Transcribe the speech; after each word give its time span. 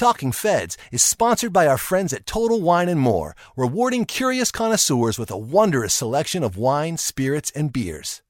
Talking 0.00 0.32
Feds 0.32 0.78
is 0.90 1.02
sponsored 1.02 1.52
by 1.52 1.66
our 1.66 1.76
friends 1.76 2.14
at 2.14 2.24
Total 2.24 2.58
Wine 2.58 2.88
and 2.88 2.98
More, 2.98 3.36
rewarding 3.54 4.06
curious 4.06 4.50
connoisseurs 4.50 5.18
with 5.18 5.30
a 5.30 5.36
wondrous 5.36 5.92
selection 5.92 6.42
of 6.42 6.56
wine, 6.56 6.96
spirits, 6.96 7.50
and 7.50 7.70
beers. 7.70 8.22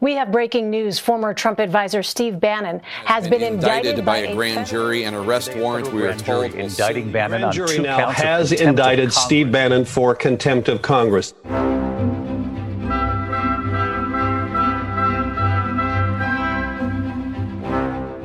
We 0.00 0.14
have 0.14 0.30
breaking 0.30 0.70
news. 0.70 1.00
Former 1.00 1.34
Trump 1.34 1.58
advisor 1.58 2.04
Steve 2.04 2.38
Bannon 2.38 2.80
has 3.04 3.24
been, 3.24 3.40
been 3.40 3.54
indicted, 3.54 3.98
indicted, 3.98 4.04
by, 4.04 4.18
a 4.18 4.34
grand 4.36 4.68
jury 4.68 5.02
and 5.02 5.16
arrest 5.16 5.56
warrant. 5.56 5.92
We 5.92 6.04
are 6.04 6.14
told 6.14 6.54
indicting 6.54 7.10
Bannon 7.10 7.40
grand 7.40 7.44
on 7.46 7.52
jury 7.52 7.78
two 7.78 7.82
now 7.82 7.98
counts 7.98 8.20
has 8.20 8.52
indicted 8.52 9.12
Steve 9.12 9.50
Bannon 9.50 9.84
for 9.84 10.14
contempt 10.14 10.68
of 10.68 10.82
Congress. 10.82 11.34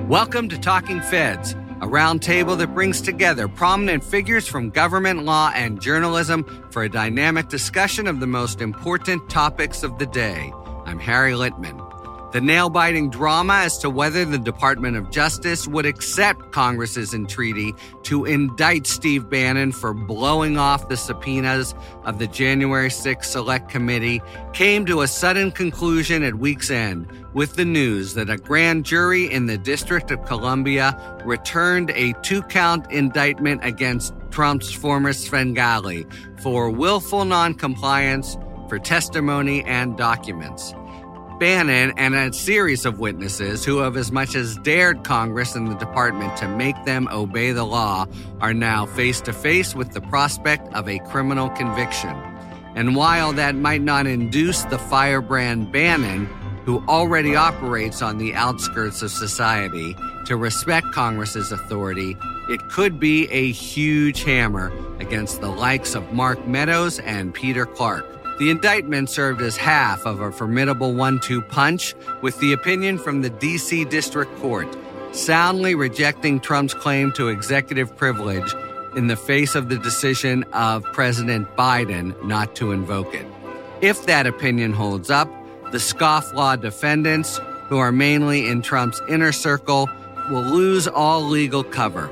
Welcome 0.07 0.48
to 0.50 0.60
Talking 0.60 1.02
Feds 1.02 1.55
a 1.84 1.86
roundtable 1.86 2.58
that 2.58 2.74
brings 2.74 3.02
together 3.02 3.46
prominent 3.50 4.02
figures 4.02 4.48
from 4.48 4.70
government 4.70 5.26
law 5.26 5.52
and 5.54 5.82
journalism 5.82 6.46
for 6.72 6.84
a 6.84 6.90
dynamic 6.90 7.50
discussion 7.50 8.08
of 8.08 8.22
the 8.22 8.28
most 8.28 8.62
important 8.62 9.30
topics 9.30 9.84
of 9.84 10.00
the 10.00 10.05
day. 10.05 10.54
I'm 10.86 10.98
Harry 10.98 11.34
Litman. 11.34 11.83
The 12.34 12.42
nail 12.42 12.72
biting 12.72 13.12
drama 13.12 13.58
as 13.58 13.78
to 13.78 13.92
whether 13.92 14.26
the 14.26 14.40
Department 14.40 14.98
of 14.98 15.12
Justice 15.12 15.68
would 15.68 15.86
accept 15.86 16.52
Congress's 16.52 17.14
entreaty 17.14 17.76
to 18.05 18.26
indict 18.26 18.88
Steve 18.88 19.30
Bannon 19.30 19.72
for 19.72 19.94
blowing 19.94 20.58
off 20.58 20.90
the 20.90 20.98
subpoenas 20.98 21.76
of 22.05 22.18
the 22.18 22.26
January 22.26 22.90
6 22.90 23.30
Select 23.30 23.70
Committee 23.70 24.20
came 24.52 24.84
to 24.88 25.02
a 25.02 25.08
sudden 25.08 25.52
conclusion 25.52 26.24
at 26.24 26.34
week's 26.34 26.72
end 26.72 27.08
with 27.36 27.55
the 27.55 27.66
news 27.66 28.16
that 28.16 28.32
a 28.32 28.38
grand 28.38 28.84
jury 28.84 29.32
in 29.32 29.46
the 29.46 29.60
District 29.60 30.10
of 30.10 30.26
Columbia 30.26 30.98
returned 31.24 31.91
a 31.91 32.13
two 32.24 32.41
count 32.41 32.91
indictment 32.91 33.63
against 33.63 34.12
Trump's 34.32 34.74
former 34.74 35.13
Svengali 35.13 36.08
for 36.41 36.72
willful 36.72 37.26
noncompliance 37.26 38.35
for 38.68 38.79
testimony 38.79 39.63
and 39.66 39.96
documents. 39.96 40.74
Bannon 41.39 41.93
and 41.98 42.15
a 42.15 42.31
series 42.31 42.85
of 42.85 42.99
witnesses 42.99 43.65
who 43.65 43.79
have 43.79 43.98
as 43.98 44.12
much 44.12 44.35
as 44.35 44.57
dared 44.57 45.03
Congress 45.03 45.55
and 45.55 45.70
the 45.70 45.76
department 45.76 46.35
to 46.37 46.48
make 46.48 46.76
them 46.85 47.07
obey 47.12 47.51
the 47.51 47.63
law 47.63 48.05
are 48.39 48.53
now 48.53 48.85
face 48.85 49.20
to 49.21 49.34
face 49.34 49.76
with 49.76 49.91
the 49.91 50.01
prospect 50.01 50.73
of 50.73 50.87
a 50.87 50.99
criminal 50.99 51.49
conviction. 51.49 52.15
And 52.76 52.95
while 52.95 53.34
that 53.34 53.55
might 53.55 53.81
not 53.81 54.07
induce 54.07 54.63
the 54.63 54.79
firebrand 54.79 55.71
Bannon, 55.71 56.26
who 56.65 56.84
already 56.87 57.35
operates 57.35 58.01
on 58.01 58.17
the 58.17 58.34
outskirts 58.34 59.01
of 59.01 59.11
society, 59.11 59.95
to 60.26 60.37
respect 60.37 60.91
Congress's 60.91 61.51
authority, 61.51 62.15
it 62.49 62.61
could 62.70 62.99
be 62.99 63.27
a 63.31 63.51
huge 63.51 64.23
hammer 64.23 64.72
against 65.00 65.41
the 65.41 65.50
likes 65.50 65.95
of 65.95 66.13
Mark 66.13 66.47
Meadows 66.47 67.00
and 67.00 67.34
Peter 67.34 67.66
Clark. 67.66 68.06
The 68.44 68.50
indictment 68.50 69.09
served 69.09 69.41
as 69.41 69.56
half 69.56 70.06
of 70.06 70.19
a 70.19 70.30
formidable 70.30 70.94
one 70.94 71.22
two 71.22 71.41
punch 71.41 71.96
with 72.22 72.38
the 72.41 72.52
opinion 72.52 72.97
from 72.97 73.22
the 73.22 73.30
D.C. 73.30 73.85
District 73.85 74.35
Court, 74.40 74.68
soundly 75.13 75.75
rejecting 75.75 76.41
Trump's 76.41 76.74
claim 76.74 77.13
to 77.13 77.30
executive 77.30 77.96
privilege 77.96 78.53
in 78.97 79.08
the 79.08 79.16
face 79.16 79.56
of 79.56 79.69
the 79.69 79.78
decision 79.78 80.44
of 80.52 80.84
President 80.91 81.56
Biden 81.56 82.22
not 82.25 82.53
to 82.58 82.74
invoke 82.74 83.16
it. 83.16 83.25
If 83.80 84.08
that 84.08 84.28
opinion 84.28 84.74
holds 84.74 85.09
up, 85.09 85.30
the 85.72 85.78
scofflaw 85.78 86.59
defendants, 86.59 87.40
who 87.69 87.78
are 87.78 87.94
mainly 87.94 88.50
in 88.50 88.62
Trump's 88.62 89.02
inner 89.07 89.31
circle, 89.31 89.90
will 90.30 90.44
lose 90.44 90.85
all 90.85 91.22
legal 91.22 91.63
cover. 91.63 92.09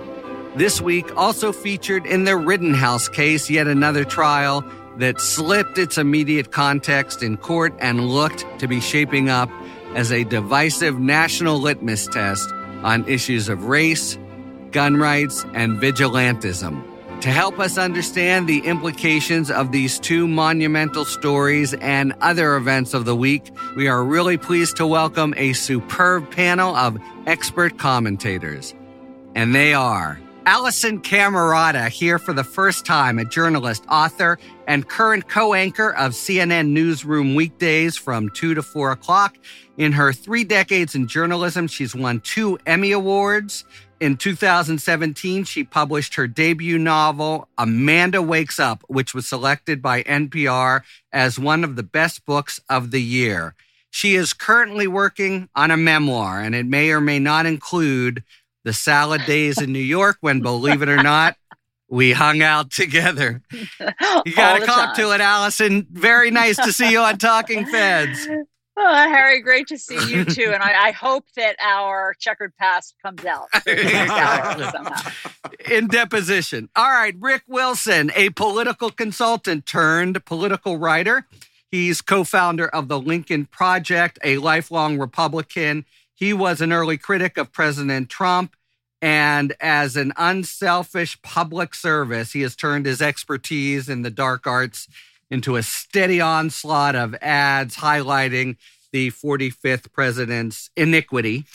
This 0.55 0.79
week 0.79 1.13
also 1.17 1.51
featured 1.51 2.05
in 2.05 2.23
the 2.23 2.37
Rittenhouse 2.37 3.09
case 3.09 3.49
yet 3.49 3.67
another 3.67 4.05
trial 4.05 4.63
that 5.01 5.19
slipped 5.19 5.79
its 5.79 5.97
immediate 5.97 6.51
context 6.51 7.23
in 7.23 7.35
court 7.35 7.73
and 7.79 8.07
looked 8.07 8.45
to 8.59 8.67
be 8.67 8.79
shaping 8.79 9.29
up 9.29 9.49
as 9.95 10.11
a 10.11 10.23
divisive 10.25 10.99
national 10.99 11.59
litmus 11.59 12.05
test 12.05 12.47
on 12.83 13.07
issues 13.09 13.49
of 13.49 13.65
race, 13.65 14.19
gun 14.69 14.97
rights, 14.97 15.43
and 15.55 15.81
vigilantism. 15.81 16.83
To 17.21 17.29
help 17.29 17.59
us 17.59 17.79
understand 17.79 18.47
the 18.47 18.59
implications 18.59 19.49
of 19.49 19.71
these 19.71 19.99
two 19.99 20.27
monumental 20.27 21.05
stories 21.05 21.73
and 21.75 22.13
other 22.21 22.55
events 22.55 22.93
of 22.93 23.05
the 23.05 23.15
week, 23.15 23.51
we 23.75 23.87
are 23.87 24.03
really 24.03 24.37
pleased 24.37 24.77
to 24.77 24.85
welcome 24.85 25.33
a 25.35 25.53
superb 25.53 26.29
panel 26.29 26.75
of 26.75 26.97
expert 27.25 27.79
commentators. 27.79 28.75
And 29.33 29.55
they 29.55 29.73
are 29.73 30.19
Alisyn 30.45 31.03
Camerota 31.03 31.87
here 31.87 32.17
for 32.17 32.33
the 32.33 32.43
first 32.43 32.83
time, 32.83 33.19
a 33.19 33.25
journalist, 33.25 33.85
author, 33.87 34.39
and 34.67 34.87
current 34.87 35.29
co-anchor 35.29 35.93
of 35.93 36.13
CNN 36.13 36.69
Newsroom 36.69 37.35
weekdays 37.35 37.95
from 37.95 38.27
2 38.29 38.55
to 38.55 38.63
4 38.63 38.91
o'clock. 38.91 39.37
In 39.77 39.91
her 39.91 40.11
three 40.11 40.43
decades 40.43 40.95
in 40.95 41.07
journalism, 41.07 41.67
she's 41.67 41.93
won 41.93 42.21
two 42.21 42.57
Emmy 42.65 42.91
Awards. 42.91 43.65
In 43.99 44.17
2017, 44.17 45.43
she 45.43 45.63
published 45.63 46.15
her 46.15 46.25
debut 46.25 46.79
novel, 46.79 47.47
Amanda 47.59 48.19
Wakes 48.19 48.59
Up, 48.59 48.83
which 48.87 49.13
was 49.13 49.27
selected 49.27 49.79
by 49.79 50.01
NPR 50.03 50.81
as 51.13 51.37
one 51.37 51.63
of 51.63 51.75
the 51.75 51.83
best 51.83 52.25
books 52.25 52.59
of 52.67 52.89
the 52.89 53.01
year. 53.01 53.53
She 53.91 54.15
is 54.15 54.33
currently 54.33 54.87
working 54.87 55.49
on 55.53 55.69
a 55.69 55.77
memoir, 55.77 56.39
and 56.39 56.55
it 56.55 56.65
may 56.65 56.91
or 56.91 57.01
may 57.01 57.19
not 57.19 57.45
include 57.45 58.23
the 58.63 58.73
salad 58.73 59.25
days 59.25 59.61
in 59.61 59.71
New 59.71 59.79
York 59.79 60.17
when, 60.21 60.41
believe 60.41 60.81
it 60.81 60.89
or 60.89 61.01
not, 61.01 61.35
we 61.89 62.13
hung 62.13 62.41
out 62.41 62.71
together. 62.71 63.41
You 64.25 64.35
got 64.35 64.59
to 64.59 64.65
come 64.65 64.95
to 64.95 65.11
it, 65.13 65.21
Alisyn. 65.21 65.87
Very 65.89 66.31
nice 66.31 66.55
to 66.57 66.71
see 66.71 66.91
you 66.91 66.99
on 66.99 67.17
Talking 67.17 67.65
Feds. 67.65 68.27
Oh, 68.77 68.95
Harry, 68.95 69.41
great 69.41 69.67
to 69.67 69.77
see 69.77 70.09
you 70.09 70.23
too. 70.23 70.49
And 70.53 70.63
I, 70.63 70.87
I 70.87 70.91
hope 70.91 71.25
that 71.35 71.57
our 71.61 72.15
checkered 72.19 72.55
past 72.55 72.95
comes 73.03 73.23
out 73.25 73.49
in 75.69 75.87
deposition. 75.87 76.69
All 76.75 76.89
right, 76.89 77.13
Rick 77.19 77.43
Wilson, 77.47 78.11
a 78.15 78.29
political 78.29 78.89
consultant 78.89 79.65
turned 79.65 80.23
political 80.25 80.77
writer. 80.77 81.27
He's 81.69 82.01
co 82.01 82.23
founder 82.23 82.67
of 82.67 82.87
the 82.87 82.99
Lincoln 82.99 83.45
Project, 83.45 84.17
a 84.23 84.37
lifelong 84.37 84.97
Republican. 84.97 85.85
He 86.21 86.33
was 86.33 86.61
an 86.61 86.71
early 86.71 86.99
critic 86.99 87.39
of 87.39 87.51
President 87.51 88.07
Trump. 88.07 88.55
And 89.01 89.55
as 89.59 89.95
an 89.95 90.13
unselfish 90.15 91.19
public 91.23 91.73
service, 91.73 92.33
he 92.33 92.41
has 92.41 92.55
turned 92.55 92.85
his 92.85 93.01
expertise 93.01 93.89
in 93.89 94.03
the 94.03 94.11
dark 94.11 94.45
arts 94.45 94.87
into 95.31 95.55
a 95.55 95.63
steady 95.63 96.21
onslaught 96.21 96.95
of 96.95 97.15
ads 97.23 97.77
highlighting 97.77 98.57
the 98.91 99.09
45th 99.09 99.91
president's 99.91 100.69
iniquity. 100.77 101.45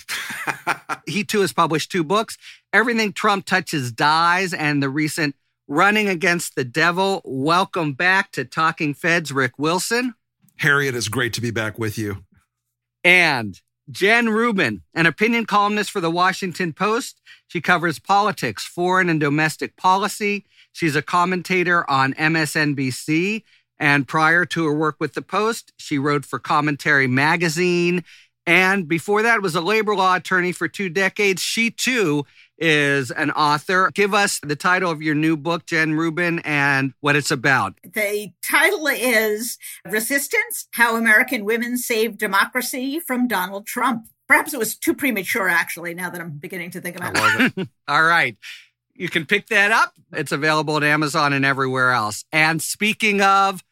he 1.07 1.23
too 1.23 1.43
has 1.43 1.53
published 1.53 1.93
two 1.93 2.03
books 2.03 2.37
Everything 2.73 3.13
Trump 3.13 3.47
Touches 3.47 3.93
Dies 3.93 4.53
and 4.53 4.83
the 4.83 4.89
recent 4.89 5.37
Running 5.69 6.09
Against 6.09 6.57
the 6.57 6.65
Devil. 6.65 7.23
Welcome 7.25 7.93
back 7.93 8.33
to 8.33 8.45
Talking 8.45 8.95
Feds, 8.95 9.31
Rick 9.31 9.61
Wilson. 9.61 10.15
Harriet, 10.57 10.97
it 10.97 10.99
is 10.99 11.09
great 11.09 11.35
to 11.35 11.41
be 11.41 11.53
back 11.53 11.79
with 11.79 11.97
you. 11.97 12.25
And 13.05 13.61
Jen 13.91 14.31
Rubin, 14.31 14.83
an 14.95 15.07
opinion 15.07 15.47
columnist 15.47 15.91
for 15.91 16.01
the 16.01 16.11
Washington 16.11 16.73
Post. 16.73 17.21
She 17.47 17.61
covers 17.61 17.99
politics, 18.01 18.65
foreign 18.65 19.09
and 19.09 19.21
domestic 19.21 19.77
policy. 19.77 20.45
She's 20.73 20.97
a 20.97 21.03
commentator 21.03 21.89
on 21.89 22.15
MSNBC. 22.15 23.45
And 23.79 24.09
prior 24.09 24.45
to 24.47 24.65
her 24.65 24.75
work 24.75 24.97
with 24.99 25.15
the 25.15 25.23
Post, 25.23 25.73
she 25.77 25.99
wrote 25.99 26.25
for 26.25 26.39
Commentary 26.39 27.07
Magazine. 27.07 28.03
And 28.47 28.87
before 28.87 29.23
that 29.23 29.43
was 29.43 29.57
a 29.57 29.61
labor 29.61 29.95
law 29.95 30.15
attorney 30.15 30.53
for 30.53 30.69
two 30.69 30.89
decades. 30.89 31.43
She 31.43 31.71
too 31.71 32.25
is 32.59 33.11
an 33.11 33.31
author. 33.33 33.91
Give 33.93 34.15
us 34.15 34.41
the 34.43 34.57
title 34.57 34.91
of 34.91 35.03
your 35.03 35.15
new 35.15 35.37
book, 35.37 35.67
Jen 35.67 35.95
Rubin, 35.95 36.39
and 36.41 36.95
what 37.01 37.17
it's 37.17 37.31
about. 37.31 37.75
The 37.83 38.33
title 38.43 38.87
is 38.87 39.59
Resistance 39.85 40.69
How 40.73 40.97
American 40.97 41.45
Women 41.45 41.77
Saved 41.77 42.19
Democracy 42.19 43.01
from 43.01 43.29
Donald 43.29 43.67
Trump. 43.67 44.07
Perhaps 44.29 44.55
it 44.55 44.59
was 44.59 44.77
too 44.77 44.95
premature, 44.95 45.49
actually, 45.49 45.95
now 45.95 46.11
that 46.11 46.21
I'm 46.21 46.31
beginning 46.31 46.71
to 46.73 46.81
think 46.81 46.97
about 46.97 47.13
it. 47.57 47.69
All 47.89 48.03
right. 48.03 48.37
You 48.95 49.09
can 49.09 49.27
pick 49.27 49.49
that 49.49 49.73
up. 49.73 49.93
It's 50.13 50.33
available 50.33 50.77
at 50.77 50.83
Amazon 50.83 51.33
and 51.33 51.45
everywhere 51.45 51.91
else. 51.91 52.25
And 52.33 52.63
speaking 52.63 53.21
of, 53.21 53.63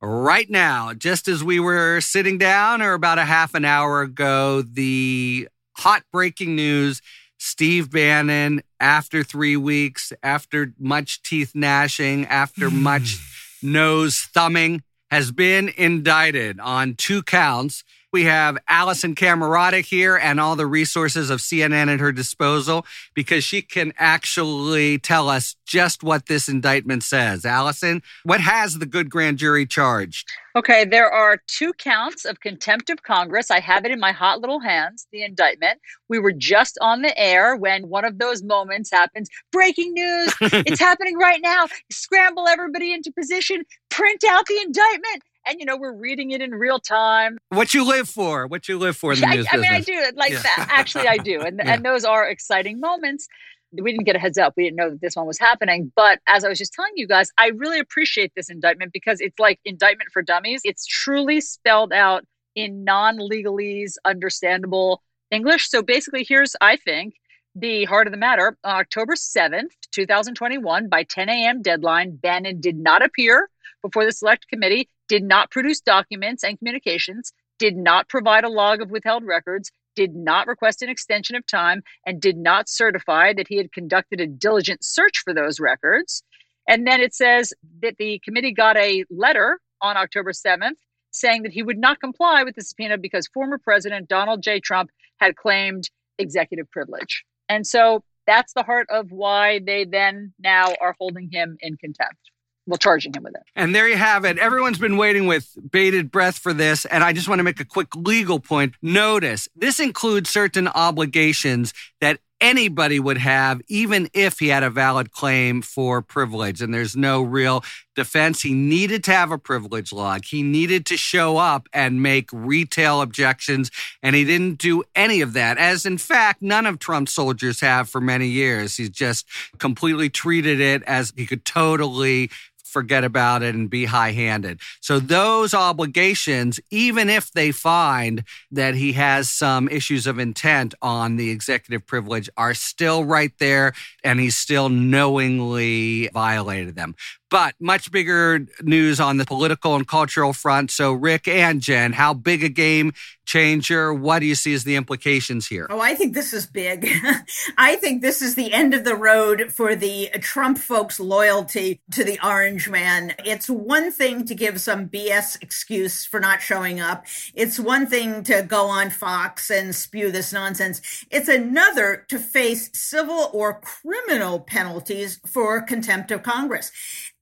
right 0.00 0.48
now, 0.48 0.94
just 0.94 1.28
as 1.28 1.44
we 1.44 1.60
were 1.60 2.00
sitting 2.00 2.38
down 2.38 2.82
or 2.82 2.94
about 2.94 3.18
a 3.18 3.24
half 3.24 3.54
an 3.54 3.64
hour 3.64 4.02
ago, 4.02 4.62
the 4.62 5.48
hot 5.76 6.02
breaking 6.12 6.56
news 6.56 7.00
Steve 7.38 7.90
Bannon, 7.90 8.62
after 8.78 9.24
three 9.24 9.56
weeks, 9.56 10.12
after 10.22 10.74
much 10.78 11.22
teeth 11.22 11.52
gnashing, 11.54 12.26
after 12.26 12.68
hmm. 12.68 12.82
much 12.82 13.16
nose 13.62 14.28
thumbing, 14.34 14.82
has 15.10 15.32
been 15.32 15.70
indicted 15.70 16.60
on 16.60 16.94
two 16.94 17.22
counts. 17.22 17.82
We 18.12 18.24
have 18.24 18.58
Alisyn 18.68 19.14
Camerota 19.14 19.84
here 19.84 20.16
and 20.16 20.40
all 20.40 20.56
the 20.56 20.66
resources 20.66 21.30
of 21.30 21.38
CNN 21.38 21.92
at 21.92 22.00
her 22.00 22.10
disposal 22.10 22.84
because 23.14 23.44
she 23.44 23.62
can 23.62 23.92
actually 23.98 24.98
tell 24.98 25.28
us 25.28 25.54
just 25.64 26.02
what 26.02 26.26
this 26.26 26.48
indictment 26.48 27.04
says. 27.04 27.42
Alisyn, 27.42 28.02
what 28.24 28.40
has 28.40 28.78
the 28.78 28.86
good 28.86 29.10
grand 29.10 29.38
jury 29.38 29.64
charged? 29.64 30.28
Okay, 30.56 30.84
there 30.84 31.08
are 31.08 31.40
two 31.46 31.72
counts 31.74 32.24
of 32.24 32.40
contempt 32.40 32.90
of 32.90 33.04
Congress. 33.04 33.52
I 33.52 33.60
have 33.60 33.84
it 33.84 33.92
in 33.92 34.00
my 34.00 34.10
hot 34.10 34.40
little 34.40 34.58
hands, 34.58 35.06
the 35.12 35.22
indictment. 35.22 35.78
We 36.08 36.18
were 36.18 36.32
just 36.32 36.76
on 36.80 37.02
the 37.02 37.16
air 37.16 37.54
when 37.54 37.88
one 37.88 38.04
of 38.04 38.18
those 38.18 38.42
moments 38.42 38.90
happens. 38.90 39.28
Breaking 39.52 39.92
news! 39.92 40.34
it's 40.40 40.80
happening 40.80 41.16
right 41.16 41.40
now. 41.40 41.66
Scramble 41.92 42.48
everybody 42.48 42.92
into 42.92 43.12
position, 43.12 43.62
print 43.90 44.24
out 44.28 44.46
the 44.46 44.60
indictment. 44.60 45.22
And 45.46 45.58
you 45.58 45.64
know 45.66 45.76
we're 45.76 45.94
reading 45.94 46.30
it 46.32 46.40
in 46.42 46.50
real 46.52 46.78
time. 46.78 47.38
What 47.48 47.72
you 47.74 47.84
live 47.84 48.08
for? 48.08 48.46
What 48.46 48.68
you 48.68 48.78
live 48.78 48.96
for 48.96 49.12
in 49.12 49.20
the 49.20 49.26
I, 49.26 49.34
news 49.36 49.46
I 49.50 49.56
mean, 49.56 49.72
I 49.72 49.80
do 49.80 50.04
like 50.16 50.32
Yeah. 50.32 50.42
that. 50.42 50.68
Actually, 50.70 51.08
I 51.08 51.16
do, 51.18 51.40
and 51.40 51.58
Yeah. 51.64 51.74
and 51.74 51.84
those 51.84 52.04
are 52.04 52.28
exciting 52.28 52.78
moments. 52.80 53.26
We 53.72 53.92
didn't 53.92 54.04
get 54.04 54.16
a 54.16 54.18
heads 54.18 54.36
up. 54.36 54.54
We 54.56 54.64
didn't 54.64 54.76
know 54.76 54.90
that 54.90 55.00
this 55.00 55.14
one 55.16 55.26
was 55.26 55.38
happening. 55.38 55.92
But 55.94 56.18
as 56.26 56.44
I 56.44 56.48
was 56.48 56.58
just 56.58 56.72
telling 56.72 56.92
you 56.96 57.06
guys, 57.06 57.30
I 57.38 57.48
really 57.48 57.78
appreciate 57.78 58.32
this 58.34 58.50
indictment 58.50 58.92
because 58.92 59.20
it's 59.20 59.38
like 59.38 59.60
indictment 59.64 60.10
for 60.12 60.22
dummies. 60.22 60.60
It's 60.64 60.84
truly 60.84 61.40
spelled 61.40 61.92
out 61.92 62.24
in 62.56 62.82
non-legalese, 62.82 63.94
understandable 64.04 65.02
English. 65.30 65.70
So 65.70 65.82
basically, 65.82 66.24
here's 66.28 66.56
I 66.60 66.76
think 66.76 67.14
the 67.54 67.84
heart 67.84 68.06
of 68.08 68.10
the 68.12 68.16
matter. 68.18 68.56
On 68.64 68.74
October 68.76 69.14
7th, 69.14 69.70
2021, 69.92 70.88
by 70.88 71.04
10 71.04 71.28
a.m. 71.28 71.62
deadline, 71.62 72.16
Bannon 72.16 72.60
did 72.60 72.76
not 72.76 73.04
appear 73.04 73.48
before 73.82 74.04
the 74.04 74.12
select 74.12 74.46
committee, 74.48 74.88
did 75.10 75.24
not 75.24 75.50
produce 75.50 75.80
documents 75.80 76.44
and 76.44 76.56
communications, 76.56 77.32
did 77.58 77.76
not 77.76 78.08
provide 78.08 78.44
a 78.44 78.48
log 78.48 78.80
of 78.80 78.92
withheld 78.92 79.24
records, 79.24 79.72
did 79.96 80.14
not 80.14 80.46
request 80.46 80.82
an 80.82 80.88
extension 80.88 81.34
of 81.34 81.44
time, 81.48 81.82
and 82.06 82.20
did 82.20 82.36
not 82.36 82.68
certify 82.68 83.32
that 83.32 83.48
he 83.48 83.56
had 83.56 83.72
conducted 83.72 84.20
a 84.20 84.28
diligent 84.28 84.84
search 84.84 85.18
for 85.24 85.34
those 85.34 85.58
records. 85.58 86.22
And 86.68 86.86
then 86.86 87.00
it 87.00 87.12
says 87.12 87.52
that 87.82 87.96
the 87.98 88.20
committee 88.24 88.52
got 88.52 88.76
a 88.76 89.04
letter 89.10 89.58
on 89.82 89.96
October 89.96 90.30
7th 90.30 90.78
saying 91.10 91.42
that 91.42 91.52
he 91.52 91.64
would 91.64 91.76
not 91.76 91.98
comply 92.00 92.44
with 92.44 92.54
the 92.54 92.62
subpoena 92.62 92.96
because 92.96 93.26
former 93.34 93.58
President 93.58 94.08
Donald 94.08 94.44
J. 94.44 94.60
Trump 94.60 94.90
had 95.18 95.34
claimed 95.34 95.90
executive 96.18 96.70
privilege. 96.70 97.24
And 97.48 97.66
so 97.66 98.04
that's 98.28 98.52
the 98.52 98.62
heart 98.62 98.86
of 98.90 99.10
why 99.10 99.58
they 99.66 99.84
then 99.84 100.34
now 100.38 100.72
are 100.80 100.94
holding 101.00 101.30
him 101.32 101.56
in 101.60 101.76
contempt. 101.78 102.30
Well, 102.70 102.78
charging 102.78 103.12
him 103.12 103.24
with 103.24 103.34
it. 103.34 103.42
And 103.56 103.74
there 103.74 103.88
you 103.88 103.96
have 103.96 104.24
it. 104.24 104.38
Everyone's 104.38 104.78
been 104.78 104.96
waiting 104.96 105.26
with 105.26 105.56
bated 105.72 106.12
breath 106.12 106.38
for 106.38 106.52
this. 106.52 106.84
And 106.84 107.02
I 107.02 107.12
just 107.12 107.28
want 107.28 107.40
to 107.40 107.42
make 107.42 107.58
a 107.58 107.64
quick 107.64 107.96
legal 107.96 108.38
point. 108.38 108.74
Notice 108.80 109.48
this 109.56 109.80
includes 109.80 110.30
certain 110.30 110.68
obligations 110.68 111.74
that 112.00 112.20
anybody 112.40 112.98
would 112.98 113.18
have, 113.18 113.60
even 113.68 114.08
if 114.14 114.38
he 114.38 114.48
had 114.48 114.62
a 114.62 114.70
valid 114.70 115.10
claim 115.12 115.62
for 115.62 116.00
privilege. 116.00 116.62
And 116.62 116.72
there's 116.72 116.96
no 116.96 117.22
real 117.22 117.62
defense. 117.94 118.42
He 118.42 118.54
needed 118.54 119.04
to 119.04 119.12
have 119.12 119.30
a 119.30 119.38
privilege 119.38 119.92
log. 119.92 120.24
He 120.24 120.42
needed 120.42 120.86
to 120.86 120.96
show 120.96 121.36
up 121.36 121.68
and 121.72 122.02
make 122.02 122.30
retail 122.32 123.02
objections. 123.02 123.70
And 124.02 124.16
he 124.16 124.24
didn't 124.24 124.58
do 124.58 124.84
any 124.94 125.20
of 125.20 125.34
that, 125.34 125.58
as 125.58 125.84
in 125.84 125.98
fact, 125.98 126.40
none 126.40 126.66
of 126.66 126.78
Trump's 126.78 127.12
soldiers 127.12 127.60
have 127.60 127.90
for 127.90 128.00
many 128.00 128.28
years. 128.28 128.76
He's 128.76 128.90
just 128.90 129.26
completely 129.58 130.08
treated 130.08 130.60
it 130.60 130.82
as 130.84 131.12
he 131.16 131.26
could 131.26 131.44
totally 131.44 132.30
forget 132.70 133.04
about 133.04 133.42
it 133.42 133.54
and 133.54 133.68
be 133.68 133.84
high 133.84 134.12
handed. 134.12 134.60
So, 134.80 134.98
those 134.98 135.54
obligations, 135.54 136.60
even 136.70 137.10
if 137.10 137.30
they 137.32 137.52
find 137.52 138.24
that 138.50 138.74
he 138.74 138.92
has 138.92 139.30
some 139.30 139.68
issues 139.68 140.06
of 140.06 140.18
intent 140.18 140.74
on 140.80 141.16
the 141.16 141.30
executive 141.30 141.86
privilege, 141.86 142.30
are 142.36 142.54
still 142.54 143.04
right 143.04 143.32
there 143.38 143.72
and 144.04 144.20
he's 144.20 144.36
still 144.36 144.68
knowingly 144.68 146.08
violated 146.08 146.74
them. 146.74 146.94
But 147.30 147.54
much 147.60 147.92
bigger 147.92 148.46
news 148.60 148.98
on 148.98 149.16
the 149.16 149.24
political 149.24 149.76
and 149.76 149.86
cultural 149.86 150.32
front. 150.32 150.70
So, 150.70 150.92
Rick 150.92 151.28
and 151.28 151.60
Jen, 151.60 151.92
how 151.92 152.12
big 152.12 152.42
a 152.42 152.48
game 152.48 152.92
changer? 153.30 153.94
What 153.94 154.18
do 154.18 154.26
you 154.26 154.34
see 154.34 154.52
as 154.54 154.64
the 154.64 154.74
implications 154.74 155.46
here? 155.46 155.68
Oh, 155.70 155.80
I 155.80 155.94
think 155.94 156.14
this 156.14 156.32
is 156.32 156.46
big. 156.46 156.88
I 157.56 157.76
think 157.76 158.02
this 158.02 158.20
is 158.20 158.34
the 158.34 158.52
end 158.52 158.74
of 158.74 158.82
the 158.82 158.96
road 158.96 159.52
for 159.52 159.76
the 159.76 160.10
Trump 160.20 160.58
folks' 160.58 160.98
loyalty 160.98 161.80
to 161.92 162.02
the 162.02 162.18
orange 162.26 162.68
man. 162.68 163.14
It's 163.24 163.48
one 163.48 163.92
thing 163.92 164.24
to 164.24 164.34
give 164.34 164.60
some 164.60 164.88
BS 164.88 165.40
excuse 165.40 166.04
for 166.04 166.18
not 166.18 166.42
showing 166.42 166.80
up. 166.80 167.06
It's 167.32 167.60
one 167.60 167.86
thing 167.86 168.24
to 168.24 168.42
go 168.42 168.66
on 168.66 168.90
Fox 168.90 169.48
and 169.48 169.76
spew 169.76 170.10
this 170.10 170.32
nonsense. 170.32 170.80
It's 171.08 171.28
another 171.28 172.04
to 172.08 172.18
face 172.18 172.68
civil 172.72 173.30
or 173.32 173.60
criminal 173.60 174.40
penalties 174.40 175.20
for 175.24 175.60
contempt 175.60 176.10
of 176.10 176.24
Congress. 176.24 176.72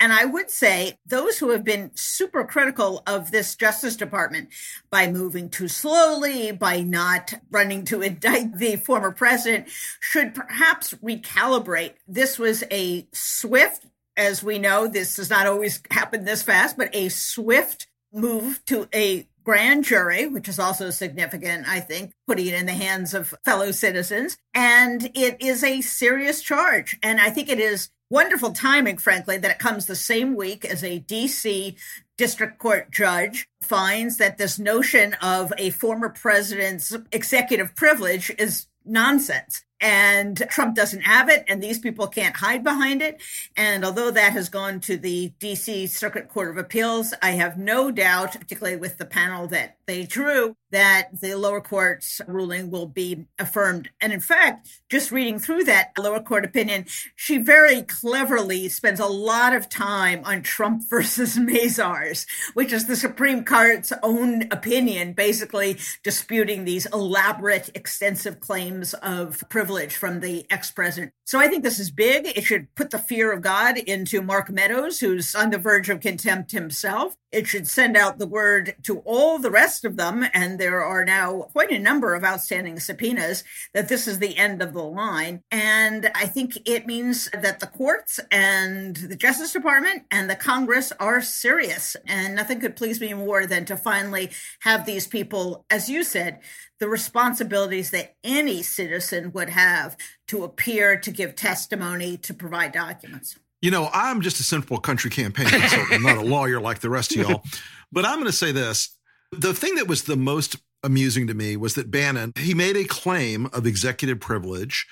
And 0.00 0.12
I 0.12 0.24
would 0.24 0.50
say 0.50 0.98
those 1.06 1.38
who 1.38 1.50
have 1.50 1.64
been 1.64 1.90
super 1.94 2.44
critical 2.44 3.02
of 3.06 3.30
this 3.30 3.56
Justice 3.56 3.96
Department 3.96 4.50
by 4.90 5.10
moving 5.10 5.50
too 5.50 5.68
slowly, 5.68 6.52
by 6.52 6.82
not 6.82 7.34
running 7.50 7.84
to 7.86 8.02
indict 8.02 8.58
the 8.58 8.76
former 8.76 9.10
president, 9.10 9.68
should 9.98 10.34
perhaps 10.34 10.94
recalibrate. 10.94 11.94
This 12.06 12.38
was 12.38 12.62
a 12.70 13.08
swift, 13.12 13.86
as 14.16 14.42
we 14.42 14.58
know, 14.58 14.86
this 14.86 15.16
does 15.16 15.30
not 15.30 15.46
always 15.46 15.82
happen 15.90 16.24
this 16.24 16.42
fast, 16.42 16.76
but 16.76 16.94
a 16.94 17.08
swift 17.08 17.88
move 18.12 18.64
to 18.66 18.88
a 18.94 19.28
grand 19.44 19.82
jury, 19.82 20.26
which 20.26 20.46
is 20.46 20.58
also 20.58 20.90
significant, 20.90 21.66
I 21.66 21.80
think, 21.80 22.12
putting 22.26 22.48
it 22.48 22.54
in 22.54 22.66
the 22.66 22.72
hands 22.72 23.14
of 23.14 23.34
fellow 23.44 23.70
citizens. 23.70 24.36
And 24.54 25.10
it 25.14 25.40
is 25.40 25.64
a 25.64 25.80
serious 25.80 26.42
charge. 26.42 26.98
And 27.02 27.18
I 27.20 27.30
think 27.30 27.48
it 27.48 27.58
is 27.58 27.90
wonderful 28.10 28.52
timing, 28.52 28.98
frankly, 28.98 29.38
that 29.38 29.50
it 29.50 29.58
comes 29.58 29.86
the 29.86 29.96
same 29.96 30.34
week 30.34 30.64
as 30.64 30.82
a 30.82 31.00
DC 31.00 31.76
district 32.16 32.58
court 32.58 32.90
judge 32.90 33.48
finds 33.62 34.16
that 34.16 34.38
this 34.38 34.58
notion 34.58 35.14
of 35.22 35.52
a 35.58 35.70
former 35.70 36.08
president's 36.08 36.96
executive 37.12 37.74
privilege 37.74 38.30
is 38.38 38.66
nonsense. 38.84 39.64
And 39.80 40.36
Trump 40.50 40.74
doesn't 40.74 41.02
have 41.02 41.28
it, 41.28 41.44
and 41.46 41.62
these 41.62 41.78
people 41.78 42.08
can't 42.08 42.36
hide 42.36 42.64
behind 42.64 43.00
it. 43.00 43.22
And 43.56 43.84
although 43.84 44.10
that 44.10 44.32
has 44.32 44.48
gone 44.48 44.80
to 44.80 44.96
the 44.96 45.32
DC 45.38 45.88
Circuit 45.88 46.28
Court 46.28 46.50
of 46.50 46.58
Appeals, 46.58 47.14
I 47.22 47.32
have 47.32 47.56
no 47.56 47.92
doubt, 47.92 48.32
particularly 48.32 48.76
with 48.76 48.98
the 48.98 49.06
panel 49.06 49.46
that 49.48 49.76
they 49.86 50.04
drew, 50.04 50.56
that 50.70 51.08
the 51.20 51.34
lower 51.34 51.60
court's 51.60 52.20
ruling 52.26 52.70
will 52.70 52.86
be 52.86 53.26
affirmed. 53.38 53.88
And 54.00 54.12
in 54.12 54.20
fact, 54.20 54.68
just 54.90 55.12
reading 55.12 55.38
through 55.38 55.64
that 55.64 55.92
lower 55.96 56.20
court 56.20 56.44
opinion, 56.44 56.86
she 57.14 57.38
very 57.38 57.82
cleverly 57.82 58.68
spends 58.68 59.00
a 59.00 59.06
lot 59.06 59.54
of 59.54 59.68
time 59.68 60.22
on 60.24 60.42
Trump 60.42 60.82
versus 60.90 61.36
Mazars, 61.36 62.26
which 62.54 62.72
is 62.72 62.86
the 62.86 62.96
Supreme 62.96 63.44
Court's 63.44 63.92
own 64.02 64.42
opinion, 64.50 65.12
basically 65.12 65.78
disputing 66.02 66.64
these 66.64 66.86
elaborate, 66.86 67.70
extensive 67.74 68.40
claims 68.40 68.92
of 68.94 69.44
privilege 69.48 69.67
from 69.68 70.20
the 70.20 70.46
ex 70.50 70.70
president. 70.70 71.12
So 71.24 71.38
I 71.38 71.48
think 71.48 71.62
this 71.62 71.78
is 71.78 71.90
big. 71.90 72.26
It 72.26 72.44
should 72.44 72.74
put 72.74 72.90
the 72.90 72.98
fear 72.98 73.32
of 73.32 73.42
God 73.42 73.78
into 73.78 74.22
Mark 74.22 74.50
Meadows, 74.50 75.00
who's 75.00 75.34
on 75.34 75.50
the 75.50 75.58
verge 75.58 75.88
of 75.90 76.00
contempt 76.00 76.52
himself. 76.52 77.16
It 77.30 77.46
should 77.46 77.68
send 77.68 77.96
out 77.96 78.18
the 78.18 78.26
word 78.26 78.76
to 78.84 79.00
all 79.00 79.38
the 79.38 79.50
rest 79.50 79.84
of 79.84 79.96
them, 79.96 80.24
and 80.32 80.58
there 80.58 80.82
are 80.82 81.04
now 81.04 81.42
quite 81.52 81.70
a 81.70 81.78
number 81.78 82.14
of 82.14 82.24
outstanding 82.24 82.80
subpoenas, 82.80 83.44
that 83.74 83.88
this 83.88 84.08
is 84.08 84.18
the 84.18 84.36
end 84.36 84.62
of 84.62 84.72
the 84.72 84.82
line. 84.82 85.42
And 85.50 86.10
I 86.14 86.24
think 86.24 86.58
it 86.66 86.86
means 86.86 87.28
that 87.32 87.60
the 87.60 87.66
courts 87.66 88.18
and 88.30 88.96
the 88.96 89.16
Justice 89.16 89.52
Department 89.52 90.04
and 90.10 90.30
the 90.30 90.36
Congress 90.36 90.90
are 90.98 91.20
serious. 91.20 91.96
And 92.06 92.34
nothing 92.34 92.60
could 92.60 92.76
please 92.76 93.00
me 93.00 93.12
more 93.12 93.46
than 93.46 93.66
to 93.66 93.76
finally 93.76 94.30
have 94.60 94.86
these 94.86 95.06
people, 95.06 95.66
as 95.68 95.90
you 95.90 96.04
said, 96.04 96.40
the 96.80 96.88
responsibilities 96.88 97.90
that 97.90 98.14
any 98.24 98.62
citizen 98.62 99.32
would 99.32 99.50
have 99.50 99.96
to 100.28 100.44
appear, 100.44 100.96
to 100.98 101.10
give 101.10 101.34
testimony, 101.34 102.16
to 102.16 102.32
provide 102.32 102.72
documents. 102.72 103.36
You 103.60 103.70
know, 103.70 103.90
I'm 103.92 104.20
just 104.20 104.40
a 104.40 104.44
simple 104.44 104.78
country 104.78 105.10
campaign 105.10 105.46
consultant. 105.46 105.92
I'm 105.92 106.02
not 106.02 106.18
a 106.18 106.22
lawyer 106.22 106.60
like 106.60 106.78
the 106.80 106.90
rest 106.90 107.14
of 107.16 107.28
y'all. 107.28 107.42
But 107.90 108.04
I'm 108.04 108.16
going 108.16 108.26
to 108.26 108.32
say 108.32 108.52
this. 108.52 108.94
The 109.32 109.54
thing 109.54 109.76
that 109.76 109.88
was 109.88 110.02
the 110.02 110.14
most 110.14 110.56
amusing 110.82 111.26
to 111.26 111.32
me 111.32 111.56
was 111.56 111.74
that 111.74 111.90
Bannon, 111.90 112.32
he 112.36 112.52
made 112.52 112.76
a 112.76 112.84
claim 112.84 113.46
of 113.46 113.66
executive 113.66 114.20
privilege 114.20 114.86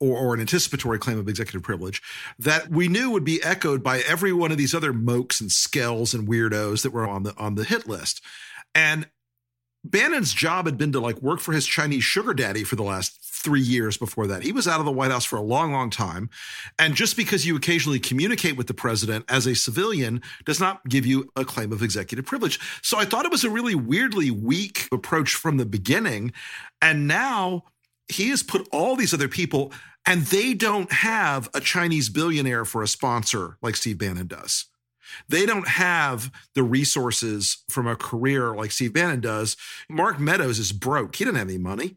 or, 0.00 0.18
or, 0.18 0.34
an 0.34 0.40
anticipatory 0.40 0.98
claim 0.98 1.18
of 1.18 1.28
executive 1.28 1.62
privilege 1.62 2.02
that 2.40 2.68
we 2.68 2.88
knew 2.88 3.10
would 3.10 3.22
be 3.22 3.42
echoed 3.44 3.82
by 3.82 4.00
every 4.00 4.32
one 4.32 4.50
of 4.50 4.58
these 4.58 4.74
other 4.74 4.92
mokes 4.92 5.40
and 5.40 5.50
skells 5.50 6.14
and 6.14 6.28
weirdos 6.28 6.82
that 6.82 6.92
were 6.92 7.06
on 7.06 7.22
the 7.22 7.34
on 7.36 7.54
the 7.54 7.64
hit 7.64 7.88
list. 7.88 8.20
And 8.74 9.08
Bannon's 9.84 10.32
job 10.32 10.66
had 10.66 10.78
been 10.78 10.92
to 10.92 11.00
like 11.00 11.20
work 11.20 11.40
for 11.40 11.52
his 11.52 11.66
Chinese 11.66 12.04
sugar 12.04 12.34
daddy 12.34 12.62
for 12.62 12.76
the 12.76 12.84
last 12.84 13.18
three 13.22 13.60
years 13.60 13.96
before 13.96 14.28
that. 14.28 14.42
He 14.42 14.52
was 14.52 14.68
out 14.68 14.78
of 14.78 14.86
the 14.86 14.92
White 14.92 15.10
House 15.10 15.24
for 15.24 15.36
a 15.36 15.42
long, 15.42 15.72
long 15.72 15.90
time. 15.90 16.30
And 16.78 16.94
just 16.94 17.16
because 17.16 17.44
you 17.44 17.56
occasionally 17.56 17.98
communicate 17.98 18.56
with 18.56 18.68
the 18.68 18.74
president 18.74 19.24
as 19.28 19.46
a 19.46 19.54
civilian 19.54 20.22
does 20.44 20.60
not 20.60 20.86
give 20.88 21.04
you 21.04 21.28
a 21.34 21.44
claim 21.44 21.72
of 21.72 21.82
executive 21.82 22.24
privilege. 22.24 22.60
So 22.82 22.98
I 22.98 23.04
thought 23.04 23.24
it 23.24 23.32
was 23.32 23.42
a 23.42 23.50
really 23.50 23.74
weirdly 23.74 24.30
weak 24.30 24.88
approach 24.92 25.34
from 25.34 25.56
the 25.56 25.66
beginning. 25.66 26.32
And 26.80 27.08
now 27.08 27.64
he 28.08 28.28
has 28.30 28.42
put 28.42 28.68
all 28.70 28.94
these 28.94 29.14
other 29.14 29.28
people, 29.28 29.72
and 30.06 30.22
they 30.26 30.54
don't 30.54 30.92
have 30.92 31.48
a 31.54 31.60
Chinese 31.60 32.08
billionaire 32.08 32.64
for 32.64 32.82
a 32.82 32.88
sponsor 32.88 33.56
like 33.62 33.76
Steve 33.76 33.98
Bannon 33.98 34.28
does. 34.28 34.66
They 35.28 35.46
don't 35.46 35.68
have 35.68 36.30
the 36.54 36.62
resources 36.62 37.64
from 37.68 37.86
a 37.86 37.96
career 37.96 38.54
like 38.54 38.72
Steve 38.72 38.92
Bannon 38.92 39.20
does. 39.20 39.56
Mark 39.88 40.18
Meadows 40.18 40.58
is 40.58 40.72
broke. 40.72 41.16
He 41.16 41.24
doesn't 41.24 41.38
have 41.38 41.48
any 41.48 41.58
money. 41.58 41.96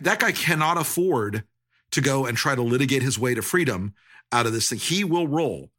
That 0.00 0.20
guy 0.20 0.32
cannot 0.32 0.78
afford 0.78 1.44
to 1.90 2.00
go 2.00 2.26
and 2.26 2.36
try 2.36 2.54
to 2.54 2.62
litigate 2.62 3.02
his 3.02 3.18
way 3.18 3.34
to 3.34 3.42
freedom 3.42 3.94
out 4.32 4.46
of 4.46 4.52
this 4.52 4.68
thing. 4.68 4.78
He 4.78 5.04
will 5.04 5.26
roll. 5.26 5.70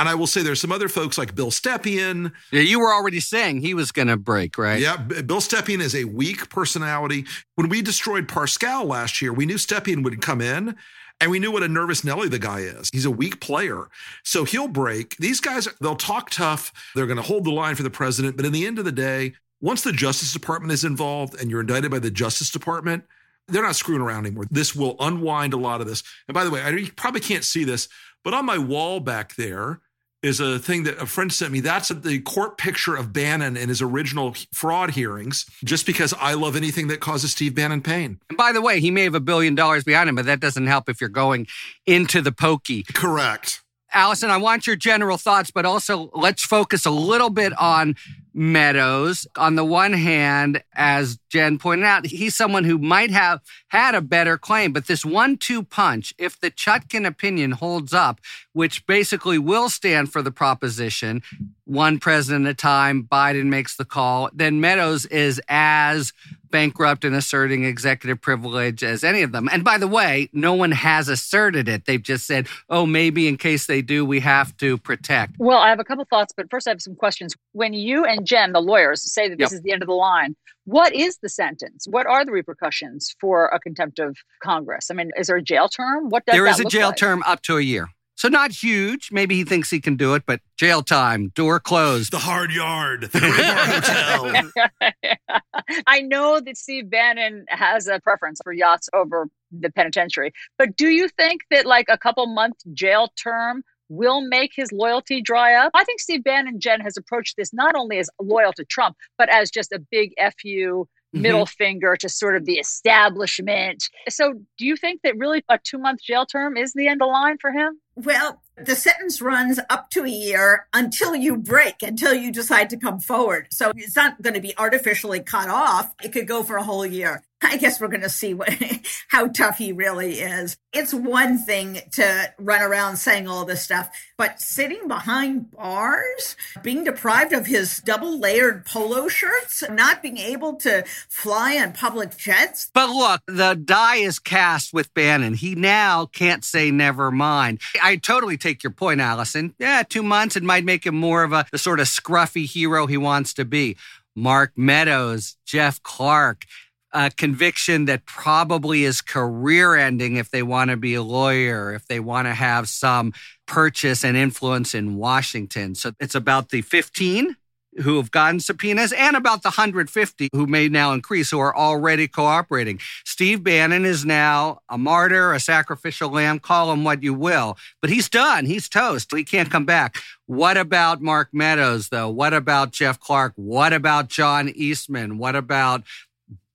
And 0.00 0.08
I 0.08 0.14
will 0.14 0.28
say 0.28 0.42
there's 0.42 0.60
some 0.60 0.70
other 0.70 0.88
folks 0.88 1.18
like 1.18 1.34
Bill 1.34 1.50
Stepien. 1.50 2.32
Yeah, 2.52 2.60
you 2.60 2.78
were 2.78 2.92
already 2.92 3.18
saying 3.18 3.60
he 3.60 3.74
was 3.74 3.90
going 3.90 4.06
to 4.06 4.16
break, 4.16 4.56
right? 4.56 4.80
Yeah, 4.80 4.96
Bill 4.96 5.40
Stepien 5.40 5.80
is 5.80 5.94
a 5.94 6.04
weak 6.04 6.48
personality. 6.50 7.26
When 7.56 7.68
we 7.68 7.82
destroyed 7.82 8.28
Parscale 8.28 8.86
last 8.86 9.20
year, 9.20 9.32
we 9.32 9.44
knew 9.44 9.56
Stepien 9.56 10.04
would 10.04 10.20
come 10.20 10.40
in 10.40 10.76
and 11.20 11.30
we 11.30 11.38
knew 11.38 11.50
what 11.50 11.62
a 11.62 11.68
nervous 11.68 12.04
Nelly 12.04 12.28
the 12.28 12.38
guy 12.38 12.60
is. 12.60 12.90
He's 12.92 13.04
a 13.04 13.10
weak 13.10 13.40
player. 13.40 13.88
So 14.22 14.44
he'll 14.44 14.68
break. 14.68 15.16
These 15.16 15.40
guys, 15.40 15.68
they'll 15.80 15.96
talk 15.96 16.30
tough. 16.30 16.72
They're 16.94 17.06
going 17.06 17.16
to 17.16 17.22
hold 17.22 17.44
the 17.44 17.50
line 17.50 17.74
for 17.74 17.82
the 17.82 17.90
president. 17.90 18.36
But 18.36 18.46
in 18.46 18.52
the 18.52 18.66
end 18.66 18.78
of 18.78 18.84
the 18.84 18.92
day, 18.92 19.34
once 19.60 19.82
the 19.82 19.92
Justice 19.92 20.32
Department 20.32 20.72
is 20.72 20.84
involved 20.84 21.40
and 21.40 21.50
you're 21.50 21.60
indicted 21.60 21.90
by 21.90 21.98
the 21.98 22.10
Justice 22.10 22.50
Department, 22.50 23.04
they're 23.48 23.62
not 23.62 23.76
screwing 23.76 24.02
around 24.02 24.26
anymore. 24.26 24.46
This 24.50 24.76
will 24.76 24.94
unwind 25.00 25.54
a 25.54 25.58
lot 25.58 25.80
of 25.80 25.86
this. 25.86 26.02
And 26.28 26.34
by 26.34 26.44
the 26.44 26.50
way, 26.50 26.60
I 26.60 26.70
you 26.70 26.92
probably 26.92 27.20
can't 27.20 27.44
see 27.44 27.64
this, 27.64 27.88
but 28.22 28.34
on 28.34 28.44
my 28.44 28.58
wall 28.58 29.00
back 29.00 29.34
there 29.36 29.80
is 30.22 30.40
a 30.40 30.58
thing 30.58 30.82
that 30.84 30.98
a 30.98 31.06
friend 31.06 31.32
sent 31.32 31.52
me. 31.52 31.60
That's 31.60 31.88
the 31.88 32.20
court 32.20 32.58
picture 32.58 32.96
of 32.96 33.12
Bannon 33.12 33.56
in 33.56 33.68
his 33.68 33.80
original 33.80 34.34
fraud 34.52 34.90
hearings, 34.90 35.46
just 35.64 35.86
because 35.86 36.12
I 36.18 36.34
love 36.34 36.56
anything 36.56 36.88
that 36.88 37.00
causes 37.00 37.32
Steve 37.32 37.54
Bannon 37.54 37.82
pain. 37.82 38.18
And 38.28 38.36
by 38.36 38.52
the 38.52 38.60
way, 38.60 38.80
he 38.80 38.90
may 38.90 39.04
have 39.04 39.14
a 39.14 39.20
billion 39.20 39.54
dollars 39.54 39.84
behind 39.84 40.08
him, 40.08 40.16
but 40.16 40.26
that 40.26 40.40
doesn't 40.40 40.66
help 40.66 40.88
if 40.88 41.00
you're 41.00 41.08
going 41.08 41.46
into 41.86 42.20
the 42.20 42.32
pokey. 42.32 42.84
Correct. 42.94 43.62
Alisyn, 43.94 44.28
I 44.28 44.36
want 44.36 44.66
your 44.66 44.76
general 44.76 45.16
thoughts, 45.16 45.50
but 45.50 45.64
also 45.64 46.10
let's 46.14 46.44
focus 46.44 46.84
a 46.84 46.90
little 46.90 47.30
bit 47.30 47.58
on 47.58 47.94
Meadows. 48.38 49.26
On 49.36 49.56
the 49.56 49.64
one 49.64 49.92
hand, 49.92 50.62
as 50.72 51.18
Jen 51.28 51.58
pointed 51.58 51.84
out, 51.84 52.06
he's 52.06 52.36
someone 52.36 52.62
who 52.62 52.78
might 52.78 53.10
have 53.10 53.40
had 53.68 53.96
a 53.96 54.00
better 54.00 54.38
claim, 54.38 54.72
but 54.72 54.86
this 54.86 55.04
one 55.04 55.36
two 55.36 55.64
punch, 55.64 56.14
if 56.18 56.38
the 56.38 56.52
Chutkan 56.52 57.04
opinion 57.04 57.50
holds 57.50 57.92
up, 57.92 58.20
which 58.52 58.86
basically 58.86 59.38
will 59.38 59.68
stand 59.68 60.12
for 60.12 60.22
the 60.22 60.30
proposition 60.30 61.20
one 61.68 61.98
president 61.98 62.46
at 62.46 62.52
a 62.52 62.54
time, 62.54 63.02
Biden 63.04 63.46
makes 63.46 63.76
the 63.76 63.84
call, 63.84 64.30
then 64.32 64.60
Meadows 64.60 65.04
is 65.06 65.40
as 65.48 66.14
bankrupt 66.50 67.04
and 67.04 67.14
asserting 67.14 67.64
executive 67.64 68.22
privilege 68.22 68.82
as 68.82 69.04
any 69.04 69.20
of 69.20 69.32
them. 69.32 69.50
And 69.52 69.62
by 69.62 69.76
the 69.76 69.86
way, 69.86 70.30
no 70.32 70.54
one 70.54 70.70
has 70.70 71.10
asserted 71.10 71.68
it. 71.68 71.84
They've 71.84 72.02
just 72.02 72.26
said, 72.26 72.48
oh, 72.70 72.86
maybe 72.86 73.28
in 73.28 73.36
case 73.36 73.66
they 73.66 73.82
do, 73.82 74.02
we 74.02 74.20
have 74.20 74.56
to 74.56 74.78
protect. 74.78 75.34
Well, 75.38 75.58
I 75.58 75.68
have 75.68 75.78
a 75.78 75.84
couple 75.84 76.06
thoughts, 76.06 76.32
but 76.34 76.48
first 76.50 76.66
I 76.66 76.70
have 76.70 76.80
some 76.80 76.94
questions. 76.94 77.34
When 77.52 77.74
you 77.74 78.06
and 78.06 78.26
Jen, 78.26 78.52
the 78.52 78.62
lawyers, 78.62 79.02
say 79.12 79.28
that 79.28 79.36
this 79.36 79.52
yep. 79.52 79.58
is 79.58 79.62
the 79.62 79.72
end 79.72 79.82
of 79.82 79.88
the 79.88 79.94
line, 79.94 80.36
what 80.64 80.94
is 80.94 81.18
the 81.18 81.28
sentence? 81.28 81.86
What 81.90 82.06
are 82.06 82.24
the 82.24 82.32
repercussions 82.32 83.14
for 83.20 83.46
a 83.48 83.60
contempt 83.60 83.98
of 83.98 84.16
Congress? 84.42 84.90
I 84.90 84.94
mean, 84.94 85.10
is 85.18 85.26
there 85.26 85.36
a 85.36 85.42
jail 85.42 85.68
term? 85.68 86.08
What 86.08 86.24
does 86.24 86.34
there 86.34 86.46
is 86.46 86.60
a 86.60 86.64
jail 86.64 86.88
like? 86.88 86.96
term 86.96 87.22
up 87.26 87.42
to 87.42 87.58
a 87.58 87.62
year. 87.62 87.88
So 88.18 88.26
not 88.26 88.50
huge. 88.50 89.12
Maybe 89.12 89.36
he 89.36 89.44
thinks 89.44 89.70
he 89.70 89.80
can 89.80 89.94
do 89.94 90.14
it, 90.14 90.24
but 90.26 90.40
jail 90.56 90.82
time, 90.82 91.28
door 91.36 91.60
closed. 91.60 92.10
The 92.10 92.18
hard 92.18 92.50
yard, 92.50 93.02
the 93.12 93.20
hotel. 94.50 95.38
I 95.86 96.00
know 96.00 96.40
that 96.40 96.56
Steve 96.56 96.90
Bannon 96.90 97.44
has 97.48 97.86
a 97.86 98.00
preference 98.00 98.40
for 98.42 98.52
yachts 98.52 98.88
over 98.92 99.28
the 99.52 99.70
penitentiary, 99.70 100.32
but 100.58 100.76
do 100.76 100.88
you 100.88 101.08
think 101.08 101.42
that 101.52 101.64
like 101.64 101.86
a 101.88 101.96
couple 101.96 102.26
month 102.26 102.56
jail 102.72 103.12
term 103.22 103.62
will 103.88 104.20
make 104.20 104.50
his 104.52 104.72
loyalty 104.72 105.22
dry 105.22 105.54
up? 105.54 105.70
I 105.74 105.84
think 105.84 106.00
Steve 106.00 106.24
Bannon, 106.24 106.58
Jen, 106.58 106.80
has 106.80 106.96
approached 106.96 107.36
this 107.36 107.54
not 107.54 107.76
only 107.76 107.98
as 107.98 108.10
loyal 108.20 108.52
to 108.54 108.64
Trump, 108.64 108.96
but 109.16 109.28
as 109.28 109.48
just 109.48 109.70
a 109.70 109.78
big 109.78 110.12
fu 110.42 110.88
Mm-hmm. 111.14 111.22
middle 111.22 111.46
finger 111.46 111.96
to 111.96 112.08
sort 112.10 112.36
of 112.36 112.44
the 112.44 112.58
establishment. 112.58 113.82
So, 114.10 114.34
do 114.58 114.66
you 114.66 114.76
think 114.76 115.00
that 115.04 115.16
really 115.16 115.42
a 115.48 115.58
two 115.58 115.78
month 115.78 116.02
jail 116.02 116.26
term 116.26 116.58
is 116.58 116.74
the 116.74 116.86
end 116.86 117.00
of 117.00 117.08
line 117.08 117.38
for 117.40 117.50
him? 117.50 117.80
Well, 117.96 118.42
the 118.56 118.76
sentence 118.76 119.22
runs 119.22 119.58
up 119.70 119.88
to 119.92 120.04
a 120.04 120.08
year 120.08 120.66
until 120.74 121.16
you 121.16 121.38
break, 121.38 121.82
until 121.82 122.12
you 122.12 122.30
decide 122.30 122.68
to 122.70 122.76
come 122.76 123.00
forward. 123.00 123.48
So 123.50 123.72
it's 123.74 123.96
not 123.96 124.20
going 124.20 124.34
to 124.34 124.40
be 124.42 124.52
artificially 124.58 125.20
cut 125.20 125.48
off. 125.48 125.94
It 126.04 126.12
could 126.12 126.28
go 126.28 126.42
for 126.42 126.56
a 126.56 126.62
whole 126.62 126.84
year. 126.84 127.24
I 127.42 127.56
guess 127.56 127.80
we're 127.80 127.88
going 127.88 128.00
to 128.00 128.08
see 128.08 128.34
what, 128.34 128.52
how 129.08 129.28
tough 129.28 129.58
he 129.58 129.72
really 129.72 130.14
is. 130.14 130.56
It's 130.72 130.92
one 130.92 131.38
thing 131.38 131.80
to 131.92 132.32
run 132.38 132.62
around 132.62 132.96
saying 132.96 133.28
all 133.28 133.44
this 133.44 133.62
stuff, 133.62 133.90
but 134.16 134.40
sitting 134.40 134.88
behind 134.88 135.52
bars, 135.52 136.36
being 136.62 136.84
deprived 136.84 137.32
of 137.32 137.46
his 137.46 137.78
double 137.78 138.18
layered 138.18 138.66
polo 138.66 139.08
shirts, 139.08 139.62
not 139.70 140.02
being 140.02 140.18
able 140.18 140.54
to 140.56 140.84
fly 141.08 141.56
on 141.56 141.72
public 141.72 142.16
jets. 142.16 142.70
But 142.74 142.90
look, 142.90 143.22
the 143.26 143.54
die 143.54 143.96
is 143.96 144.18
cast 144.18 144.72
with 144.72 144.92
Bannon. 144.92 145.34
He 145.34 145.54
now 145.54 146.06
can't 146.06 146.44
say 146.44 146.70
never 146.70 147.10
mind. 147.10 147.60
I 147.82 147.96
totally 147.96 148.36
take 148.36 148.62
your 148.62 148.72
point, 148.72 149.00
Alisyn. 149.00 149.54
Yeah, 149.58 149.84
two 149.88 150.02
months, 150.02 150.36
it 150.36 150.42
might 150.42 150.64
make 150.64 150.84
him 150.84 150.96
more 150.96 151.22
of 151.22 151.32
a 151.32 151.46
the 151.52 151.58
sort 151.58 151.80
of 151.80 151.86
scruffy 151.86 152.44
hero 152.44 152.86
he 152.86 152.96
wants 152.96 153.32
to 153.34 153.44
be. 153.44 153.76
Mark 154.14 154.52
Meadows, 154.56 155.36
Jeff 155.46 155.80
Clark, 155.82 156.44
a 156.92 157.10
conviction 157.10 157.84
that 157.86 158.06
probably 158.06 158.84
is 158.84 159.00
career 159.00 159.76
ending 159.76 160.16
if 160.16 160.30
they 160.30 160.42
want 160.42 160.70
to 160.70 160.76
be 160.76 160.94
a 160.94 161.02
lawyer, 161.02 161.74
if 161.74 161.86
they 161.86 162.00
want 162.00 162.26
to 162.26 162.34
have 162.34 162.68
some 162.68 163.12
purchase 163.46 164.04
and 164.04 164.16
influence 164.16 164.74
in 164.74 164.96
Washington. 164.96 165.74
So 165.74 165.92
it's 166.00 166.14
about 166.14 166.50
the 166.50 166.62
15 166.62 167.36
who 167.82 167.96
have 167.96 168.10
gotten 168.10 168.40
subpoenas 168.40 168.92
and 168.92 169.16
about 169.16 169.42
the 169.42 169.50
150 169.50 170.28
who 170.32 170.46
may 170.46 170.68
now 170.68 170.92
increase 170.92 171.30
who 171.30 171.38
are 171.38 171.56
already 171.56 172.08
cooperating. 172.08 172.80
Steve 173.04 173.42
Bannon 173.42 173.84
is 173.84 174.04
now 174.04 174.60
a 174.68 174.78
martyr, 174.78 175.32
a 175.32 175.40
sacrificial 175.40 176.10
lamb, 176.10 176.40
call 176.40 176.72
him 176.72 176.84
what 176.84 177.02
you 177.02 177.14
will, 177.14 177.56
but 177.80 177.90
he's 177.90 178.08
done. 178.08 178.46
He's 178.46 178.68
toast. 178.68 179.14
He 179.14 179.24
can't 179.24 179.50
come 179.50 179.64
back. 179.64 179.96
What 180.26 180.56
about 180.56 181.00
Mark 181.00 181.28
Meadows, 181.32 181.88
though? 181.88 182.10
What 182.10 182.34
about 182.34 182.72
Jeff 182.72 183.00
Clark? 183.00 183.32
What 183.36 183.72
about 183.72 184.08
John 184.08 184.48
Eastman? 184.48 185.18
What 185.18 185.36
about 185.36 185.84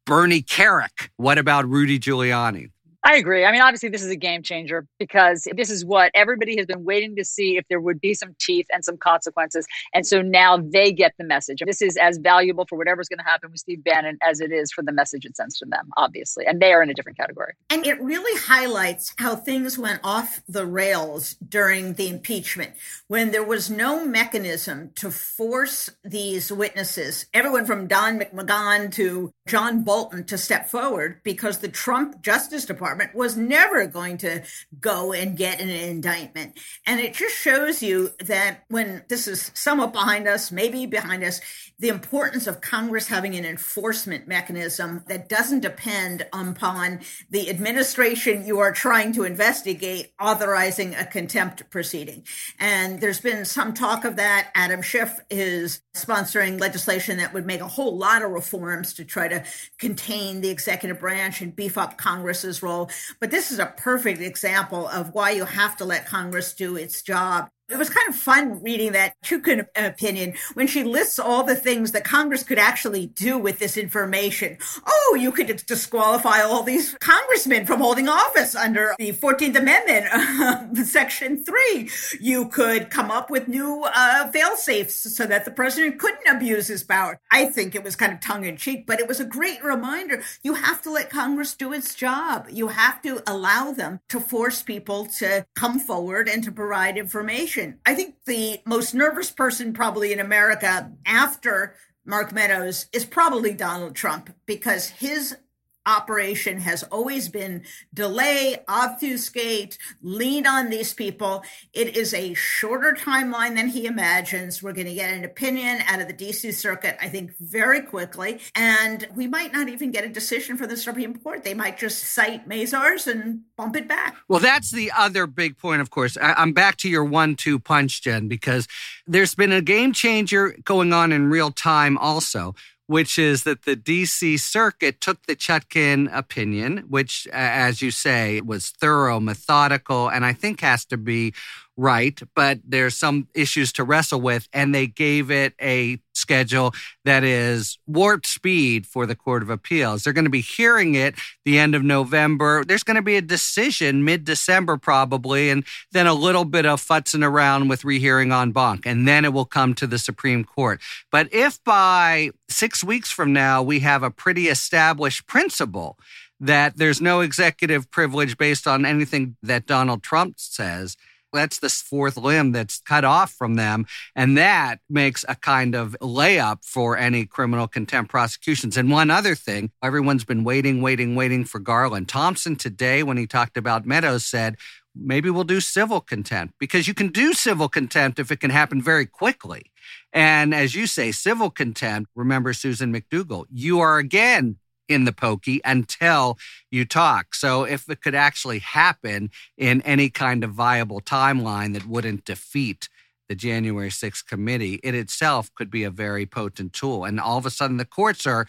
Bernie 0.06 0.42
Kerik? 0.42 1.10
What 1.16 1.38
about 1.38 1.68
Rudy 1.68 1.98
Giuliani? 1.98 2.72
I 3.06 3.18
agree. 3.18 3.44
I 3.44 3.52
mean, 3.52 3.62
obviously, 3.62 3.90
this 3.90 4.02
is 4.02 4.10
a 4.10 4.16
game 4.16 4.44
changer 4.44 4.88
because 4.98 5.46
this 5.58 5.70
is 5.70 5.84
what 5.84 6.10
everybody 6.16 6.56
has 6.56 6.66
been 6.66 6.86
waiting 6.86 7.18
to 7.18 7.26
see 7.26 7.58
if 7.58 7.68
there 7.68 7.82
would 7.82 8.00
be 8.00 8.14
some 8.14 8.34
teeth 8.40 8.66
and 8.72 8.84
some 8.86 8.96
consequences. 8.96 9.68
And 9.94 10.08
so 10.08 10.22
now 10.22 10.58
they 10.58 10.94
get 10.94 11.12
the 11.18 11.26
message. 11.26 11.62
This 11.66 11.82
is 11.82 11.98
as 11.98 12.18
valuable 12.18 12.66
for 12.66 12.78
whatever's 12.78 13.10
going 13.10 13.20
to 13.20 13.26
happen 13.26 13.52
with 13.52 13.60
Steve 13.60 13.84
Bannon 13.84 14.18
as 14.22 14.40
it 14.40 14.54
is 14.54 14.72
for 14.72 14.84
the 14.84 14.94
message 14.94 15.26
it 15.26 15.36
sends 15.36 15.58
to 15.58 15.66
them, 15.66 15.90
obviously. 15.98 16.46
And 16.46 16.62
they 16.62 16.72
are 16.72 16.82
in 16.82 16.90
a 16.90 16.94
different 16.94 17.18
category. 17.18 17.54
And 17.70 17.86
it 17.86 18.02
really 18.02 18.40
highlights 18.40 19.14
how 19.18 19.36
things 19.36 19.78
went 19.78 20.00
off 20.02 20.42
the 20.48 20.66
rails 20.66 21.34
during 21.34 21.96
the 21.96 22.08
impeachment 22.08 22.72
when 23.10 23.32
there 23.32 23.44
was 23.44 23.70
no 23.70 24.06
mechanism 24.06 24.92
to 24.96 25.12
force 25.12 25.90
these 26.06 26.54
witnesses, 26.54 27.26
everyone 27.34 27.66
from 27.66 27.88
Don 27.88 28.20
McGahn 28.20 28.94
to 28.94 29.34
John 29.46 29.84
Bolton, 29.84 30.24
to 30.26 30.38
step 30.38 30.70
forward 30.70 31.20
because 31.24 31.58
the 31.58 31.68
Trump 31.68 32.22
Justice 32.22 32.66
Department 32.66 32.93
Department 32.94 33.18
was 33.18 33.36
never 33.36 33.88
going 33.88 34.18
to 34.20 34.44
go 34.80 35.14
and 35.14 35.36
get 35.36 35.60
an 35.60 35.70
indictment. 35.70 36.60
And 36.86 37.00
it 37.00 37.16
just 37.16 37.36
shows 37.36 37.82
you 37.82 38.12
that 38.20 38.64
when 38.70 39.04
this 39.10 39.28
is 39.28 39.50
somewhat 39.56 39.94
behind 39.94 40.28
us, 40.28 40.52
maybe 40.52 40.86
behind 40.86 41.24
us, 41.24 41.42
the 41.80 41.90
importance 41.90 42.46
of 42.46 42.62
Congress 42.62 43.08
having 43.08 43.36
an 43.36 43.46
enforcement 43.46 44.28
mechanism 44.28 45.04
that 45.08 45.28
doesn't 45.28 45.62
depend 45.62 46.28
upon 46.32 47.00
the 47.32 47.50
administration 47.50 48.46
you 48.46 48.60
are 48.60 48.72
trying 48.72 49.12
to 49.14 49.24
investigate 49.24 50.12
authorizing 50.22 50.94
a 50.96 51.06
contempt 51.06 51.70
proceeding. 51.72 52.24
And 52.60 53.02
there's 53.02 53.20
been 53.20 53.44
some 53.46 53.74
talk 53.74 54.06
of 54.06 54.18
that. 54.18 54.52
Adam 54.54 54.82
Schiff 54.82 55.20
is 55.32 55.82
sponsoring 55.96 56.60
legislation 56.60 57.18
that 57.18 57.34
would 57.34 57.46
make 57.46 57.62
a 57.62 57.68
whole 57.68 57.98
lot 57.98 58.22
of 58.22 58.32
reforms 58.32 58.94
to 58.94 59.04
try 59.04 59.28
to 59.28 59.44
contain 59.80 60.42
the 60.42 60.50
executive 60.50 61.00
branch 61.00 61.42
and 61.42 61.56
beef 61.56 61.78
up 61.78 61.98
Congress's 61.98 62.62
role. 62.62 62.83
But 63.20 63.32
this 63.32 63.52
is 63.52 63.60
a 63.60 63.74
perfect 63.78 64.22
example 64.22 64.88
of 64.88 65.14
why 65.14 65.32
you 65.32 65.46
have 65.46 65.78
to 65.78 65.86
let 65.86 66.06
Congress 66.06 66.54
do 66.54 66.76
its 66.76 67.02
job 67.02 67.50
It 67.74 67.80
was 67.80 67.90
kind 67.90 68.08
of 68.08 68.16
fun 68.16 68.62
reading 68.62 68.92
that 68.92 69.20
Chutkan 69.24 69.66
opinion 69.76 70.36
when 70.54 70.68
she 70.68 70.84
lists 70.84 71.18
all 71.18 71.44
the 71.44 71.56
things 71.56 71.92
that 71.94 72.04
Congress 72.04 72.44
could 72.44 72.60
actually 72.60 73.08
do 73.08 73.36
with 73.36 73.58
this 73.58 73.78
information. 73.78 74.60
Oh, 74.86 75.18
you 75.20 75.32
could 75.32 75.48
disqualify 75.66 76.42
all 76.42 76.62
these 76.62 76.96
congressmen 77.00 77.66
from 77.66 77.80
holding 77.80 78.08
office 78.08 78.56
under 78.56 78.94
the 79.00 79.12
14th 79.14 79.56
Amendment, 79.56 80.78
Section 80.88 81.44
3. 81.44 81.90
You 82.20 82.48
could 82.48 82.92
come 82.92 83.10
up 83.10 83.32
with 83.32 83.48
new 83.48 83.84
uh, 83.84 84.30
fail 84.30 84.56
safes 84.56 85.16
so 85.16 85.26
that 85.26 85.44
the 85.44 85.52
president 85.52 85.98
couldn't 85.98 86.28
abuse 86.28 86.68
his 86.68 86.84
power. 86.84 87.20
I 87.32 87.48
think 87.48 87.74
it 87.74 87.84
was 87.84 87.96
kind 87.96 88.14
of 88.14 88.22
tongue 88.22 88.46
in 88.46 88.56
cheek, 88.56 88.86
but 88.86 89.00
it 89.00 89.08
was 89.08 89.20
a 89.20 89.26
great 89.26 89.64
reminder. 89.64 90.22
You 90.44 90.54
have 90.54 90.84
to 90.84 90.92
let 90.92 91.10
Congress 91.10 91.56
do 91.56 91.74
its 91.74 91.96
job. 91.96 92.48
You 92.52 92.68
have 92.68 93.02
to 93.02 93.24
allow 93.26 93.72
them 93.72 94.00
to 94.10 94.20
force 94.20 94.62
people 94.62 95.08
to 95.18 95.48
come 95.56 95.80
forward 95.80 96.30
and 96.30 96.44
to 96.44 96.52
provide 96.52 96.98
information. 96.98 97.63
I 97.86 97.96
think 97.96 98.16
the 98.26 98.60
most 98.66 98.94
nervous 98.94 99.32
person 99.32 99.74
probably 99.74 100.12
in 100.14 100.20
America 100.20 100.92
after 101.06 101.76
Mark 102.06 102.34
Meadows 102.34 102.88
is 102.92 103.06
probably 103.06 103.54
Donald 103.54 103.96
Trump 103.96 104.36
because 104.46 104.88
his 104.90 105.38
operation 105.86 106.60
has 106.60 106.84
always 106.84 107.30
been 107.30 107.64
delay, 107.94 108.58
obfuscate, 108.68 109.78
lean 110.02 110.48
on 110.48 110.70
these 110.70 110.94
people. 110.94 111.44
It 111.74 111.96
is 111.98 112.14
a 112.14 112.34
shorter 112.34 112.96
timeline 112.98 113.56
than 113.56 113.68
he 113.68 113.86
imagines. 113.86 114.62
We're 114.64 114.74
going 114.74 114.88
to 114.88 114.94
get 114.94 115.14
an 115.14 115.24
opinion 115.24 115.82
out 115.88 116.02
of 116.02 116.08
the 116.08 116.14
DC 116.14 116.54
Circuit, 116.54 116.98
I 117.02 117.10
think, 117.10 117.36
very 117.40 117.82
quickly. 117.82 118.40
And 118.56 119.08
we 119.16 119.28
might 119.28 119.54
not 119.54 119.70
even 119.70 119.92
get 119.92 120.04
a 120.04 120.10
decision 120.10 120.58
from 120.58 120.70
the 120.70 120.78
Supreme 120.78 121.18
Court. 121.18 121.44
They 121.44 121.54
might 121.54 121.78
just 121.78 122.04
cite 122.04 122.48
Mazars 122.48 123.08
and 123.08 123.42
bump 123.58 123.76
it 123.76 123.88
back. 123.88 124.16
Well, 124.28 124.40
that's 124.40 124.72
the 124.72 124.92
other 124.92 125.28
big 125.28 125.58
point, 125.58 125.82
of 125.82 125.90
course. 125.90 126.18
I'm 126.22 126.54
back 126.54 126.78
to 126.78 126.90
your 126.90 127.04
one 127.04 127.36
two 127.36 127.60
punch, 127.60 128.02
Jen, 128.02 128.28
because 128.28 128.68
there's 129.08 129.36
been 129.36 129.52
a 129.52 129.62
game 129.62 129.94
changer 129.94 130.56
going 130.64 130.94
on 130.94 131.12
in 131.12 131.30
real 131.30 131.52
time 131.52 131.98
also 131.98 132.56
which 132.88 133.18
is 133.18 133.44
that 133.44 133.64
the 133.64 133.76
DC 133.76 134.40
Circuit 134.40 135.00
took 135.00 135.26
the 135.26 135.36
Chutkan 135.36 136.10
opinion, 136.16 136.86
which, 136.90 137.28
as 137.32 137.82
you 137.82 137.92
say, 137.92 138.42
was 138.42 138.70
thorough, 138.70 139.20
methodical, 139.20 140.10
and 140.10 140.26
I 140.26 140.34
think 140.34 140.62
has 140.62 140.86
to 140.86 140.98
be 140.98 141.34
right, 141.78 142.20
but 142.36 142.60
there's 142.66 142.98
some 142.98 143.28
issues 143.34 143.74
to 143.74 143.84
wrestle 143.84 144.22
with. 144.22 144.48
And 144.54 144.74
they 144.74 144.88
gave 144.88 145.32
it 145.32 145.54
a 145.62 146.00
schedule 146.14 146.74
that 147.06 147.24
is 147.24 147.80
warp 147.88 148.26
speed 148.26 148.86
for 148.86 149.06
the 149.06 149.16
Court 149.16 149.42
of 149.42 149.50
Appeals. 149.50 150.04
They're 150.04 150.14
going 150.14 150.26
to 150.26 150.30
be 150.30 150.42
hearing 150.42 150.96
it 150.96 151.16
the 151.46 151.58
end 151.60 151.76
of 151.76 151.84
November. 151.84 152.64
There's 152.64 152.84
going 152.84 152.96
to 152.96 153.02
be 153.02 153.18
a 153.18 153.22
decision 153.22 154.06
mid 154.06 154.24
December, 154.24 154.78
probably, 154.78 155.50
and 155.50 155.66
then 155.92 156.08
a 156.08 156.14
little 156.14 156.46
bit 156.46 156.66
of 156.66 156.82
futzing 156.82 157.26
around 157.26 157.68
with 157.68 157.84
rehearing 157.84 158.32
en 158.32 158.52
banc. 158.52 158.86
And 158.86 159.08
then 159.08 159.26
it 159.26 159.34
will 159.34 159.46
come 159.46 159.74
to 159.76 159.88
the 159.88 160.00
Supreme 160.00 160.44
Court. 160.44 160.80
But 161.12 161.34
if 161.34 161.64
by 161.64 162.32
six 162.50 162.84
weeks 162.84 163.12
from 163.12 163.34
now 163.34 163.64
we 163.64 163.80
have 163.80 164.04
a 164.04 164.12
pretty 164.12 164.48
established 164.48 165.28
principle, 165.28 165.98
that 166.40 166.78
there's 166.78 167.00
no 167.00 167.22
executive 167.22 167.90
privilege 167.90 168.38
based 168.38 168.68
on 168.68 168.86
anything 168.86 169.38
that 169.42 169.66
Donald 169.66 170.04
Trump 170.04 170.36
says, 170.38 170.98
that's 171.34 171.60
the 171.60 171.70
fourth 171.70 172.18
limb 172.18 172.52
that's 172.52 172.80
cut 172.80 173.04
off 173.04 173.32
from 173.32 173.56
them. 173.56 173.86
And 174.16 174.38
that 174.38 174.80
makes 174.90 175.26
a 175.28 175.36
kind 175.36 175.76
of 175.76 175.96
layup 176.02 176.64
for 176.64 176.98
any 176.98 177.26
criminal 177.26 177.68
contempt 177.68 178.12
prosecutions. 178.12 178.78
And 178.78 178.92
one 178.92 179.12
other 179.12 179.36
thing, 179.36 179.72
everyone's 179.84 180.24
been 180.24 180.44
waiting, 180.44 180.82
waiting, 180.82 181.16
waiting 181.16 181.44
for 181.44 181.60
Garland. 181.60 182.08
Thompson 182.08 182.56
today, 182.56 183.04
when 183.04 183.18
he 183.18 183.28
talked 183.28 183.58
about 183.58 183.86
Meadows, 183.86 184.26
said, 184.26 184.58
maybe 184.96 185.30
we'll 185.30 185.44
do 185.44 185.60
civil 185.60 186.00
contempt 186.00 186.54
because 186.60 186.88
you 186.88 186.94
can 186.94 187.08
do 187.10 187.34
civil 187.34 187.68
contempt 187.68 188.20
if 188.20 188.32
it 188.32 188.40
can 188.40 188.52
happen 188.52 188.82
very 188.82 189.06
quickly. 189.06 189.72
And 190.12 190.54
as 190.54 190.76
you 190.76 190.88
say, 190.88 191.12
civil 191.12 191.50
contempt, 191.50 192.12
remember 192.16 192.54
Susan 192.54 192.94
McDougal, 192.94 193.46
you 193.52 193.80
are 193.80 193.98
again 193.98 194.58
in 194.94 195.06
the 195.06 195.12
pokey 195.12 195.60
until 195.66 196.38
you 196.72 196.86
talk. 196.86 197.36
So 197.36 197.64
if 197.64 197.90
it 197.90 198.02
could 198.02 198.16
actually 198.16 198.60
happen 198.60 199.32
in 199.58 199.82
any 199.82 200.10
kind 200.10 200.44
of 200.44 200.52
viable 200.52 201.02
timeline 201.02 201.74
that 201.74 201.88
wouldn't 201.88 202.26
defeat 202.26 202.90
the 203.30 203.36
January 203.36 203.90
6th 203.90 204.26
committee, 204.26 204.80
it 204.84 204.96
itself 204.96 205.54
could 205.56 205.72
be 205.72 205.84
a 205.84 205.90
very 205.90 206.26
potent 206.26 206.74
tool. 206.74 207.06
And 207.06 207.20
all 207.20 207.38
of 207.38 207.46
a 207.46 207.50
sudden 207.50 207.78
the 207.78 207.86
courts 207.86 208.26
are 208.28 208.48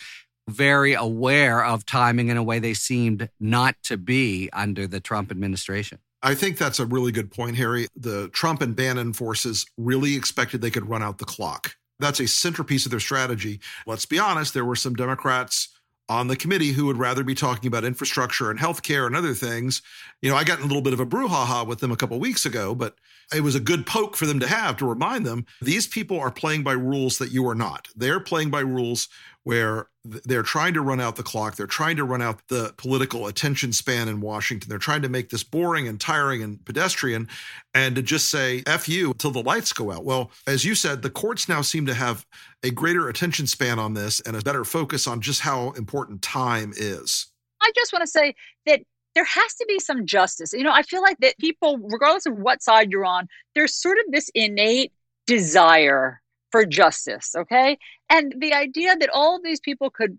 very 0.48 0.94
aware 0.94 1.64
of 1.64 1.86
timing 1.86 2.28
in 2.28 2.36
a 2.36 2.42
way 2.42 2.58
they 2.58 2.74
seemed 2.74 3.30
not 3.40 3.76
to 3.84 3.96
be 3.96 4.50
under 4.52 4.86
the 4.86 5.00
Trump 5.00 5.30
administration. 5.30 5.98
I 6.22 6.34
think 6.34 6.56
that's 6.56 6.78
a 6.78 6.86
really 6.86 7.12
good 7.12 7.30
point, 7.30 7.56
Harry. 7.56 7.86
The 7.96 8.28
Trump 8.28 8.62
and 8.62 8.74
Bannon 8.74 9.12
forces 9.12 9.66
really 9.76 10.16
expected 10.16 10.60
they 10.60 10.70
could 10.70 10.88
run 10.88 11.02
out 11.02 11.18
the 11.18 11.24
clock. 11.24 11.76
That's 12.00 12.20
a 12.20 12.26
centerpiece 12.26 12.87
of 12.87 12.90
their 12.90 13.00
strategy. 13.00 13.61
Let's 13.87 14.07
be 14.07 14.18
honest, 14.18 14.54
there 14.54 14.64
were 14.64 14.76
some 14.76 14.94
Democrats 14.94 15.68
on 16.08 16.28
the 16.28 16.36
committee 16.36 16.72
who 16.72 16.86
would 16.86 16.98
rather 16.98 17.24
be 17.24 17.34
talking 17.34 17.66
about 17.66 17.84
infrastructure 17.84 18.50
and 18.50 18.60
healthcare 18.60 19.06
and 19.06 19.16
other 19.16 19.34
things. 19.34 19.80
You 20.20 20.30
know, 20.30 20.36
I 20.36 20.44
got 20.44 20.58
in 20.58 20.64
a 20.64 20.68
little 20.68 20.82
bit 20.82 20.92
of 20.92 21.00
a 21.00 21.06
brouhaha 21.06 21.66
with 21.66 21.80
them 21.80 21.92
a 21.92 21.96
couple 21.96 22.18
weeks 22.20 22.44
ago, 22.44 22.74
but 22.74 22.96
it 23.34 23.40
was 23.40 23.54
a 23.54 23.60
good 23.60 23.86
poke 23.86 24.16
for 24.16 24.26
them 24.26 24.40
to 24.40 24.46
have 24.46 24.76
to 24.78 24.86
remind 24.86 25.24
them 25.24 25.46
these 25.62 25.86
people 25.86 26.20
are 26.20 26.30
playing 26.30 26.62
by 26.62 26.72
rules 26.72 27.18
that 27.18 27.32
you 27.32 27.48
are 27.48 27.54
not. 27.54 27.88
They're 27.96 28.20
playing 28.20 28.50
by 28.50 28.60
rules 28.60 29.08
where 29.44 29.88
they're 30.04 30.42
trying 30.42 30.74
to 30.74 30.82
run 30.82 31.00
out 31.00 31.16
the 31.16 31.22
clock. 31.22 31.56
They're 31.56 31.66
trying 31.66 31.96
to 31.96 32.04
run 32.04 32.20
out 32.20 32.40
the 32.48 32.74
political 32.76 33.26
attention 33.26 33.72
span 33.72 34.08
in 34.08 34.20
Washington. 34.20 34.68
They're 34.68 34.78
trying 34.78 35.02
to 35.02 35.08
make 35.08 35.30
this 35.30 35.42
boring 35.42 35.88
and 35.88 35.98
tiring 35.98 36.42
and 36.42 36.62
pedestrian 36.64 37.28
and 37.72 37.96
to 37.96 38.02
just 38.02 38.30
say 38.30 38.62
F 38.66 38.88
you 38.88 39.12
until 39.12 39.30
the 39.30 39.42
lights 39.42 39.72
go 39.72 39.90
out. 39.90 40.04
Well, 40.04 40.30
as 40.46 40.64
you 40.64 40.74
said, 40.74 41.02
the 41.02 41.10
courts 41.10 41.48
now 41.48 41.62
seem 41.62 41.86
to 41.86 41.94
have 41.94 42.26
a 42.62 42.70
greater 42.70 43.08
attention 43.08 43.46
span 43.46 43.78
on 43.78 43.94
this 43.94 44.20
and 44.20 44.36
a 44.36 44.42
better 44.42 44.64
focus 44.64 45.06
on 45.06 45.20
just 45.20 45.40
how 45.40 45.70
important 45.72 46.20
time 46.20 46.72
is. 46.76 47.26
I 47.62 47.72
just 47.74 47.92
want 47.92 48.02
to 48.02 48.10
say 48.10 48.34
that 48.66 48.82
there 49.14 49.24
has 49.24 49.54
to 49.54 49.64
be 49.66 49.78
some 49.78 50.04
justice. 50.06 50.52
You 50.52 50.64
know, 50.64 50.72
I 50.72 50.82
feel 50.82 51.00
like 51.00 51.18
that 51.20 51.38
people, 51.38 51.78
regardless 51.78 52.26
of 52.26 52.36
what 52.36 52.62
side 52.62 52.90
you're 52.90 53.06
on, 53.06 53.26
there's 53.54 53.74
sort 53.74 53.98
of 53.98 54.04
this 54.12 54.30
innate 54.34 54.92
desire 55.26 56.20
for 56.54 56.64
justice. 56.64 57.34
Okay. 57.36 57.76
And 58.08 58.32
the 58.38 58.54
idea 58.54 58.94
that 58.94 59.10
all 59.12 59.34
of 59.34 59.42
these 59.42 59.58
people 59.58 59.90
could 59.90 60.16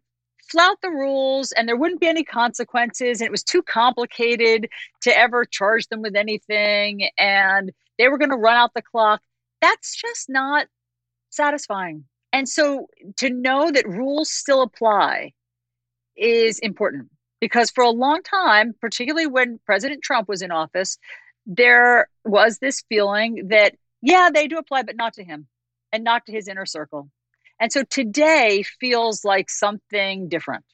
flout 0.51 0.75
the 0.81 0.89
rules 0.89 1.53
and 1.53 1.65
there 1.65 1.77
wouldn't 1.77 2.01
be 2.01 2.09
any 2.09 2.25
consequences 2.25 3.21
and 3.21 3.25
it 3.25 3.31
was 3.31 3.41
too 3.41 3.63
complicated 3.63 4.67
to 5.03 5.17
ever 5.17 5.45
charge 5.45 5.87
them 5.87 6.01
with 6.01 6.13
anything 6.13 7.07
and 7.17 7.71
they 7.97 8.09
were 8.09 8.17
going 8.17 8.31
to 8.31 8.35
run 8.35 8.57
out 8.57 8.73
the 8.75 8.81
clock 8.81 9.21
that's 9.61 9.95
just 9.95 10.29
not 10.29 10.67
satisfying 11.29 12.03
and 12.33 12.47
so 12.47 12.85
to 13.15 13.31
know 13.31 13.71
that 13.71 13.87
rules 13.87 14.29
still 14.29 14.61
apply 14.61 15.31
is 16.15 16.59
important 16.59 17.07
because 17.39 17.71
for 17.71 17.83
a 17.83 17.89
long 17.89 18.21
time 18.21 18.75
particularly 18.79 19.25
when 19.25 19.59
president 19.65 20.03
trump 20.03 20.27
was 20.29 20.43
in 20.43 20.51
office 20.51 20.99
there 21.47 22.07
was 22.23 22.59
this 22.59 22.83
feeling 22.87 23.47
that 23.47 23.73
yeah 24.03 24.29
they 24.31 24.47
do 24.47 24.57
apply 24.57 24.83
but 24.83 24.95
not 24.95 25.13
to 25.13 25.23
him 25.23 25.47
and 25.95 26.03
not 26.03 26.25
to 26.25 26.31
his 26.33 26.47
inner 26.47 26.65
circle. 26.65 27.09
And 27.59 27.71
so 27.71 27.83
today 27.83 28.63
feels 28.81 29.23
like 29.23 29.49
something 29.49 30.27
different. 30.27 30.65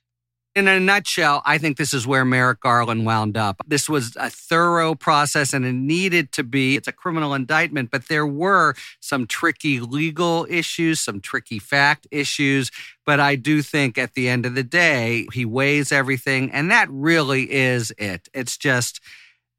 In 0.54 0.68
a 0.68 0.80
nutshell, 0.82 1.42
I 1.46 1.60
think 1.60 1.78
this 1.78 1.94
is 1.94 2.06
where 2.06 2.26
Merrick 2.26 2.60
Garland 2.60 3.06
wound 3.06 3.38
up. 3.38 3.62
This 3.66 3.88
was 3.88 4.18
a 4.18 4.30
thorough 4.30 4.96
process 4.96 5.54
and 5.54 5.64
it 5.64 5.74
needed 5.74 6.34
to 6.34 6.44
be. 6.44 6.76
It's 6.76 6.90
a 6.90 6.92
criminal 6.92 7.34
indictment, 7.34 7.90
but 7.90 8.10
there 8.10 8.28
were 8.28 8.74
some 9.00 9.28
tricky 9.28 9.80
legal 9.80 10.46
issues, 10.50 11.00
some 11.00 11.22
tricky 11.22 11.60
fact 11.60 12.06
issues. 12.12 12.70
But 13.06 13.22
I 13.22 13.36
do 13.36 13.62
think 13.62 13.98
at 13.98 14.14
the 14.14 14.28
end 14.28 14.46
of 14.46 14.56
the 14.56 14.64
day, 14.64 15.28
he 15.32 15.46
weighs 15.46 15.92
everything. 15.92 16.52
And 16.52 16.70
that 16.70 16.90
really 16.92 17.50
is 17.50 17.94
it. 17.98 18.28
It's 18.34 18.58
just 18.58 19.00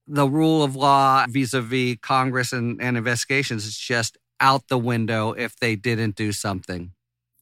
the 0.07 0.29
rule 0.29 0.63
of 0.63 0.77
law 0.77 1.25
vis 1.27 1.55
a 1.55 1.63
vis 1.63 1.97
Congress 2.03 2.53
and, 2.53 2.83
and 2.83 2.99
investigations. 2.99 3.67
It's 3.67 3.79
just 3.79 4.19
out 4.43 4.69
the 4.69 4.77
window 4.77 5.33
if 5.33 5.57
they 5.57 5.77
didn't 5.77 6.17
do 6.17 6.33
something. 6.33 6.93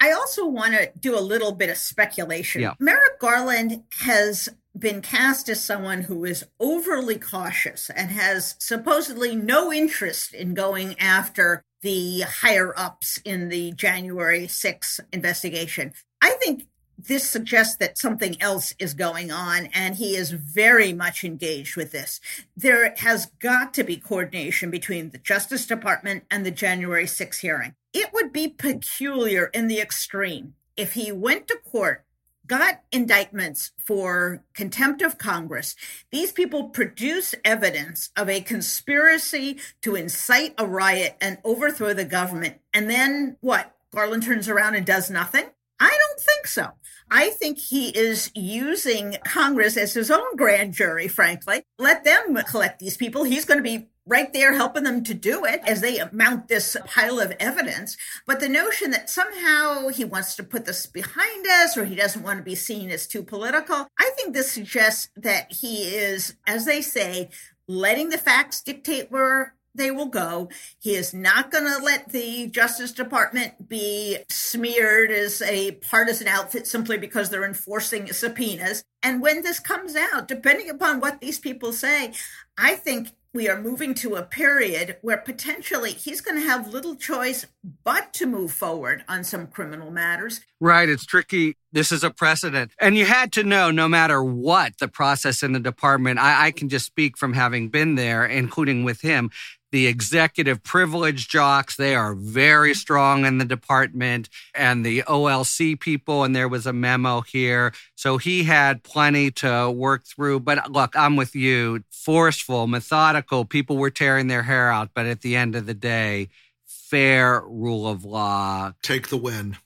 I 0.00 0.12
also 0.12 0.46
want 0.46 0.74
to 0.74 0.90
do 0.98 1.18
a 1.18 1.20
little 1.20 1.52
bit 1.52 1.68
of 1.68 1.76
speculation. 1.76 2.62
Yeah. 2.62 2.74
Merrick 2.78 3.18
Garland 3.18 3.82
has 4.00 4.48
been 4.78 5.02
cast 5.02 5.48
as 5.48 5.62
someone 5.62 6.02
who 6.02 6.24
is 6.24 6.46
overly 6.60 7.18
cautious 7.18 7.90
and 7.90 8.10
has 8.10 8.54
supposedly 8.58 9.34
no 9.34 9.72
interest 9.72 10.32
in 10.32 10.54
going 10.54 10.98
after 10.98 11.64
the 11.82 12.20
higher 12.20 12.72
ups 12.78 13.18
in 13.24 13.48
the 13.48 13.72
January 13.72 14.46
6th 14.46 15.00
investigation. 15.12 15.92
I 16.22 16.30
think 16.32 16.66
this 17.06 17.28
suggests 17.28 17.76
that 17.76 17.98
something 17.98 18.40
else 18.40 18.74
is 18.78 18.94
going 18.94 19.30
on, 19.30 19.66
and 19.66 19.96
he 19.96 20.16
is 20.16 20.30
very 20.30 20.92
much 20.92 21.24
engaged 21.24 21.76
with 21.76 21.92
this. 21.92 22.20
There 22.56 22.94
has 22.98 23.26
got 23.40 23.74
to 23.74 23.84
be 23.84 23.96
coordination 23.96 24.70
between 24.70 25.10
the 25.10 25.18
Justice 25.18 25.66
Department 25.66 26.24
and 26.30 26.44
the 26.44 26.50
January 26.50 27.06
6 27.06 27.38
hearing. 27.38 27.74
It 27.92 28.12
would 28.12 28.32
be 28.32 28.48
peculiar 28.48 29.46
in 29.46 29.66
the 29.66 29.80
extreme 29.80 30.54
if 30.76 30.92
he 30.94 31.12
went 31.12 31.48
to 31.48 31.56
court 31.56 32.04
got 32.50 32.80
indictments 32.90 33.70
for 33.78 34.42
contempt 34.54 35.02
of 35.02 35.18
Congress. 35.18 35.76
These 36.10 36.32
people 36.32 36.64
produce 36.70 37.32
evidence 37.44 38.10
of 38.16 38.28
a 38.28 38.40
conspiracy 38.40 39.58
to 39.82 39.94
incite 39.94 40.54
a 40.58 40.66
riot 40.66 41.16
and 41.20 41.38
overthrow 41.44 41.94
the 41.94 42.04
government. 42.04 42.56
And 42.74 42.90
then 42.90 43.36
what? 43.40 43.72
Garland 43.92 44.24
turns 44.24 44.48
around 44.48 44.74
and 44.74 44.84
does 44.84 45.08
nothing? 45.08 45.44
I 45.78 45.96
don't 45.96 46.20
think 46.20 46.48
so. 46.48 46.72
I 47.10 47.30
think 47.30 47.58
he 47.58 47.88
is 47.88 48.30
using 48.34 49.16
Congress 49.24 49.76
as 49.76 49.94
his 49.94 50.10
own 50.10 50.36
grand 50.36 50.74
jury, 50.74 51.08
frankly. 51.08 51.62
Let 51.78 52.04
them 52.04 52.36
collect 52.48 52.78
these 52.78 52.96
people. 52.96 53.24
He's 53.24 53.44
going 53.44 53.58
to 53.58 53.64
be 53.64 53.88
right 54.06 54.32
there 54.32 54.54
helping 54.54 54.82
them 54.82 55.04
to 55.04 55.14
do 55.14 55.44
it 55.44 55.60
as 55.66 55.80
they 55.80 56.00
mount 56.12 56.48
this 56.48 56.76
pile 56.84 57.20
of 57.20 57.32
evidence. 57.38 57.96
But 58.26 58.40
the 58.40 58.48
notion 58.48 58.90
that 58.90 59.10
somehow 59.10 59.88
he 59.88 60.04
wants 60.04 60.34
to 60.36 60.42
put 60.42 60.64
this 60.64 60.86
behind 60.86 61.46
us 61.46 61.76
or 61.76 61.84
he 61.84 61.94
doesn't 61.94 62.22
want 62.22 62.38
to 62.38 62.44
be 62.44 62.54
seen 62.54 62.90
as 62.90 63.06
too 63.06 63.22
political, 63.22 63.86
I 63.98 64.10
think 64.16 64.34
this 64.34 64.50
suggests 64.50 65.10
that 65.16 65.52
he 65.52 65.84
is, 65.84 66.34
as 66.46 66.64
they 66.64 66.80
say, 66.82 67.30
letting 67.68 68.08
the 68.08 68.18
facts 68.18 68.62
dictate 68.62 69.10
where 69.10 69.54
they 69.74 69.90
will 69.90 70.06
go. 70.06 70.48
He 70.78 70.94
is 70.94 71.14
not 71.14 71.50
going 71.50 71.64
to 71.64 71.82
let 71.82 72.10
the 72.10 72.48
Justice 72.48 72.92
Department 72.92 73.68
be 73.68 74.18
smeared 74.28 75.10
as 75.10 75.42
a 75.42 75.72
partisan 75.72 76.28
outfit 76.28 76.66
simply 76.66 76.98
because 76.98 77.30
they're 77.30 77.44
enforcing 77.44 78.12
subpoenas. 78.12 78.84
And 79.02 79.22
when 79.22 79.42
this 79.42 79.60
comes 79.60 79.96
out, 79.96 80.28
depending 80.28 80.68
upon 80.68 81.00
what 81.00 81.20
these 81.20 81.38
people 81.38 81.72
say, 81.72 82.12
I 82.58 82.74
think 82.74 83.10
we 83.32 83.48
are 83.48 83.60
moving 83.60 83.94
to 83.94 84.16
a 84.16 84.22
period 84.22 84.96
where 85.02 85.16
potentially 85.16 85.92
he's 85.92 86.20
going 86.20 86.40
to 86.40 86.46
have 86.46 86.72
little 86.72 86.96
choice 86.96 87.46
but 87.84 88.12
to 88.14 88.26
move 88.26 88.50
forward 88.52 89.04
on 89.08 89.22
some 89.22 89.46
criminal 89.46 89.90
matters. 89.90 90.40
Right. 90.60 90.88
It's 90.88 91.06
tricky. 91.06 91.56
This 91.72 91.92
is 91.92 92.02
a 92.02 92.10
precedent. 92.10 92.72
And 92.80 92.96
you 92.96 93.04
had 93.04 93.32
to 93.34 93.44
know 93.44 93.70
no 93.70 93.88
matter 93.88 94.22
what 94.22 94.78
the 94.78 94.88
process 94.88 95.44
in 95.44 95.52
the 95.52 95.60
department, 95.60 96.18
I, 96.18 96.46
I 96.46 96.50
can 96.50 96.68
just 96.68 96.86
speak 96.86 97.16
from 97.16 97.32
having 97.32 97.68
been 97.68 97.94
there, 97.94 98.26
including 98.26 98.82
with 98.82 99.00
him, 99.00 99.30
the 99.72 99.86
executive 99.86 100.62
privilege 100.62 101.28
jocks. 101.28 101.76
They 101.76 101.94
are 101.94 102.14
very 102.14 102.74
strong 102.74 103.24
in 103.24 103.38
the 103.38 103.44
department 103.44 104.28
and 104.54 104.84
the 104.84 105.02
OLC 105.02 105.78
people. 105.78 106.24
And 106.24 106.34
there 106.34 106.48
was 106.48 106.66
a 106.66 106.72
memo 106.72 107.20
here. 107.20 107.72
So 107.94 108.18
he 108.18 108.44
had 108.44 108.82
plenty 108.82 109.30
to 109.32 109.70
work 109.70 110.04
through. 110.04 110.40
But 110.40 110.70
look, 110.70 110.94
I'm 110.96 111.16
with 111.16 111.34
you. 111.34 111.84
Forceful, 111.90 112.66
methodical. 112.66 113.44
People 113.44 113.76
were 113.76 113.90
tearing 113.90 114.26
their 114.26 114.42
hair 114.42 114.70
out. 114.70 114.90
But 114.94 115.06
at 115.06 115.20
the 115.20 115.36
end 115.36 115.54
of 115.54 115.66
the 115.66 115.74
day, 115.74 116.28
fair 116.66 117.40
rule 117.46 117.86
of 117.86 118.04
law. 118.04 118.72
Take 118.82 119.08
the 119.08 119.16
win. 119.16 119.56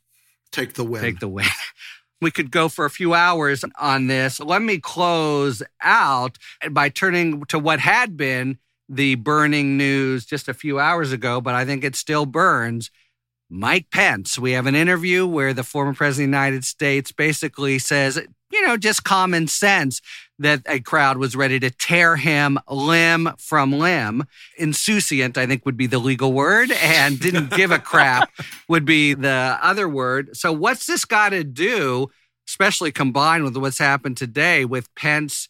Take 0.52 0.74
the 0.74 0.84
win. 0.84 1.02
Take 1.02 1.20
the 1.20 1.28
win. 1.28 1.46
We 2.20 2.30
could 2.30 2.50
go 2.50 2.70
for 2.70 2.86
a 2.86 2.90
few 2.90 3.12
hours 3.12 3.66
on 3.78 4.06
this. 4.06 4.40
Let 4.40 4.62
me 4.62 4.78
close 4.78 5.62
out 5.82 6.38
by 6.70 6.88
turning 6.88 7.42
to 7.46 7.58
what 7.58 7.80
had 7.80 8.16
been 8.16 8.56
the 8.88 9.14
burning 9.16 9.76
news 9.76 10.24
just 10.26 10.48
a 10.48 10.54
few 10.54 10.78
hours 10.78 11.12
ago, 11.12 11.40
but 11.40 11.54
I 11.54 11.64
think 11.64 11.84
it 11.84 11.96
still 11.96 12.26
burns. 12.26 12.90
Mike 13.50 13.90
Pence. 13.90 14.38
We 14.38 14.52
have 14.52 14.66
an 14.66 14.74
interview 14.74 15.26
where 15.26 15.52
the 15.52 15.62
former 15.62 15.94
president 15.94 16.28
of 16.28 16.32
the 16.32 16.36
United 16.38 16.64
States 16.64 17.12
basically 17.12 17.78
says, 17.78 18.20
you 18.50 18.66
know, 18.66 18.76
just 18.76 19.04
common 19.04 19.46
sense 19.48 20.00
that 20.38 20.62
a 20.66 20.80
crowd 20.80 21.18
was 21.18 21.36
ready 21.36 21.60
to 21.60 21.70
tear 21.70 22.16
him 22.16 22.58
limb 22.68 23.30
from 23.38 23.72
limb. 23.72 24.24
Insouciant, 24.58 25.36
I 25.36 25.46
think, 25.46 25.64
would 25.66 25.76
be 25.76 25.86
the 25.86 25.98
legal 25.98 26.32
word, 26.32 26.70
and 26.72 27.20
didn't 27.20 27.50
give 27.50 27.70
a 27.70 27.78
crap 27.78 28.30
would 28.68 28.84
be 28.84 29.14
the 29.14 29.58
other 29.60 29.88
word. 29.88 30.36
So, 30.36 30.52
what's 30.52 30.86
this 30.86 31.04
got 31.04 31.30
to 31.30 31.44
do, 31.44 32.08
especially 32.48 32.92
combined 32.92 33.44
with 33.44 33.56
what's 33.56 33.78
happened 33.78 34.16
today 34.16 34.64
with 34.64 34.92
Pence 34.94 35.48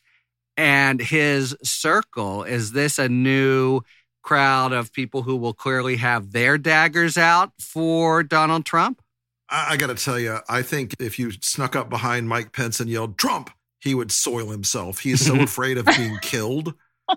and 0.57 1.01
his 1.01 1.57
circle? 1.63 2.45
Is 2.45 2.73
this 2.73 2.99
a 2.99 3.09
new 3.09 3.83
crowd 4.23 4.73
of 4.73 4.93
people 4.93 5.23
who 5.23 5.37
will 5.37 5.53
clearly 5.53 5.97
have 5.97 6.33
their 6.33 6.59
daggers 6.59 7.17
out 7.17 7.53
for 7.61 8.23
Donald 8.23 8.65
Trump? 8.65 9.03
I, 9.49 9.73
I 9.73 9.77
got 9.77 9.89
to 9.89 9.95
tell 9.95 10.19
you, 10.19 10.39
I 10.49 10.63
think 10.63 10.95
if 10.99 11.19
you 11.19 11.33
snuck 11.41 11.77
up 11.77 11.89
behind 11.89 12.29
Mike 12.29 12.53
Pence 12.53 12.81
and 12.81 12.89
yelled 12.91 13.19
Trump, 13.19 13.51
he 13.81 13.95
would 13.95 14.11
soil 14.11 14.51
himself. 14.51 15.01
He 15.01 15.11
is 15.11 15.25
so 15.25 15.41
afraid 15.41 15.79
of 15.79 15.87
being 15.87 16.19
killed. 16.21 16.75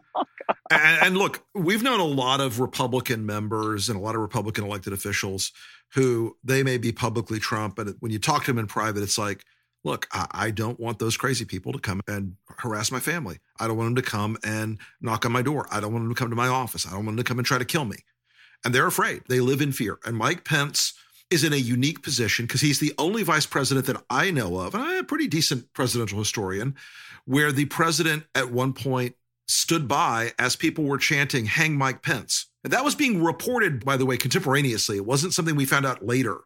Oh, 0.69 0.75
and, 0.75 1.07
and, 1.07 1.17
look, 1.17 1.45
we've 1.53 1.83
known 1.83 1.99
a 1.99 2.05
lot 2.05 2.41
of 2.41 2.59
Republican 2.59 3.25
members 3.25 3.87
and 3.87 3.97
a 3.97 4.01
lot 4.01 4.15
of 4.15 4.21
Republican 4.21 4.65
elected 4.65 4.91
officials 4.91 5.51
who 5.93 6.35
they 6.43 6.61
may 6.63 6.77
be 6.77 6.91
publicly 6.91 7.39
Trump, 7.39 7.75
but 7.75 7.87
when 7.99 8.11
you 8.11 8.19
talk 8.19 8.43
to 8.43 8.51
them 8.51 8.59
in 8.59 8.67
private, 8.67 9.01
it's 9.01 9.17
like, 9.17 9.45
look, 9.87 10.07
I, 10.11 10.27
I, 10.31 10.51
don't 10.51 10.79
want 10.79 10.99
those 10.99 11.17
crazy 11.17 11.45
people 11.45 11.71
to 11.71 11.79
come 11.79 12.01
and 12.07 12.35
harass 12.57 12.91
my 12.91 12.99
family. 12.99 13.39
I 13.59 13.67
don't 13.67 13.77
want 13.77 13.87
them 13.87 14.03
to 14.03 14.09
come 14.09 14.37
and 14.43 14.77
knock 15.01 15.25
on 15.25 15.31
my 15.31 15.41
door. 15.41 15.65
I 15.71 15.79
don't 15.79 15.93
want 15.93 16.03
them 16.03 16.13
to 16.13 16.19
come 16.19 16.29
to 16.29 16.35
my 16.35 16.47
office. 16.47 16.85
I 16.85 16.91
don't 16.91 17.05
want 17.05 17.17
them 17.17 17.23
to 17.23 17.27
come 17.27 17.39
and 17.39 17.45
try 17.45 17.57
to 17.57 17.65
kill 17.65 17.85
me. 17.85 17.97
And 18.65 18.75
they're 18.75 18.85
afraid. 18.85 19.21
They 19.29 19.39
live 19.39 19.61
in 19.61 19.71
fear. 19.71 19.97
And 20.05 20.17
Mike 20.17 20.43
Pence 20.43 20.93
is 21.29 21.43
in 21.43 21.53
a 21.53 21.57
unique 21.57 22.03
position 22.03 22.45
because 22.45 22.61
he's 22.61 22.79
the 22.79 22.93
only 22.97 23.23
vice 23.23 23.45
president 23.45 23.85
that 23.87 24.03
I 24.09 24.29
know 24.31 24.57
of, 24.59 24.73
and 24.73 24.83
I'm 24.83 24.99
a 24.99 25.03
pretty 25.03 25.27
decent 25.27 25.73
presidential 25.73 26.19
historian, 26.19 26.75
where 27.25 27.51
the 27.51 27.65
president 27.65 28.25
at 28.35 28.51
one 28.51 28.73
point 28.73 29.15
stood 29.47 29.87
by 29.87 30.33
as 30.37 30.55
people 30.55 30.83
were 30.83 30.97
chanting, 30.97 31.45
Hang 31.45 31.77
Mike 31.77 32.01
Pence. 32.01 32.47
And 32.63 32.73
that 32.73 32.83
was 32.83 32.95
being 32.95 33.23
reported, 33.23 33.85
by 33.85 33.97
the 33.97 34.05
way, 34.05 34.17
contemporaneously. 34.17 34.97
It 34.97 35.05
wasn't 35.05 35.33
something 35.33 35.55
we 35.55 35.65
found 35.65 35.85
out 35.85 36.05
later 36.05 36.41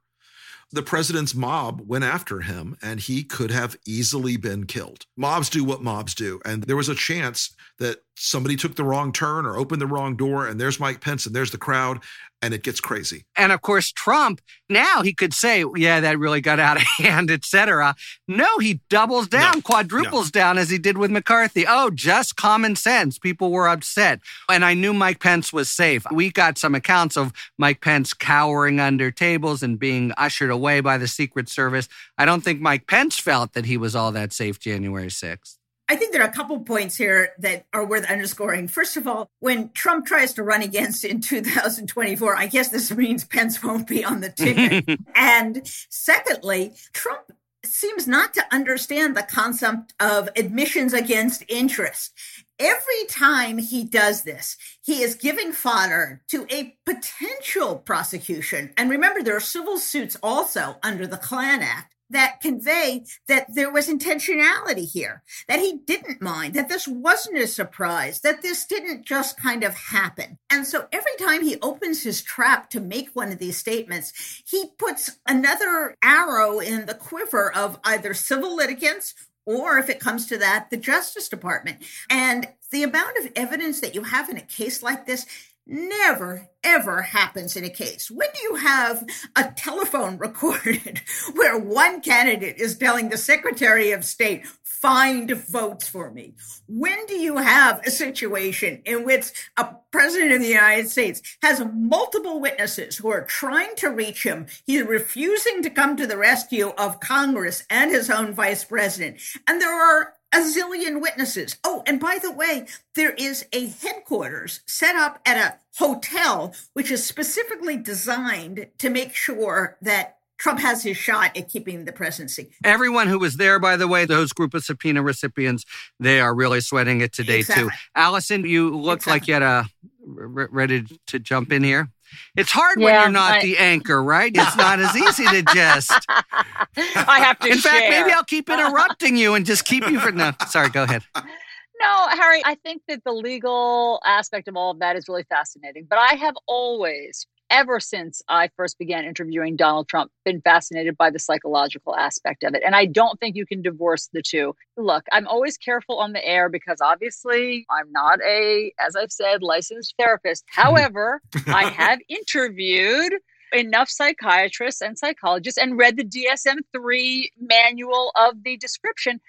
the 0.71 0.83
president's 0.83 1.35
mob 1.35 1.81
went 1.85 2.03
after 2.03 2.41
him 2.41 2.77
and 2.81 2.99
he 2.99 3.23
could 3.23 3.51
have 3.51 3.77
easily 3.85 4.37
been 4.37 4.65
killed. 4.65 5.05
Mobs 5.17 5.49
do 5.49 5.63
what 5.63 5.83
mobs 5.83 6.15
do. 6.15 6.39
And 6.45 6.63
there 6.63 6.77
was 6.77 6.89
a 6.89 6.95
chance 6.95 7.53
that 7.79 7.99
somebody 8.15 8.55
took 8.55 8.75
the 8.75 8.83
wrong 8.83 9.11
turn 9.11 9.45
or 9.45 9.57
opened 9.57 9.81
the 9.81 9.87
wrong 9.87 10.15
door 10.15 10.47
and 10.47 10.59
there's 10.59 10.79
Mike 10.79 11.01
Pence 11.01 11.25
and 11.25 11.35
there's 11.35 11.51
the 11.51 11.57
crowd 11.57 11.99
and 12.41 12.53
it 12.53 12.63
gets 12.63 12.79
crazy. 12.79 13.25
And 13.35 13.51
of 13.51 13.61
course, 13.61 13.91
Trump, 13.91 14.41
now 14.69 15.03
he 15.03 15.13
could 15.13 15.33
say, 15.33 15.63
yeah, 15.75 15.99
that 15.99 16.17
really 16.17 16.41
got 16.41 16.59
out 16.59 16.77
of 16.77 16.83
hand, 16.97 17.29
etc. 17.29 17.95
No, 18.27 18.57
he 18.59 18.81
doubles 18.89 19.27
down, 19.27 19.57
no, 19.57 19.61
quadruples 19.61 20.33
no. 20.33 20.39
down 20.39 20.57
as 20.57 20.69
he 20.69 20.77
did 20.77 20.97
with 20.97 21.11
McCarthy. 21.11 21.65
Oh, 21.67 21.91
just 21.91 22.35
common 22.35 22.75
sense. 22.75 23.19
People 23.19 23.51
were 23.51 23.67
upset. 23.67 24.19
And 24.49 24.65
I 24.65 24.73
knew 24.73 24.93
Mike 24.93 25.19
Pence 25.19 25.53
was 25.53 25.69
safe. 25.69 26.05
We 26.11 26.31
got 26.31 26.57
some 26.57 26.75
accounts 26.75 27.15
of 27.15 27.31
Mike 27.57 27.81
Pence 27.81 28.13
cowering 28.13 28.79
under 28.79 29.11
tables 29.11 29.61
and 29.61 29.77
being 29.77 30.11
ushered 30.17 30.49
away 30.49 30.81
by 30.81 30.97
the 30.97 31.07
Secret 31.07 31.49
Service. 31.49 31.87
I 32.17 32.25
don't 32.25 32.43
think 32.43 32.59
Mike 32.59 32.87
Pence 32.87 33.19
felt 33.19 33.53
that 33.53 33.65
he 33.65 33.77
was 33.77 33.95
all 33.95 34.11
that 34.13 34.33
safe 34.33 34.59
January 34.59 35.07
6th. 35.07 35.57
I 35.91 35.97
think 35.97 36.13
there 36.13 36.21
are 36.21 36.29
a 36.29 36.31
couple 36.31 36.57
points 36.61 36.95
here 36.95 37.31
that 37.39 37.65
are 37.73 37.85
worth 37.85 38.09
underscoring. 38.09 38.69
First 38.69 38.95
of 38.95 39.07
all, 39.07 39.29
when 39.41 39.71
Trump 39.71 40.05
tries 40.05 40.31
to 40.35 40.43
run 40.43 40.61
against 40.61 41.03
in 41.03 41.19
2024, 41.21 42.33
I 42.33 42.47
guess 42.47 42.69
this 42.69 42.95
means 42.95 43.25
Pence 43.25 43.61
won't 43.61 43.89
be 43.89 44.05
on 44.05 44.21
the 44.21 44.29
ticket. 44.37 44.97
and 45.13 45.61
secondly, 45.89 46.75
Trump 46.93 47.33
seems 47.65 48.07
not 48.07 48.33
to 48.35 48.43
understand 48.53 49.17
the 49.17 49.23
concept 49.23 49.93
of 49.99 50.29
admissions 50.37 50.93
against 50.93 51.43
interest. 51.49 52.13
Every 52.57 53.05
time 53.09 53.57
he 53.57 53.83
does 53.83 54.23
this, 54.23 54.55
he 54.81 55.01
is 55.01 55.15
giving 55.15 55.51
fodder 55.51 56.21
to 56.29 56.47
a 56.49 56.77
potential 56.85 57.75
prosecution. 57.75 58.71
And 58.77 58.89
remember, 58.89 59.21
there 59.21 59.35
are 59.35 59.41
civil 59.41 59.77
suits 59.77 60.15
also 60.23 60.77
under 60.83 61.05
the 61.05 61.17
Klan 61.17 61.61
Act 61.61 61.95
that 62.11 62.41
convey 62.41 63.03
that 63.27 63.47
there 63.53 63.71
was 63.71 63.87
intentionality 63.87 64.89
here, 64.89 65.23
that 65.47 65.59
he 65.59 65.79
didn't 65.85 66.21
mind, 66.21 66.53
that 66.53 66.69
this 66.69 66.87
wasn't 66.87 67.37
a 67.37 67.47
surprise, 67.47 68.21
that 68.21 68.41
this 68.41 68.65
didn't 68.65 69.05
just 69.05 69.39
kind 69.39 69.63
of 69.63 69.75
happen. 69.75 70.37
And 70.49 70.65
so 70.65 70.87
every 70.91 71.15
time 71.19 71.43
he 71.43 71.57
opens 71.61 72.03
his 72.03 72.21
trap 72.21 72.69
to 72.71 72.79
make 72.79 73.09
one 73.13 73.31
of 73.31 73.39
these 73.39 73.57
statements, 73.57 74.13
he 74.45 74.71
puts 74.77 75.19
another 75.27 75.95
arrow 76.03 76.59
in 76.59 76.85
the 76.85 76.93
quiver 76.93 77.53
of 77.53 77.79
either 77.83 78.13
civil 78.13 78.55
litigants 78.55 79.13
or 79.45 79.79
if 79.79 79.89
it 79.89 79.99
comes 79.99 80.27
to 80.27 80.37
that, 80.37 80.69
the 80.69 80.77
Justice 80.77 81.27
Department. 81.27 81.79
And 82.09 82.47
the 82.71 82.83
amount 82.83 83.17
of 83.17 83.31
evidence 83.35 83.81
that 83.81 83.95
you 83.95 84.03
have 84.03 84.29
in 84.29 84.37
a 84.37 84.41
case 84.41 84.83
like 84.83 85.05
this 85.05 85.25
never 85.65 86.49
ever 86.63 87.01
happens 87.01 87.55
in 87.55 87.63
a 87.63 87.69
case. 87.69 88.11
When 88.11 88.27
do 88.33 88.41
you 88.41 88.55
have 88.55 89.03
a 89.35 89.51
telephone 89.55 90.17
recorded 90.19 91.01
where 91.33 91.57
one 91.57 92.01
candidate 92.01 92.57
is 92.57 92.77
telling 92.77 93.09
the 93.09 93.17
Secretary 93.17 93.91
of 93.91 94.05
State, 94.05 94.45
find 94.63 95.31
votes 95.31 95.87
for 95.87 96.11
me? 96.11 96.35
When 96.67 97.05
do 97.05 97.15
you 97.15 97.37
have 97.37 97.85
a 97.85 97.91
situation 97.91 98.81
in 98.85 99.05
which 99.05 99.31
a 99.57 99.69
president 99.91 100.33
of 100.33 100.41
the 100.41 100.47
United 100.47 100.89
States 100.89 101.21
has 101.41 101.63
multiple 101.73 102.39
witnesses 102.39 102.97
who 102.97 103.11
are 103.11 103.25
trying 103.25 103.75
to 103.77 103.89
reach 103.89 104.23
him? 104.23 104.47
He's 104.65 104.83
refusing 104.83 105.63
to 105.63 105.69
come 105.69 105.95
to 105.97 106.07
the 106.07 106.17
rescue 106.17 106.69
of 106.77 106.99
Congress 106.99 107.63
and 107.69 107.91
his 107.91 108.09
own 108.09 108.33
vice 108.33 108.63
president. 108.63 109.19
And 109.47 109.61
there 109.61 109.73
are 109.73 110.13
a 110.33 110.37
zillion 110.37 111.01
witnesses. 111.01 111.57
Oh, 111.63 111.83
and 111.85 111.99
by 111.99 112.17
the 112.21 112.31
way, 112.31 112.67
there 112.95 113.11
is 113.11 113.45
a 113.51 113.67
headquarters 113.67 114.61
set 114.65 114.95
up 114.95 115.19
at 115.25 115.37
a 115.37 115.57
hotel, 115.77 116.53
which 116.73 116.91
is 116.91 117.05
specifically 117.05 117.77
designed 117.77 118.67
to 118.79 118.89
make 118.89 119.13
sure 119.13 119.77
that 119.81 120.17
Trump 120.37 120.59
has 120.59 120.81
his 120.83 120.97
shot 120.97 121.37
at 121.37 121.49
keeping 121.49 121.85
the 121.85 121.91
presidency. 121.91 122.49
Everyone 122.63 123.07
who 123.07 123.19
was 123.19 123.37
there, 123.37 123.59
by 123.59 123.77
the 123.77 123.87
way, 123.87 124.05
those 124.05 124.33
group 124.33 124.55
of 124.55 124.63
subpoena 124.63 125.03
recipients, 125.03 125.65
they 125.99 126.19
are 126.19 126.33
really 126.33 126.61
sweating 126.61 127.01
it 127.01 127.13
today 127.13 127.39
Exactly. 127.39 127.65
too. 127.65 127.69
Alisyn, 127.95 128.47
you 128.49 128.75
look 128.75 128.99
Exactly. 128.99 129.11
like 129.13 129.27
you 129.27 129.33
had 129.35 129.43
a 129.43 129.65
ready 130.03 130.83
to 131.07 131.19
jump 131.19 131.51
in 131.51 131.63
here. 131.63 131.89
It's 132.35 132.51
hard 132.51 132.79
when 132.79 132.93
you're 132.93 133.09
not 133.09 133.37
I- 133.37 133.41
the 133.41 133.57
anchor, 133.57 134.03
right? 134.03 134.31
It's 134.33 134.55
not 134.55 134.79
as 134.79 134.95
easy 134.95 135.25
to 135.25 135.43
just. 135.53 135.91
I 136.09 137.19
have 137.19 137.39
to 137.39 137.49
In 137.49 137.57
fact, 137.57 137.89
maybe 137.89 138.11
I'll 138.11 138.23
keep 138.23 138.49
interrupting 138.49 139.17
you 139.17 139.35
and 139.35 139.45
just 139.45 139.65
keep 139.65 139.87
you 139.89 139.99
for 139.99 140.11
no. 140.11 140.31
Sorry, 140.47 140.69
go 140.69 140.83
ahead. 140.83 141.03
No, 141.15 142.07
Harry, 142.09 142.41
I 142.45 142.55
think 142.55 142.83
that 142.87 143.03
the 143.03 143.11
legal 143.11 144.01
aspect 144.05 144.47
of 144.47 144.55
all 144.55 144.71
of 144.71 144.79
that 144.79 144.95
is 144.95 145.09
really 145.09 145.23
fascinating. 145.23 145.87
But 145.89 145.97
I 145.97 146.13
have 146.13 146.35
always, 146.47 147.25
ever 147.51 147.79
since 147.79 148.21
I 148.27 148.49
first 148.55 148.79
began 148.79 149.05
interviewing 149.05 149.55
Donald 149.55 149.87
Trump, 149.87 150.11
been 150.25 150.41
fascinated 150.41 150.97
by 150.97 151.11
the 151.11 151.19
psychological 151.19 151.95
aspect 151.95 152.43
of 152.43 152.55
it. 152.55 152.63
And 152.65 152.75
I 152.75 152.85
don't 152.85 153.19
think 153.19 153.35
you 153.35 153.45
can 153.45 153.61
divorce 153.61 154.09
the 154.13 154.23
two. 154.23 154.55
Look, 154.77 155.05
I'm 155.11 155.27
always 155.27 155.57
careful 155.57 155.99
on 155.99 156.13
the 156.13 156.25
air 156.25 156.49
because 156.49 156.79
obviously 156.81 157.65
I'm 157.69 157.91
not 157.91 158.19
a, 158.25 158.73
as 158.79 158.95
I've 158.95 159.11
said, 159.11 159.43
licensed 159.43 159.93
therapist. 159.99 160.45
However, 160.49 161.21
I 161.47 161.65
have 161.65 161.99
interviewed 162.09 163.13
enough 163.53 163.89
psychiatrists 163.89 164.81
and 164.81 164.97
psychologists 164.97 165.59
and 165.59 165.77
read 165.77 165.97
the 165.97 166.05
DSM 166.05 166.59
3 166.73 167.31
manual 167.39 168.11
of 168.15 168.43
the 168.43 168.57
description 168.57 169.19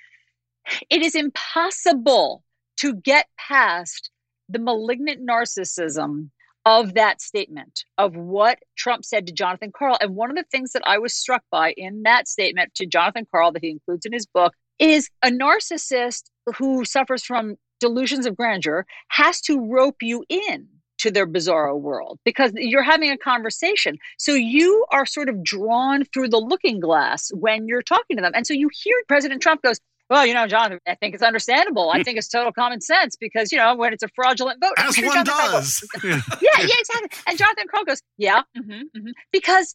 it 0.91 1.03
is 1.03 1.15
impossible 1.15 2.45
to 2.79 2.95
get 2.95 3.27
past 3.37 4.11
the 4.49 4.59
malignant 4.59 5.27
narcissism 5.27 6.31
of 6.65 6.95
that 6.95 7.21
statement 7.21 7.85
of 7.99 8.17
what 8.17 8.59
Trump 8.77 9.05
said 9.05 9.27
to 9.27 9.33
Jonathan 9.33 9.73
Karl. 9.77 9.99
And 10.01 10.15
one 10.15 10.31
of 10.31 10.37
the 10.37 10.45
things 10.51 10.73
that 10.73 10.83
I 10.87 10.99
was 10.99 11.15
struck 11.15 11.43
by 11.51 11.73
in 11.77 12.03
that 12.05 12.29
statement 12.29 12.75
to 12.77 12.87
Jonathan 12.87 13.27
Karl 13.31 13.53
that 13.53 13.63
he 13.63 13.71
includes 13.71 14.07
in 14.07 14.13
his 14.13 14.27
book 14.27 14.55
is 14.79 15.09
a 15.23 15.29
narcissist 15.29 16.25
who 16.57 16.85
suffers 16.85 17.25
from 17.25 17.57
delusions 17.81 18.27
of 18.27 18.37
grandeur 18.37 18.87
has 19.09 19.41
to 19.43 19.61
rope 19.61 19.97
you 20.03 20.25
in 20.29 20.69
to 20.99 21.11
their 21.11 21.27
bizarro 21.27 21.79
world 21.79 22.21
because 22.25 22.53
you're 22.55 22.83
having 22.83 23.11
a 23.11 23.19
conversation. 23.19 23.99
So 24.19 24.35
you 24.35 24.87
are 24.93 25.05
sort 25.05 25.29
of 25.29 25.43
drawn 25.43 26.05
through 26.05 26.29
the 26.29 26.39
looking 26.39 26.79
glass 26.79 27.31
when 27.35 27.67
you're 27.67 27.83
talking 27.83 28.17
to 28.17 28.23
them. 28.23 28.33
And 28.37 28.47
so 28.47 28.55
you 28.55 28.71
hear 28.73 28.95
President 29.09 29.43
Trump 29.43 29.63
goes, 29.63 29.81
well, 30.13 30.27
you 30.27 30.35
know, 30.35 30.47
Jonathan, 30.47 30.79
I 30.87 30.95
think 30.95 31.15
it's 31.15 31.23
understandable. 31.23 31.89
I 31.91 32.03
think 32.03 32.19
it's 32.19 32.29
total 32.29 32.53
common 32.53 32.83
sense 32.83 33.17
because, 33.17 33.51
you 33.51 33.57
know, 33.57 33.75
when 33.75 33.95
it's 33.95 34.03
a 34.03 34.09
fraudulent 34.15 34.61
vote, 34.61 34.75
As 34.77 34.95
one 34.99 35.25
Jonathan 35.25 35.25
does. 35.25 35.89
yeah, 36.05 36.21
yeah, 36.43 36.59
exactly. 36.61 37.09
And 37.27 37.39
Jonathan 37.39 37.65
Karl 37.71 37.85
goes, 37.87 38.03
yeah, 38.19 38.43
hmm 38.55 38.83
hmm 38.95 39.11
because 39.33 39.75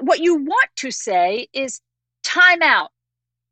what 0.00 0.18
you 0.18 0.34
want 0.34 0.68
to 0.78 0.90
say 0.90 1.46
is 1.52 1.80
time 2.24 2.60
out. 2.60 2.90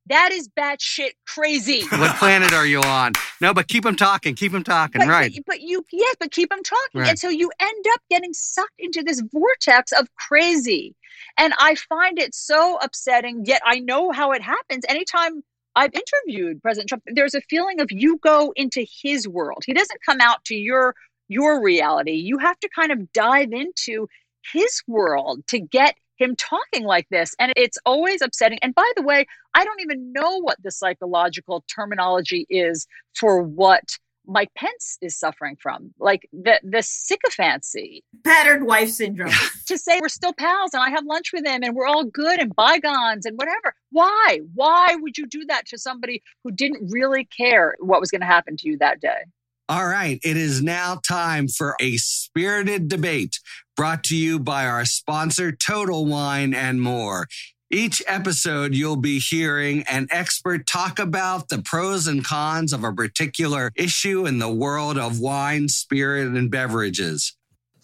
That 0.07 0.33
is 0.33 0.49
batshit 0.49 1.13
crazy. 1.29 1.85
What 1.93 2.17
planet 2.17 2.53
are 2.53 2.67
you 2.67 2.81
on? 2.81 3.13
No, 3.41 3.55
but 3.55 3.69
keep 3.69 3.85
them 3.85 3.95
talking. 3.95 4.35
Keep 4.35 4.51
them 4.51 4.65
talking. 4.65 4.99
But, 4.99 5.07
right. 5.07 5.33
but, 5.33 5.45
but 5.47 5.61
you, 5.61 5.85
yes, 5.93 6.17
but 6.19 6.33
keep 6.33 6.51
them 6.51 6.63
talking. 6.65 7.03
Right. 7.03 7.11
And 7.11 7.19
so 7.21 7.29
you 7.29 7.53
end 7.61 7.85
up 7.93 8.01
getting 8.11 8.33
sucked 8.33 8.81
into 8.81 9.05
this 9.05 9.23
vortex 9.33 9.93
of 9.93 10.09
crazy. 10.17 10.97
And 11.39 11.55
I 11.59 11.77
find 11.77 12.19
it 12.19 12.35
so 12.35 12.79
upsetting, 12.83 13.45
yet 13.45 13.63
I 13.65 13.79
know 13.79 14.11
how 14.11 14.33
it 14.33 14.43
happens. 14.43 14.85
Anytime 14.89 15.43
I've 15.77 15.93
interviewed 15.95 16.63
President 16.63 16.89
Trump, 16.89 17.05
there's 17.07 17.35
a 17.35 17.41
feeling 17.43 17.81
of 17.81 17.89
you 17.91 18.19
go 18.19 18.53
into 18.57 18.87
his 19.03 19.27
world. 19.27 19.65
He 19.67 19.73
doesn't 19.73 20.01
come 20.05 20.21
out 20.21 20.45
to 20.47 20.55
your 20.55 20.95
your 21.29 21.63
reality. 21.63 22.13
You 22.13 22.39
have 22.39 22.59
to 22.61 22.69
kind 22.69 22.93
of 22.93 23.13
dive 23.13 23.53
into 23.53 24.09
his 24.53 24.83
world 24.87 25.47
to 25.49 25.59
get 25.59 25.95
him 26.17 26.37
talking 26.37 26.85
like 26.85 27.09
this. 27.09 27.35
And 27.39 27.53
it's 27.57 27.79
always 27.85 28.23
upsetting. 28.23 28.59
And 28.63 28.75
by 28.75 28.91
the 28.97 29.03
way, 29.03 29.27
I 29.55 29.65
don't 29.65 29.81
even 29.81 30.13
know 30.13 30.41
what 30.41 30.63
the 30.63 30.71
psychological 30.71 31.65
terminology 31.75 32.47
is 32.49 32.87
for 33.15 33.43
what 33.43 33.99
Mike 34.27 34.53
Pence 34.57 34.99
is 35.01 35.19
suffering 35.19 35.57
from. 35.61 35.93
Like 35.99 36.29
the 36.33 36.61
the 36.63 36.83
sycophancy 36.83 38.05
Battered 38.13 38.65
wife 38.65 38.91
syndrome. 38.91 39.33
to 39.67 39.79
say 39.79 40.01
we're 40.01 40.09
still 40.09 40.33
pals 40.33 40.71
and 40.73 40.83
I 40.83 40.91
have 40.91 41.05
lunch 41.05 41.33
with 41.33 41.47
him 41.47 41.63
and 41.63 41.75
we're 41.75 41.87
all 41.87 42.05
good 42.05 42.41
and 42.41 42.55
bygones 42.55 43.27
and 43.27 43.39
whatever. 43.39 43.75
Why? 43.91 44.41
Why 44.55 44.97
would 45.01 45.19
you 45.19 45.27
do 45.27 45.45
that 45.49 45.67
to 45.67 45.79
somebody 45.79 46.23
who 46.43 46.51
didn't 46.51 46.91
really 46.91 47.25
care 47.25 47.75
what 47.81 48.01
was 48.01 48.11
going 48.11 48.21
to 48.23 48.27
happen 48.27 48.57
to 48.59 48.69
you 48.69 48.79
that 48.79 49.01
day? 49.01 49.25
All 49.69 49.87
right. 49.87 50.21
It 50.23 50.37
is 50.37 50.63
now 50.63 51.01
time 51.07 51.49
for 51.49 51.75
a 51.81 51.97
spirited 51.97 52.89
debate 52.89 53.39
brought 53.77 54.05
to 54.05 54.17
you 54.17 54.39
by 54.39 54.67
our 54.67 54.85
sponsor, 54.85 55.53
Total 55.53 56.05
Wine 56.05 56.53
and 56.55 56.81
More. 56.83 57.27
Each 57.71 58.03
episode, 58.07 58.75
you'll 58.75 58.97
be 58.97 59.19
hearing 59.19 59.85
an 59.91 60.07
expert 60.11 60.67
talk 60.67 60.99
about 60.99 61.49
the 61.49 61.63
pros 61.63 62.07
and 62.07 62.25
cons 62.25 62.73
of 62.73 62.85
a 62.85 62.93
particular 62.93 63.73
issue 63.75 64.27
in 64.27 64.39
the 64.39 64.53
world 64.53 64.99
of 64.99 65.19
wine, 65.19 65.69
spirit, 65.69 66.29
and 66.29 66.51
beverages. 66.51 67.37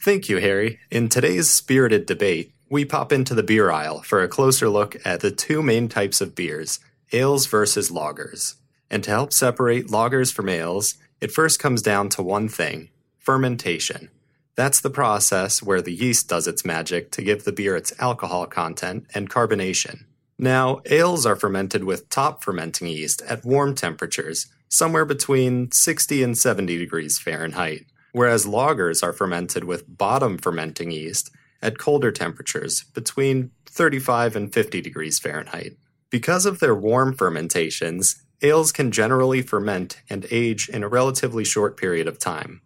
Thank 0.02 0.28
you, 0.28 0.36
Harry. 0.36 0.78
In 0.90 1.08
today's 1.08 1.50
spirited 1.50 2.06
debate, 2.06 2.52
we 2.68 2.84
pop 2.84 3.10
into 3.10 3.34
the 3.34 3.42
beer 3.42 3.70
aisle 3.70 4.02
for 4.02 4.22
a 4.22 4.28
closer 4.28 4.68
look 4.68 4.96
at 5.04 5.20
the 5.20 5.30
two 5.30 5.62
main 5.62 5.88
types 5.88 6.20
of 6.20 6.34
beers 6.34 6.78
ales 7.12 7.46
versus 7.46 7.90
lagers. 7.90 8.54
And 8.90 9.02
to 9.04 9.10
help 9.10 9.32
separate 9.32 9.88
lagers 9.88 10.32
from 10.32 10.48
ales, 10.48 10.94
it 11.20 11.32
first 11.32 11.58
comes 11.58 11.82
down 11.82 12.08
to 12.10 12.22
one 12.22 12.48
thing 12.48 12.90
fermentation. 13.18 14.10
That's 14.56 14.80
the 14.80 14.90
process 14.90 15.62
where 15.62 15.80
the 15.80 15.92
yeast 15.92 16.28
does 16.28 16.46
its 16.46 16.64
magic 16.64 17.10
to 17.12 17.22
give 17.22 17.44
the 17.44 17.52
beer 17.52 17.76
its 17.76 17.92
alcohol 17.98 18.46
content 18.46 19.06
and 19.14 19.30
carbonation. 19.30 20.04
Now, 20.38 20.80
ales 20.86 21.26
are 21.26 21.36
fermented 21.36 21.84
with 21.84 22.08
top 22.08 22.42
fermenting 22.42 22.88
yeast 22.88 23.22
at 23.22 23.44
warm 23.44 23.74
temperatures, 23.74 24.46
somewhere 24.68 25.04
between 25.04 25.70
60 25.70 26.22
and 26.22 26.36
70 26.36 26.78
degrees 26.78 27.18
Fahrenheit, 27.18 27.84
whereas 28.12 28.46
lagers 28.46 29.02
are 29.02 29.12
fermented 29.12 29.64
with 29.64 29.98
bottom 29.98 30.38
fermenting 30.38 30.90
yeast 30.90 31.30
at 31.62 31.78
colder 31.78 32.10
temperatures, 32.10 32.84
between 32.94 33.50
35 33.66 34.34
and 34.34 34.52
50 34.52 34.80
degrees 34.80 35.18
Fahrenheit. 35.18 35.76
Because 36.08 36.46
of 36.46 36.58
their 36.58 36.74
warm 36.74 37.14
fermentations, 37.14 38.22
ales 38.42 38.72
can 38.72 38.90
generally 38.90 39.42
ferment 39.42 40.00
and 40.08 40.26
age 40.30 40.68
in 40.68 40.82
a 40.82 40.88
relatively 40.88 41.44
short 41.44 41.76
period 41.76 42.08
of 42.08 42.18
time 42.18 42.62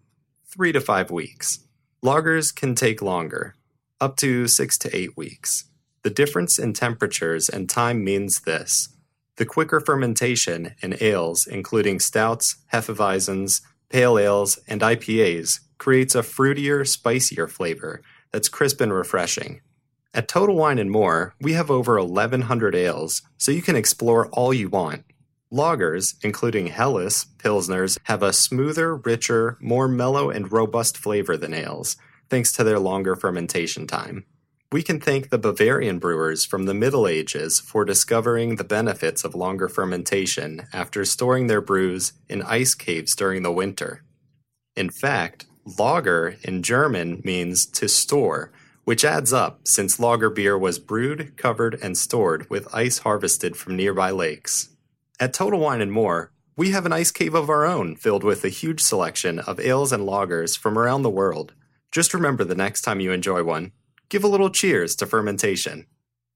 three 0.54 0.70
to 0.70 0.80
five 0.80 1.10
weeks. 1.10 1.63
Lagers 2.04 2.54
can 2.54 2.74
take 2.74 3.00
longer, 3.00 3.54
up 3.98 4.18
to 4.18 4.46
six 4.46 4.76
to 4.76 4.94
eight 4.94 5.16
weeks. 5.16 5.70
The 6.02 6.10
difference 6.10 6.58
in 6.58 6.74
temperatures 6.74 7.48
and 7.48 7.66
time 7.66 8.04
means 8.04 8.42
this 8.42 8.90
the 9.36 9.46
quicker 9.46 9.80
fermentation 9.80 10.74
in 10.82 10.98
ales, 11.00 11.46
including 11.46 11.98
stouts, 11.98 12.56
hefeweizens, 12.74 13.62
pale 13.88 14.18
ales, 14.18 14.58
and 14.68 14.82
IPAs, 14.82 15.60
creates 15.78 16.14
a 16.14 16.20
fruitier, 16.20 16.86
spicier 16.86 17.48
flavor 17.48 18.02
that's 18.32 18.50
crisp 18.50 18.82
and 18.82 18.92
refreshing. 18.92 19.62
At 20.12 20.28
Total 20.28 20.54
Wine 20.54 20.78
and 20.78 20.90
More, 20.90 21.34
we 21.40 21.54
have 21.54 21.70
over 21.70 21.98
1,100 21.98 22.74
ales, 22.74 23.22
so 23.38 23.50
you 23.50 23.62
can 23.62 23.76
explore 23.76 24.28
all 24.28 24.52
you 24.52 24.68
want. 24.68 25.04
Lagers, 25.54 26.16
including 26.24 26.66
Helles, 26.66 27.26
Pilsners, 27.38 27.96
have 28.04 28.24
a 28.24 28.32
smoother, 28.32 28.96
richer, 28.96 29.56
more 29.60 29.86
mellow 29.86 30.28
and 30.28 30.50
robust 30.50 30.98
flavor 30.98 31.36
than 31.36 31.54
ales, 31.54 31.96
thanks 32.28 32.50
to 32.50 32.64
their 32.64 32.80
longer 32.80 33.14
fermentation 33.14 33.86
time. 33.86 34.24
We 34.72 34.82
can 34.82 34.98
thank 34.98 35.30
the 35.30 35.38
Bavarian 35.38 36.00
brewers 36.00 36.44
from 36.44 36.64
the 36.64 36.74
Middle 36.74 37.06
Ages 37.06 37.60
for 37.60 37.84
discovering 37.84 38.56
the 38.56 38.64
benefits 38.64 39.22
of 39.22 39.36
longer 39.36 39.68
fermentation 39.68 40.66
after 40.72 41.04
storing 41.04 41.46
their 41.46 41.60
brews 41.60 42.14
in 42.28 42.42
ice 42.42 42.74
caves 42.74 43.14
during 43.14 43.44
the 43.44 43.52
winter. 43.52 44.02
In 44.74 44.90
fact, 44.90 45.46
lager 45.78 46.34
in 46.42 46.64
German 46.64 47.22
means 47.24 47.64
to 47.66 47.88
store, 47.88 48.50
which 48.82 49.04
adds 49.04 49.32
up 49.32 49.60
since 49.68 50.00
lager 50.00 50.30
beer 50.30 50.58
was 50.58 50.80
brewed, 50.80 51.36
covered, 51.36 51.78
and 51.80 51.96
stored 51.96 52.50
with 52.50 52.74
ice 52.74 52.98
harvested 52.98 53.56
from 53.56 53.76
nearby 53.76 54.10
lakes. 54.10 54.73
At 55.20 55.33
Total 55.33 55.61
Wine 55.61 55.81
and 55.81 55.92
More, 55.92 56.33
we 56.57 56.72
have 56.72 56.87
an 56.87 56.92
ice 56.92 57.12
cave 57.12 57.35
of 57.35 57.48
our 57.48 57.64
own 57.64 57.94
filled 57.94 58.24
with 58.24 58.44
a 58.44 58.48
huge 58.48 58.81
selection 58.81 59.38
of 59.38 59.61
ales 59.61 59.92
and 59.92 60.03
lagers 60.03 60.59
from 60.59 60.77
around 60.77 61.03
the 61.03 61.11
world. 61.11 61.55
Just 61.92 62.12
remember 62.12 62.42
the 62.42 62.57
next 62.57 62.81
time 62.83 62.98
you 62.98 63.12
enjoy 63.12 63.44
one, 63.44 63.70
give 64.09 64.24
a 64.24 64.29
little 64.29 64.50
cheers 64.50 64.96
to 64.96 65.07
fermentation. 65.07 65.87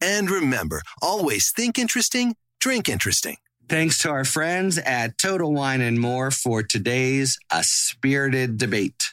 And 0.00 0.30
remember, 0.30 0.82
always 1.02 1.50
think 1.50 1.76
interesting, 1.76 2.36
drink 2.60 2.88
interesting. 2.88 3.38
Thanks 3.68 3.98
to 4.02 4.10
our 4.10 4.24
friends 4.24 4.78
at 4.78 5.18
Total 5.18 5.52
Wine 5.52 5.80
and 5.80 5.98
More 5.98 6.30
for 6.30 6.62
today's 6.62 7.36
A 7.50 7.64
Spirited 7.64 8.58
Debate. 8.58 9.12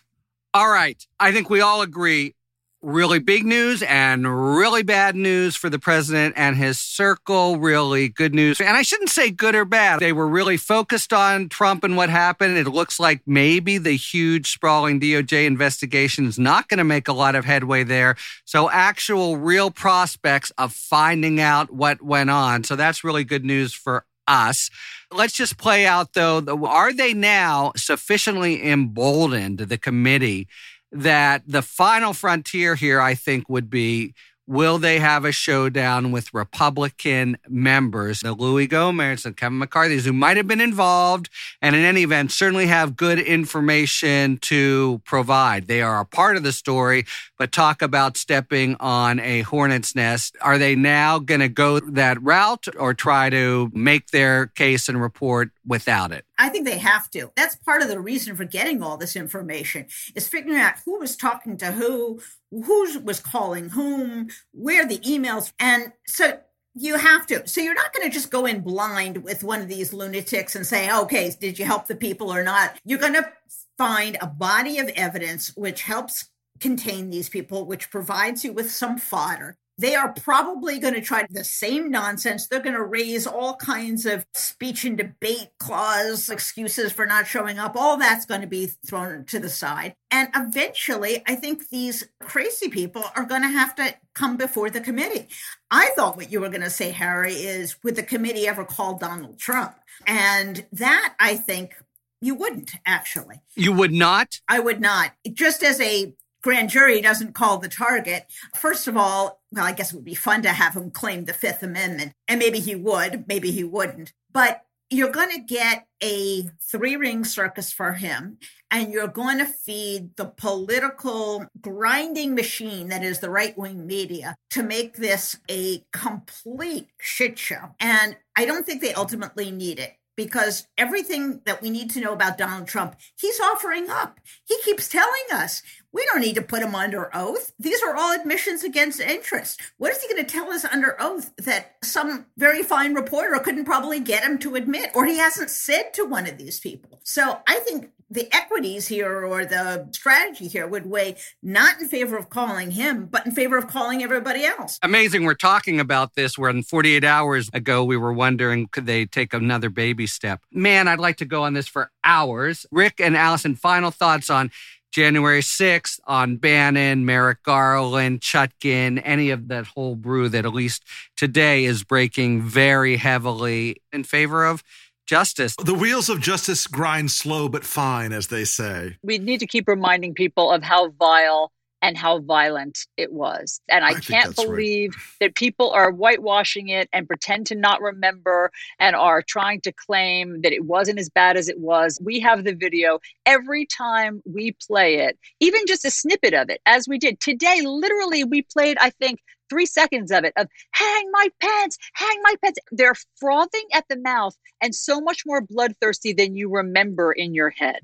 All 0.54 0.70
right. 0.70 1.04
I 1.20 1.32
think 1.32 1.50
we 1.50 1.60
all 1.60 1.82
agree 1.82 2.36
really 2.86 3.18
big 3.20 3.46
news 3.46 3.82
and 3.82 4.56
really 4.56 4.84
bad 4.84 5.16
news 5.16 5.56
for 5.56 5.70
the 5.70 5.80
president 5.80 6.36
and 6.38 6.56
his 6.56 6.80
circle. 6.80 7.58
Really 7.58 8.10
good 8.10 8.34
news. 8.34 8.62
And 8.62 8.78
I 8.78 8.84
shouldn't 8.84 9.10
say 9.10 9.32
good 9.32 9.56
or 9.56 9.66
bad. 9.66 10.00
They 10.00 10.14
were 10.14 10.28
really 10.28 10.58
focused 10.58 11.12
on 11.12 11.50
Trump 11.50 11.84
and 11.84 11.98
what 11.98 12.10
happened. 12.10 12.58
It 12.58 12.68
looks 12.68 13.00
like 13.00 13.22
maybe 13.26 13.80
the 13.80 13.98
huge 13.98 14.52
sprawling 14.52 15.00
DOJ 15.00 15.46
investigation 15.46 16.28
is 16.28 16.38
not 16.38 16.70
going 16.70 16.78
to 16.78 16.84
make 16.84 17.08
a 17.08 17.14
lot 17.14 17.36
of 17.36 17.44
headway 17.44 17.84
there. 17.84 18.16
So 18.46 18.70
actual 18.70 19.38
real 19.38 19.72
prospects 19.72 20.52
of 20.58 20.72
finding 20.72 21.42
out 21.42 21.74
what 21.74 22.04
went 22.04 22.30
on. 22.30 22.64
So 22.64 22.76
that's 22.76 23.04
really 23.04 23.24
good 23.24 23.44
news 23.44 23.74
for 23.74 24.06
us. 24.28 24.70
Let's 25.12 25.34
just 25.34 25.58
play 25.58 25.86
out 25.86 26.14
though. 26.14 26.44
Are 26.66 26.94
they 26.94 27.14
now 27.14 27.74
sufficiently 27.76 28.68
emboldened, 28.68 29.60
the 29.60 29.78
committee, 29.78 30.48
that 30.92 31.44
the 31.46 31.62
final 31.62 32.14
frontier 32.14 32.76
here, 32.76 33.02
I 33.02 33.16
think, 33.16 33.50
would 33.50 33.70
be 33.70 34.14
will 34.48 34.78
they 34.78 35.00
have 35.00 35.26
a 35.26 35.32
showdown 35.32 36.12
with 36.12 36.34
Republican 36.34 37.38
members, 37.48 38.22
the 38.22 38.34
Louis 38.34 38.68
Gohmert 38.68 39.26
and 39.26 39.36
Kevin 39.36 39.58
McCarthy's, 39.58 40.06
who 40.06 40.14
might 40.14 40.38
have 40.38 40.48
been 40.48 40.62
involved 40.62 41.30
and 41.62 41.76
in 41.76 41.84
any 41.84 42.04
event 42.04 42.32
certainly 42.32 42.68
have 42.68 42.96
good 42.96 43.20
information 43.20 44.38
to 44.40 45.02
provide? 45.06 45.68
They 45.68 45.82
are 45.82 46.00
a 46.00 46.06
part 46.06 46.38
of 46.38 46.44
the 46.44 46.54
story, 46.54 47.06
but 47.38 47.52
talk 47.52 47.82
about 47.82 48.18
stepping 48.18 48.76
on 48.80 49.20
a 49.20 49.42
hornet's 49.42 49.96
nest. 49.96 50.36
Are 50.42 50.58
they 50.58 50.76
now 50.76 51.20
going 51.20 51.42
to 51.42 51.50
go 51.50 51.80
that 51.80 52.22
route 52.22 52.66
or 52.78 52.94
try 52.94 53.30
to 53.30 53.72
make 53.74 54.08
their 54.12 54.48
case 54.48 54.88
and 54.90 55.02
report 55.02 55.52
without 55.66 56.12
it? 56.12 56.26
I 56.38 56.50
think 56.50 56.66
they 56.66 56.78
have 56.78 57.10
to. 57.12 57.32
That's 57.36 57.56
part 57.56 57.82
of 57.82 57.88
the 57.88 58.00
reason 58.00 58.36
for 58.36 58.46
getting 58.46 58.84
all 58.84 58.98
this 58.98 59.16
information 59.16 59.88
is 60.16 60.28
figuring 60.28 60.60
out 60.60 60.76
who 60.84 61.00
was 61.00 61.16
talking 61.16 61.58
to 61.58 61.72
who, 61.72 62.20
who 62.64 63.00
was 63.00 63.20
calling 63.20 63.70
whom, 63.70 64.30
where 64.52 64.86
the 64.86 65.00
emails. 65.00 65.52
And 65.60 65.94
so 66.06 66.40
you 66.74 66.98
have 66.98 67.26
to. 67.28 67.48
So 67.48 67.62
you're 67.62 67.74
not 67.74 67.94
going 67.94 68.08
to 68.08 68.14
just 68.14 68.32
go 68.32 68.46
in 68.46 68.62
blind 68.62 69.24
with 69.24 69.44
one 69.44 69.62
of 69.62 69.70
these 69.70 69.94
lunatics 69.94 70.56
and 70.56 70.66
say, 70.66 70.94
okay, 70.94 71.34
did 71.40 71.58
you 71.58 71.66
help 71.66 71.88
the 71.88 71.96
people 71.96 72.34
or 72.34 72.44
not? 72.44 72.78
You're 72.84 73.00
going 73.00 73.14
to 73.14 73.32
find 73.78 74.18
a 74.22 74.28
body 74.28 74.80
of 74.80 74.90
evidence 74.90 75.56
which 75.56 75.82
helps 75.84 76.30
contain 76.60 77.10
these 77.10 77.30
people, 77.30 77.66
which 77.66 77.90
provides 77.90 78.44
you 78.44 78.54
with 78.54 78.72
some 78.72 78.98
fodder. 78.98 79.58
They 79.78 79.96
are 79.96 80.14
probably 80.14 80.80
going 80.80 80.94
to 80.94 81.02
try 81.02 81.26
the 81.30 81.44
same 81.44 81.92
nonsense. 81.92 82.48
They're 82.48 82.62
going 82.62 82.76
to 82.76 82.84
raise 82.84 83.28
all 83.28 83.56
kinds 83.56 84.06
of 84.06 84.26
speech 84.34 84.86
and 84.86 84.98
debate 84.98 85.50
clause 85.60 86.30
excuses 86.30 86.92
for 86.92 87.06
not 87.06 87.28
showing 87.28 87.60
up. 87.60 87.76
All 87.76 87.98
that's 87.98 88.26
going 88.26 88.42
to 88.42 88.48
be 88.48 88.68
thrown 88.68 89.26
to 89.26 89.40
the 89.40 89.50
side. 89.50 89.96
And 90.12 90.30
eventually, 90.36 91.24
I 91.28 91.36
think 91.36 91.70
these 91.70 92.08
crazy 92.22 92.70
people 92.70 93.04
are 93.16 93.26
going 93.26 93.42
to 93.42 93.50
have 93.50 93.76
to 93.76 93.96
come 94.14 94.38
before 94.38 94.70
the 94.70 94.80
committee. 94.82 95.28
I 95.70 95.92
thought 95.96 96.16
what 96.16 96.32
you 96.32 96.40
were 96.40 96.50
going 96.50 96.62
to 96.62 96.70
say, 96.70 96.92
Harry, 96.92 97.34
is 97.34 97.76
would 97.84 97.98
the 97.98 98.04
committee 98.04 98.48
ever 98.48 98.64
call 98.64 98.98
Donald 98.98 99.40
Trump? 99.40 99.76
And 100.08 100.66
that, 100.72 101.16
I 101.20 101.36
think, 101.36 101.76
you 102.22 102.34
wouldn't 102.36 102.72
actually. 102.86 103.42
You 103.56 103.74
would 103.74 103.92
not? 103.92 104.40
I 104.48 104.60
would 104.60 104.82
not. 104.82 105.12
Just 105.32 105.64
as 105.64 105.80
a 105.82 106.14
grand 106.42 106.70
jury 106.70 107.02
doesn't 107.02 107.34
call 107.34 107.58
the 107.58 107.68
target, 107.68 108.26
first 108.56 108.88
of 108.88 108.96
all, 108.96 109.42
well, 109.56 109.66
I 109.66 109.72
guess 109.72 109.94
it 109.94 109.96
would 109.96 110.06
be 110.06 110.16
fun 110.16 110.42
to 110.42 110.50
have 110.50 110.76
him 110.76 110.92
claim 110.92 111.26
the 111.26 111.34
Fifth 111.34 111.64
Amendment. 111.64 112.12
And 112.28 112.40
maybe 112.40 112.60
he 112.60 112.76
would, 112.76 113.26
maybe 113.28 113.52
he 113.52 113.64
wouldn't. 113.64 114.12
But 114.34 114.66
you're 114.90 115.12
going 115.12 115.32
to 115.32 115.40
get 115.40 115.88
a 116.04 116.44
three 116.62 116.96
ring 116.96 117.24
circus 117.24 117.72
for 117.72 117.94
him, 117.94 118.38
and 118.70 118.92
you're 118.92 119.08
going 119.08 119.40
to 119.40 119.46
feed 119.46 120.16
the 120.16 120.26
political 120.26 121.46
grinding 121.60 122.36
machine 122.36 122.90
that 122.90 123.04
is 123.04 123.20
the 123.20 123.30
right 123.30 123.58
wing 123.58 123.88
media 123.88 124.36
to 124.52 124.62
make 124.62 124.98
this 124.98 125.38
a 125.50 125.84
complete 125.92 126.90
shit 127.00 127.40
show. 127.40 127.76
And 127.80 128.16
I 128.36 128.46
don't 128.46 128.66
think 128.66 128.82
they 128.82 128.94
ultimately 128.94 129.50
need 129.50 129.80
it 129.80 129.96
because 130.16 130.68
everything 130.78 131.42
that 131.46 131.62
we 131.62 131.70
need 131.70 131.90
to 131.92 132.00
know 132.00 132.14
about 132.14 132.38
Donald 132.38 132.68
Trump, 132.68 132.96
he's 133.20 133.40
offering 133.40 133.90
up. 133.90 134.20
He 134.46 134.58
keeps 134.64 134.88
telling 134.88 135.26
us 135.34 135.62
we 135.96 136.06
don't 136.12 136.20
need 136.20 136.36
to 136.36 136.42
put 136.42 136.62
him 136.62 136.76
under 136.76 137.10
oath. 137.16 137.54
These 137.58 137.82
are 137.82 137.96
all 137.96 138.12
admissions 138.12 138.66
against 138.66 139.00
interest. 139.00 139.62
What 139.78 139.94
is 139.94 140.02
he 140.02 140.14
going 140.14 140.26
to 140.26 140.30
tell 140.30 140.52
us 140.52 140.66
under 140.66 141.02
oath 141.02 141.34
that 141.38 141.78
some 141.82 142.26
very 142.38 142.64
fine 142.64 142.94
reporter 142.94 143.40
couldn't 143.40 143.64
probably 143.64 144.02
get 144.02 144.24
him 144.24 144.38
to 144.40 144.56
admit, 144.56 144.92
or 144.94 145.06
he 145.06 145.18
hasn't 145.18 145.50
said 145.50 145.94
to 145.94 146.04
one 146.04 146.28
of 146.28 146.38
these 146.38 146.60
people? 146.60 147.00
So 147.04 147.40
I 147.48 147.60
think 147.60 147.92
the 148.10 148.28
equities 148.36 148.88
here 148.88 149.26
or 149.26 149.46
the 149.46 149.90
strategy 149.92 150.48
here 150.48 150.68
would 150.68 150.86
weigh 150.86 151.16
not 151.42 151.80
in 151.80 151.88
favor 151.88 152.18
of 152.18 152.30
calling 152.30 152.72
him, 152.72 153.06
but 153.06 153.26
in 153.26 153.32
favor 153.32 153.58
of 153.58 153.68
calling 153.68 154.04
everybody 154.04 154.44
else. 154.44 154.78
Amazing. 154.84 155.24
We're 155.24 155.34
talking 155.34 155.80
about 155.80 156.14
this 156.16 156.38
where 156.38 156.50
in 156.50 156.64
48 156.64 157.04
hours 157.04 157.50
ago, 157.54 157.84
we 157.84 157.98
were 157.98 158.14
wondering 158.14 158.68
could 158.68 158.86
they 158.86 159.06
take 159.06 159.34
another 159.34 159.70
baby 159.70 160.08
step? 160.08 160.42
Man, 160.52 160.88
I'd 160.88 161.00
like 161.00 161.18
to 161.18 161.26
go 161.26 161.44
on 161.44 161.54
this 161.54 161.68
for 161.68 161.90
hours. 162.04 162.66
Rick 162.72 163.00
and 163.00 163.16
Alisyn, 163.16 163.58
final 163.58 163.92
thoughts 163.92 164.30
on 164.30 164.52
January 164.96 165.42
6th 165.42 166.00
on 166.08 166.38
Bannon, 166.38 167.06
Merrick 167.06 167.44
Garland, 167.44 168.22
Chutkan, 168.22 169.02
any 169.04 169.30
of 169.30 169.50
that 169.50 169.68
whole 169.68 169.98
brew 169.98 170.30
that 170.30 170.46
at 170.46 170.54
least 170.54 170.86
today 171.18 171.66
is 171.66 171.84
breaking 171.84 172.44
very 172.44 172.96
heavily 172.96 173.82
in 173.92 174.06
favor 174.06 174.46
of 174.46 174.64
justice. 175.06 175.54
The 175.62 175.74
wheels 175.74 176.08
of 176.08 176.22
justice 176.22 176.66
grind 176.66 177.12
slow 177.12 177.50
but 177.50 177.66
fine, 177.66 178.14
as 178.14 178.28
they 178.28 178.46
say. 178.46 178.96
We 179.04 179.18
need 179.18 179.42
to 179.42 179.48
keep 179.48 179.68
reminding 179.68 180.14
people 180.14 180.50
of 180.50 180.64
how 180.64 180.92
vile 180.92 181.52
and 181.86 181.96
how 181.96 182.18
violent 182.18 182.88
it 182.98 183.14
was. 183.14 183.62
And 183.70 183.86
I, 183.86 183.90
I 183.90 183.94
can't 183.94 184.36
believe 184.36 184.90
right. 184.96 185.04
that 185.20 185.36
people 185.36 185.70
are 185.70 185.92
whitewashing 185.92 186.70
it 186.70 186.90
and 186.92 187.08
pretend 187.08 187.46
to 187.48 187.56
not 187.56 187.80
remember 187.80 188.52
and 188.80 188.96
are 188.96 189.22
trying 189.22 189.62
to 189.62 189.72
claim 189.72 190.42
that 190.42 190.52
it 190.52 190.66
wasn't 190.66 190.98
as 190.98 191.12
bad 191.12 191.38
as 191.38 191.48
it 191.48 191.60
was. 191.60 192.00
We 192.04 192.20
have 192.22 192.44
the 192.44 192.56
video. 192.56 193.02
Every 193.28 193.68
time 193.68 194.24
we 194.26 194.56
play 194.68 194.96
it, 194.96 195.20
even 195.40 195.62
just 195.68 195.86
a 195.86 195.92
snippet 195.92 196.34
of 196.34 196.50
it, 196.50 196.60
as 196.66 196.88
we 196.88 196.98
did 196.98 197.20
today, 197.20 197.62
literally, 197.64 198.24
we 198.24 198.42
played, 198.42 198.78
I 198.82 198.90
think, 198.90 199.20
three 199.48 199.68
seconds 199.68 200.12
of 200.12 200.24
it 200.24 200.34
of 200.38 200.48
hang 200.72 201.12
Mike 201.12 201.36
Pence, 201.40 201.78
hang 201.94 202.20
Mike 202.24 202.42
Pence. 202.44 202.58
They're 202.72 202.96
frothing 203.20 203.68
at 203.74 203.86
the 203.90 203.98
mouth 203.98 204.36
and 204.60 204.74
so 204.74 205.00
much 205.00 205.22
more 205.24 205.42
bloodthirsty 205.42 206.14
than 206.14 206.36
you 206.36 206.50
remember 206.50 207.12
in 207.12 207.36
your 207.36 207.52
head. 207.52 207.82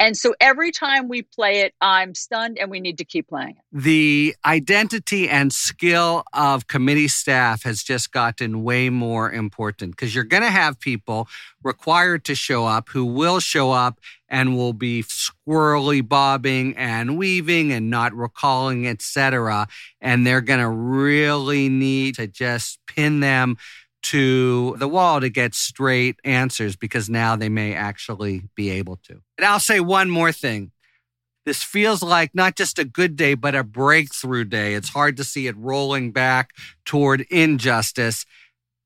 And 0.00 0.16
so 0.16 0.34
every 0.40 0.70
time 0.70 1.08
we 1.08 1.22
play 1.22 1.60
it, 1.60 1.74
I'm 1.80 2.14
stunned 2.14 2.58
and 2.58 2.70
we 2.70 2.80
need 2.80 2.98
to 2.98 3.04
keep 3.04 3.28
playing 3.28 3.56
it. 3.56 3.62
The 3.72 4.36
identity 4.44 5.28
and 5.28 5.52
skill 5.52 6.22
of 6.32 6.68
committee 6.68 7.08
staff 7.08 7.64
has 7.64 7.82
just 7.82 8.12
gotten 8.12 8.62
way 8.62 8.90
more 8.90 9.30
important 9.30 9.92
because 9.92 10.14
you're 10.14 10.24
going 10.24 10.44
to 10.44 10.50
have 10.50 10.78
people 10.78 11.28
required 11.62 12.24
to 12.26 12.34
show 12.34 12.64
up 12.64 12.88
who 12.90 13.04
will 13.04 13.40
show 13.40 13.72
up 13.72 13.98
and 14.28 14.56
will 14.56 14.72
be 14.72 15.02
squirrely 15.02 16.06
bobbing 16.06 16.76
and 16.76 17.18
weaving 17.18 17.72
and 17.72 17.90
not 17.90 18.14
recalling, 18.14 18.86
etc. 18.86 19.66
And 20.00 20.26
they're 20.26 20.40
going 20.40 20.60
to 20.60 20.68
really 20.68 21.68
need 21.68 22.16
to 22.16 22.26
just 22.26 22.78
pin 22.86 23.20
them 23.20 23.56
to 24.02 24.76
the 24.78 24.88
wall 24.88 25.20
to 25.20 25.28
get 25.28 25.54
straight 25.54 26.18
answers 26.24 26.76
because 26.76 27.08
now 27.08 27.36
they 27.36 27.48
may 27.48 27.74
actually 27.74 28.44
be 28.54 28.70
able 28.70 28.96
to. 29.04 29.20
And 29.36 29.44
I'll 29.44 29.60
say 29.60 29.80
one 29.80 30.10
more 30.10 30.32
thing. 30.32 30.72
This 31.44 31.62
feels 31.62 32.02
like 32.02 32.34
not 32.34 32.56
just 32.56 32.78
a 32.78 32.84
good 32.84 33.16
day, 33.16 33.34
but 33.34 33.54
a 33.54 33.64
breakthrough 33.64 34.44
day. 34.44 34.74
It's 34.74 34.90
hard 34.90 35.16
to 35.16 35.24
see 35.24 35.46
it 35.46 35.56
rolling 35.56 36.12
back 36.12 36.50
toward 36.84 37.22
injustice, 37.30 38.26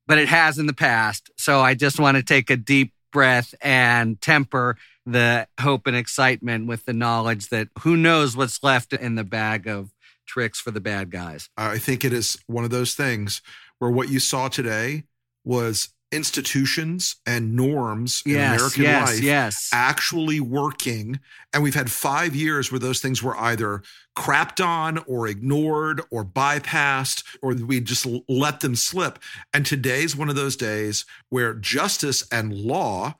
but 0.06 0.18
it 0.18 0.28
has 0.28 0.58
in 0.58 0.66
the 0.66 0.72
past. 0.72 1.30
So 1.36 1.60
I 1.60 1.74
just 1.74 1.98
want 1.98 2.16
to 2.16 2.22
take 2.22 2.50
a 2.50 2.56
deep 2.56 2.92
breath 3.12 3.54
and 3.60 4.20
temper 4.20 4.76
the 5.04 5.48
hope 5.60 5.86
and 5.86 5.96
excitement 5.96 6.68
with 6.68 6.84
the 6.84 6.92
knowledge 6.92 7.48
that 7.48 7.68
who 7.80 7.96
knows 7.96 8.36
what's 8.36 8.62
left 8.62 8.92
in 8.92 9.16
the 9.16 9.24
bag 9.24 9.66
of 9.66 9.90
tricks 10.26 10.60
for 10.60 10.70
the 10.70 10.80
bad 10.80 11.10
guys. 11.10 11.48
I 11.56 11.78
think 11.78 12.04
it 12.04 12.12
is 12.12 12.38
one 12.46 12.64
of 12.64 12.70
those 12.70 12.94
things 12.94 13.42
where 13.82 13.90
what 13.90 14.08
you 14.08 14.20
saw 14.20 14.46
today 14.46 15.02
was 15.44 15.88
institutions 16.12 17.16
and 17.26 17.56
norms 17.56 18.22
yes, 18.24 18.36
in 18.36 18.54
American 18.54 18.82
yes, 18.84 19.08
life 19.08 19.20
yes. 19.20 19.70
actually 19.72 20.38
working. 20.38 21.18
And 21.52 21.64
we've 21.64 21.74
had 21.74 21.90
five 21.90 22.36
years 22.36 22.70
where 22.70 22.78
those 22.78 23.00
things 23.00 23.24
were 23.24 23.36
either 23.36 23.82
crapped 24.16 24.64
on 24.64 24.98
or 25.08 25.26
ignored 25.26 26.00
or 26.12 26.24
bypassed, 26.24 27.24
or 27.42 27.54
we 27.54 27.80
just 27.80 28.06
let 28.28 28.60
them 28.60 28.76
slip. 28.76 29.18
And 29.52 29.66
today's 29.66 30.14
one 30.14 30.28
of 30.28 30.36
those 30.36 30.54
days 30.54 31.04
where 31.30 31.52
justice 31.52 32.24
and 32.30 32.54
law 32.54 33.16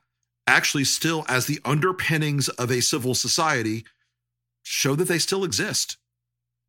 actually 0.46 0.85
still, 0.85 1.25
as 1.29 1.46
the 1.46 1.59
underpinnings 1.64 2.48
of 2.51 2.70
a 2.70 2.83
civil 2.83 3.16
society, 3.16 3.85
show 4.62 4.94
that 4.94 5.09
they 5.09 5.18
still 5.18 5.42
exist. 5.42 5.96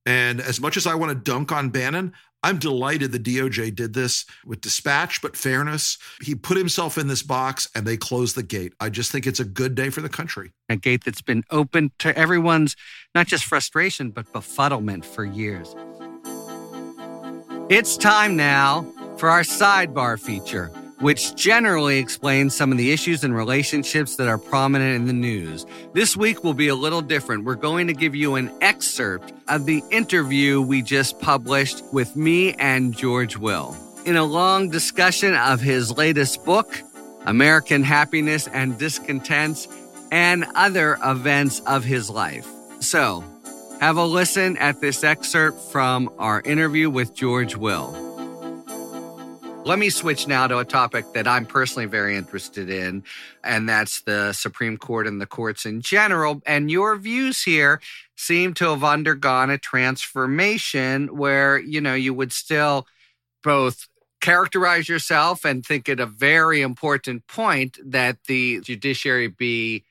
And 0.03 0.41
as 0.41 0.59
much 0.59 0.77
as 0.77 0.87
I 0.87 0.95
want 0.95 1.11
to 1.11 1.31
dunk 1.31 1.51
on 1.51 1.69
Bannon, 1.69 2.13
I'm 2.43 2.59
delighted 2.59 3.11
the 3.11 3.19
DOJ 3.19 3.73
did 3.73 3.93
this 3.93 4.25
with 4.45 4.61
dispatch, 4.61 5.21
but 5.21 5.37
fairness. 5.37 5.97
He 6.21 6.35
put 6.35 6.57
himself 6.57 6.97
in 6.97 7.07
this 7.07 7.23
box 7.23 7.69
and 7.73 7.87
they 7.87 7.95
closed 7.95 8.35
the 8.35 8.43
gate. 8.43 8.73
I 8.79 8.89
just 8.89 9.11
think 9.11 9.25
it's 9.25 9.39
a 9.39 9.45
good 9.45 9.75
day 9.75 9.89
for 9.89 10.01
the 10.01 10.09
country. 10.09 10.51
A 10.67 10.75
gate 10.75 11.05
that's 11.05 11.21
been 11.21 11.43
open 11.49 11.91
to 11.99 12.15
everyone's 12.17 12.75
not 13.15 13.27
just 13.27 13.45
frustration, 13.45 14.11
but 14.11 14.31
befuddlement 14.33 15.05
for 15.05 15.23
years. 15.23 15.73
It's 17.69 17.95
time 17.95 18.35
now 18.35 18.85
for 19.17 19.29
our 19.29 19.43
sidebar 19.43 20.19
feature 20.19 20.69
which 21.03 21.35
generally 21.35 21.99
explains 21.99 22.55
some 22.55 22.71
of 22.71 22.77
the 22.77 22.93
issues 22.93 23.25
and 23.25 23.35
relationships 23.35 24.15
that 24.15 24.29
are 24.29 24.37
prominent 24.37 24.95
in 24.95 25.05
the 25.05 25.11
news. 25.11 25.65
This 25.91 26.15
week 26.15 26.45
will 26.45 26.53
be 26.53 26.69
a 26.69 26.75
little 26.75 27.01
different. 27.01 27.43
We're 27.43 27.55
going 27.55 27.87
to 27.87 27.93
give 27.93 28.15
you 28.15 28.35
an 28.35 28.49
excerpt 28.61 29.33
of 29.49 29.65
the 29.65 29.83
interview 29.91 30.61
we 30.61 30.81
just 30.81 31.19
published 31.19 31.83
with 31.91 32.15
me 32.15 32.53
and 32.53 32.95
George 32.95 33.35
Will. 33.35 33.75
In 34.05 34.15
a 34.15 34.23
long 34.23 34.69
discussion 34.69 35.35
of 35.35 35.59
his 35.59 35.91
latest 35.97 36.45
book, 36.45 36.73
American 37.25 37.83
Happiness 37.83 38.47
and 38.47 38.77
Discontents, 38.79 39.67
and 40.09 40.45
other 40.55 40.97
events 41.03 41.59
of 41.67 41.83
his 41.83 42.09
life. 42.09 42.47
So, 42.79 43.25
have 43.81 43.97
a 43.97 44.05
listen 44.05 44.55
at 44.55 44.79
this 44.79 45.03
excerpt 45.03 45.59
from 45.69 46.09
our 46.17 46.39
interview 46.41 46.89
with 46.89 47.13
George 47.13 47.57
Will. 47.57 48.12
Let 49.65 49.79
me 49.79 49.89
switch 49.89 50.27
now 50.27 50.45
to 50.47 50.57
a 50.57 50.65
topic 50.65 51.13
that 51.13 51.25
I'm 51.25 51.45
personally 51.45 51.85
very 51.85 52.17
interested 52.17 52.69
in, 52.69 53.03
and 53.45 53.67
that's 53.67 54.01
the 54.01 54.33
Supreme 54.33 54.75
Court 54.75 55.07
and 55.07 55.21
the 55.21 55.25
courts 55.25 55.65
in 55.65 55.79
general. 55.79 56.41
And 56.45 56.69
your 56.69 56.97
views 56.97 57.43
here 57.43 57.79
seem 58.17 58.53
to 58.55 58.65
have 58.65 58.83
undergone 58.83 59.49
a 59.49 59.57
transformation 59.57 61.15
where, 61.15 61.57
you 61.59 61.79
know, 61.79 61.93
you 61.93 62.13
would 62.13 62.33
still 62.33 62.87
both 63.41 63.87
characterize 64.19 64.89
yourself 64.89 65.45
and 65.45 65.65
think 65.65 65.87
it 65.87 65.99
a 65.99 66.05
very 66.05 66.61
important 66.61 67.25
point 67.27 67.77
that 67.85 68.17
the 68.27 68.59
judiciary 68.59 69.27
be 69.27 69.85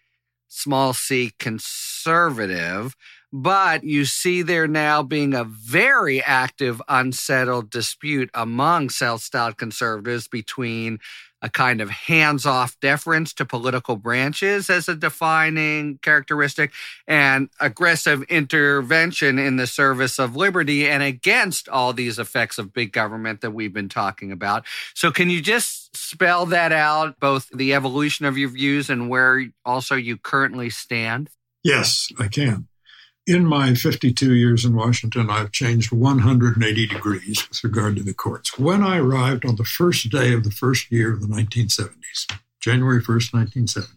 small 0.48 0.92
c 0.92 1.32
conservative, 1.38 2.94
but 3.32 3.82
you 3.82 4.04
see 4.04 4.42
there 4.42 4.68
now 4.68 5.02
being 5.02 5.32
a 5.32 5.44
very 5.44 6.22
active, 6.22 6.82
unsettled 6.88 7.70
dispute 7.70 8.30
among 8.34 8.90
self 8.90 9.22
styled 9.22 9.56
conservatives 9.56 10.28
between 10.28 10.98
a 11.40 11.48
kind 11.48 11.80
of 11.80 11.90
hands 11.90 12.46
off 12.46 12.78
deference 12.78 13.32
to 13.32 13.44
political 13.44 13.96
branches 13.96 14.70
as 14.70 14.88
a 14.88 14.94
defining 14.94 15.98
characteristic 15.98 16.70
and 17.08 17.48
aggressive 17.58 18.22
intervention 18.24 19.40
in 19.40 19.56
the 19.56 19.66
service 19.66 20.20
of 20.20 20.36
liberty 20.36 20.88
and 20.88 21.02
against 21.02 21.68
all 21.68 21.92
these 21.92 22.18
effects 22.20 22.58
of 22.58 22.72
big 22.72 22.92
government 22.92 23.40
that 23.40 23.50
we've 23.50 23.72
been 23.72 23.88
talking 23.88 24.30
about. 24.30 24.64
So, 24.94 25.10
can 25.10 25.30
you 25.30 25.40
just 25.40 25.96
spell 25.96 26.46
that 26.46 26.70
out, 26.70 27.18
both 27.18 27.48
the 27.48 27.74
evolution 27.74 28.26
of 28.26 28.38
your 28.38 28.50
views 28.50 28.88
and 28.88 29.08
where 29.08 29.46
also 29.64 29.96
you 29.96 30.18
currently 30.18 30.70
stand? 30.70 31.30
Yes, 31.64 32.08
I 32.18 32.28
can 32.28 32.68
in 33.26 33.46
my 33.46 33.74
52 33.74 34.34
years 34.34 34.64
in 34.64 34.74
Washington, 34.74 35.30
I've 35.30 35.52
changed 35.52 35.92
180 35.92 36.86
degrees 36.86 37.48
with 37.48 37.62
regard 37.62 37.96
to 37.96 38.02
the 38.02 38.14
courts. 38.14 38.58
When 38.58 38.82
I 38.82 38.98
arrived 38.98 39.44
on 39.44 39.56
the 39.56 39.64
first 39.64 40.10
day 40.10 40.32
of 40.32 40.44
the 40.44 40.50
first 40.50 40.90
year 40.90 41.12
of 41.12 41.20
the 41.20 41.28
1970s, 41.28 42.38
January 42.60 43.00
1st, 43.00 43.32
1970, 43.32 43.92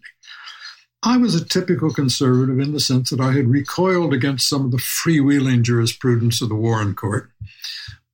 I 1.02 1.16
was 1.18 1.34
a 1.34 1.44
typical 1.44 1.92
conservative 1.92 2.58
in 2.58 2.72
the 2.72 2.80
sense 2.80 3.10
that 3.10 3.20
I 3.20 3.32
had 3.32 3.48
recoiled 3.48 4.12
against 4.12 4.48
some 4.48 4.64
of 4.64 4.70
the 4.70 4.78
freewheeling 4.78 5.62
jurisprudence 5.62 6.40
of 6.40 6.48
the 6.48 6.54
Warren 6.54 6.94
Court, 6.94 7.30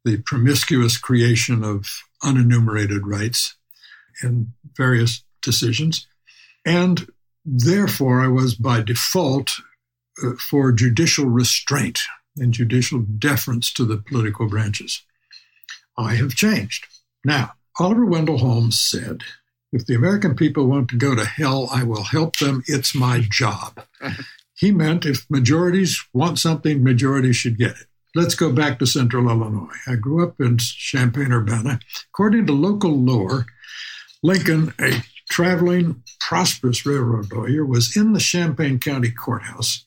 the 0.05 0.19
promiscuous 0.19 0.99
creation 0.99 1.63
of 1.63 1.87
unenumerated 2.23 3.01
rights 3.05 3.57
in 4.23 4.53
various 4.77 5.25
decisions. 5.41 6.07
And 6.67 7.09
therefore, 7.45 8.21
I 8.21 8.29
was 8.29 8.55
by 8.55 8.83
default 8.83 9.53
for 10.39 10.73
judicial 10.73 11.27
restraint 11.27 12.01
and 12.37 12.53
judicial 12.53 13.01
deference 13.01 13.73
to 13.75 13.85
the 13.85 13.99
political 13.99 14.49
branches. 14.49 15.03
I 15.97 16.15
have 16.15 16.35
changed. 16.35 16.87
Now, 17.25 17.53
Oliver 17.79 18.07
Wendell 18.07 18.39
Holmes 18.39 18.81
said, 18.81 19.21
if 19.73 19.87
the 19.87 19.95
American 19.95 20.35
people 20.35 20.67
want 20.67 20.89
to 20.91 20.97
go 20.97 21.15
to 21.15 21.25
hell, 21.25 21.69
I 21.73 21.83
will 21.83 22.05
help 22.05 22.37
them. 22.39 22.63
It's 22.67 22.95
my 22.95 23.25
job. 23.31 23.81
he 24.55 24.71
meant 24.71 25.07
if 25.07 25.27
majorities 25.31 26.03
want 26.13 26.39
something, 26.39 26.83
majorities 26.83 27.37
should 27.37 27.59
get 27.59 27.71
it. 27.71 27.87
Let's 28.15 28.35
go 28.35 28.53
back 28.53 28.79
to 28.79 28.87
central 28.87 29.31
Illinois. 29.31 29.75
I 29.87 29.95
grew 29.95 30.23
up 30.23 30.39
in 30.39 30.59
Champaign 30.59 31.33
Urbana. 31.33 31.81
According 32.13 32.47
to 32.47 32.53
local 32.53 32.91
lore, 32.91 33.47
Lincoln, 34.23 34.75
a 34.79 35.03
traveling, 35.31 36.03
prosperous 36.21 36.85
railroad 36.85 37.33
lawyer, 37.33 37.65
was 37.65 37.97
in 37.97 38.13
the 38.13 38.21
Champaign 38.21 38.79
County 38.79 39.11
Courthouse 39.11 39.87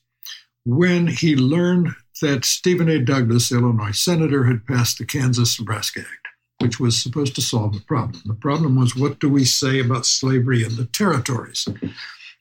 when 0.66 1.06
he 1.06 1.36
learned 1.36 1.94
that 2.20 2.44
Stephen 2.44 2.88
A. 2.88 2.98
Douglas, 2.98 3.52
Illinois 3.52 3.92
senator, 3.92 4.44
had 4.44 4.66
passed 4.66 4.98
the 4.98 5.06
Kansas 5.06 5.60
Nebraska 5.60 6.00
Act, 6.00 6.26
which 6.60 6.80
was 6.80 7.00
supposed 7.00 7.36
to 7.36 7.40
solve 7.40 7.72
the 7.72 7.80
problem. 7.80 8.20
The 8.26 8.34
problem 8.34 8.74
was 8.74 8.96
what 8.96 9.20
do 9.20 9.28
we 9.28 9.44
say 9.44 9.78
about 9.78 10.06
slavery 10.06 10.64
in 10.64 10.74
the 10.74 10.86
territories 10.86 11.68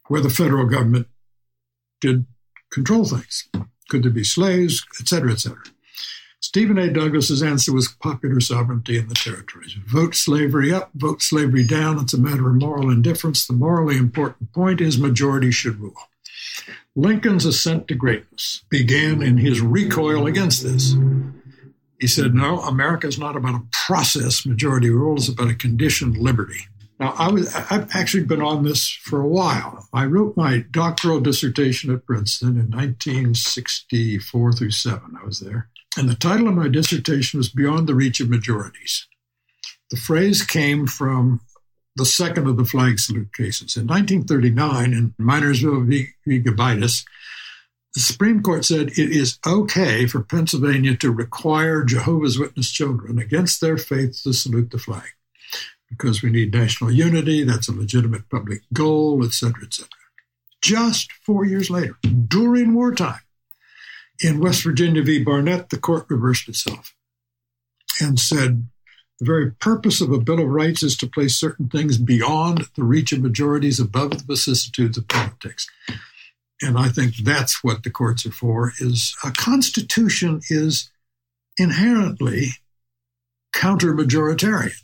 where 0.08 0.22
the 0.22 0.32
federal 0.32 0.66
government 0.66 1.08
did 2.02 2.26
control 2.72 3.06
things? 3.06 3.48
Could 3.90 4.04
there 4.04 4.12
be 4.12 4.24
slaves, 4.24 4.84
et 5.00 5.08
cetera, 5.08 5.32
et 5.32 5.40
cetera? 5.40 5.64
Stephen 6.42 6.80
A. 6.80 6.92
Douglas's 6.92 7.44
answer 7.44 7.74
was 7.74 7.88
popular 7.88 8.40
sovereignty 8.40 8.98
in 8.98 9.08
the 9.08 9.14
territories. 9.16 9.76
Vote 9.86 10.16
slavery 10.16 10.74
up, 10.74 10.90
vote 10.96 11.22
slavery 11.22 11.64
down. 11.64 12.00
It's 12.00 12.14
a 12.14 12.20
matter 12.20 12.50
of 12.50 12.56
moral 12.56 12.90
indifference. 12.90 13.46
The 13.46 13.54
morally 13.54 13.98
important 13.98 14.52
point 14.52 14.82
is 14.82 14.98
majority 14.98 15.52
should 15.52 15.80
rule. 15.80 16.10
Lincoln's 16.96 17.46
ascent 17.46 17.88
to 17.88 17.96
greatness 17.96 18.64
began 18.70 19.22
in 19.22 19.38
his 19.38 19.62
recoil 19.62 20.28
against 20.28 20.64
this. 20.64 20.96
He 22.00 22.08
said, 22.08 22.34
No, 22.34 22.60
America 22.62 23.08
is 23.08 23.20
not 23.20 23.36
about 23.36 23.56
a 23.56 23.68
process 23.72 24.46
majority 24.46 24.90
rule, 24.90 25.18
it's 25.18 25.28
about 25.28 25.50
a 25.50 25.56
conditioned 25.56 26.18
liberty. 26.18 26.68
Now, 27.00 27.14
I 27.18 27.30
was, 27.30 27.54
I've 27.54 27.94
actually 27.94 28.24
been 28.24 28.42
on 28.42 28.64
this 28.64 28.88
for 28.90 29.20
a 29.20 29.28
while. 29.28 29.90
I 29.92 30.06
wrote 30.06 30.38
my 30.38 30.60
doctoral 30.72 31.20
dissertation 31.20 31.94
at 31.94 32.06
Princeton 32.06 32.52
in 32.52 32.72
1964 32.72 34.54
through 34.54 34.72
7. 34.72 35.02
I 35.22 35.26
was 35.26 35.42
there. 35.42 35.68
And 35.98 36.08
the 36.08 36.16
title 36.16 36.48
of 36.48 36.54
my 36.54 36.70
dissertation 36.70 37.38
was 37.38 37.50
Beyond 37.50 37.88
the 37.88 37.96
Reach 37.96 38.22
of 38.22 38.30
Majorities. 38.30 39.08
The 39.90 39.98
phrase 39.98 40.44
came 40.44 40.88
from 40.88 41.42
the 41.96 42.06
second 42.06 42.48
of 42.48 42.58
the 42.58 42.66
flag 42.66 43.00
salute 43.00 43.34
cases. 43.34 43.78
In 43.78 43.88
1939, 43.88 44.94
in 44.94 45.14
Minersville 45.20 45.86
v. 45.86 46.42
Gobitis, 46.42 47.06
the 47.94 48.02
Supreme 48.02 48.44
Court 48.44 48.66
said 48.66 48.90
it 48.90 49.12
is 49.12 49.40
okay 49.48 50.06
for 50.06 50.22
Pennsylvania 50.22 50.98
to 50.98 51.12
require 51.12 51.86
Jehovah's 51.86 52.38
Witness 52.38 52.70
children 52.70 53.18
against 53.18 53.62
their 53.62 53.78
faith 53.78 54.22
to 54.24 54.34
salute 54.34 54.72
the 54.72 54.78
flag 54.78 55.08
because 55.90 56.22
we 56.22 56.30
need 56.30 56.54
national 56.54 56.92
unity. 56.92 57.44
That's 57.44 57.70
a 57.70 57.74
legitimate 57.74 58.30
public 58.30 58.64
goal, 58.74 59.24
et 59.24 59.32
cetera, 59.32 59.64
et 59.64 59.74
cetera. 59.74 59.90
Just 60.62 61.14
four 61.26 61.46
years 61.46 61.70
later, 61.70 61.96
during 62.28 62.74
wartime, 62.74 63.22
in 64.22 64.40
West 64.40 64.64
Virginia 64.64 65.04
v. 65.04 65.24
Barnette, 65.24 65.70
the 65.70 65.78
court 65.78 66.06
reversed 66.10 66.50
itself 66.50 66.96
and 68.02 68.20
said 68.20 68.68
the 69.20 69.26
very 69.26 69.52
purpose 69.52 70.02
of 70.02 70.12
a 70.12 70.20
Bill 70.20 70.42
of 70.42 70.48
Rights 70.48 70.84
is 70.84 70.98
to 70.98 71.08
place 71.08 71.36
certain 71.36 71.70
things 71.70 71.98
beyond 71.98 72.66
the 72.76 72.84
reach 72.84 73.12
of 73.14 73.22
majorities, 73.22 73.80
above 73.80 74.12
the 74.12 74.24
vicissitudes 74.26 74.98
of 74.98 75.08
politics. 75.08 75.68
And 76.62 76.78
I 76.78 76.90
think 76.90 77.18
that's 77.18 77.64
what 77.64 77.84
the 77.84 77.90
courts 77.90 78.26
are 78.26 78.32
for 78.32 78.74
is 78.80 79.16
a 79.24 79.32
constitution 79.32 80.42
is 80.50 80.90
inherently 81.58 82.48
counter-majoritarian. 83.54 84.76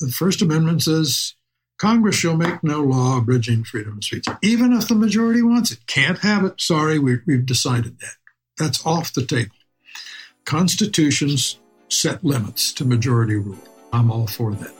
The 0.00 0.08
First 0.08 0.42
Amendment 0.42 0.82
says 0.82 1.34
Congress 1.78 2.16
shall 2.16 2.36
make 2.36 2.62
no 2.64 2.80
law 2.80 3.18
abridging 3.18 3.64
freedom 3.64 3.98
of 3.98 4.04
speech, 4.04 4.26
even 4.42 4.72
if 4.72 4.88
the 4.88 4.94
majority 4.94 5.42
wants 5.42 5.70
it. 5.72 5.86
Can't 5.86 6.18
have 6.20 6.44
it. 6.44 6.60
Sorry, 6.60 6.98
we, 6.98 7.18
we've 7.26 7.46
decided 7.46 8.00
that. 8.00 8.14
That's 8.56 8.84
off 8.86 9.12
the 9.12 9.26
table. 9.26 9.56
Constitutions 10.44 11.58
set 11.88 12.24
limits 12.24 12.72
to 12.74 12.84
majority 12.84 13.36
rule. 13.36 13.58
I'm 13.94 14.10
all 14.10 14.26
for 14.26 14.52
that. 14.52 14.72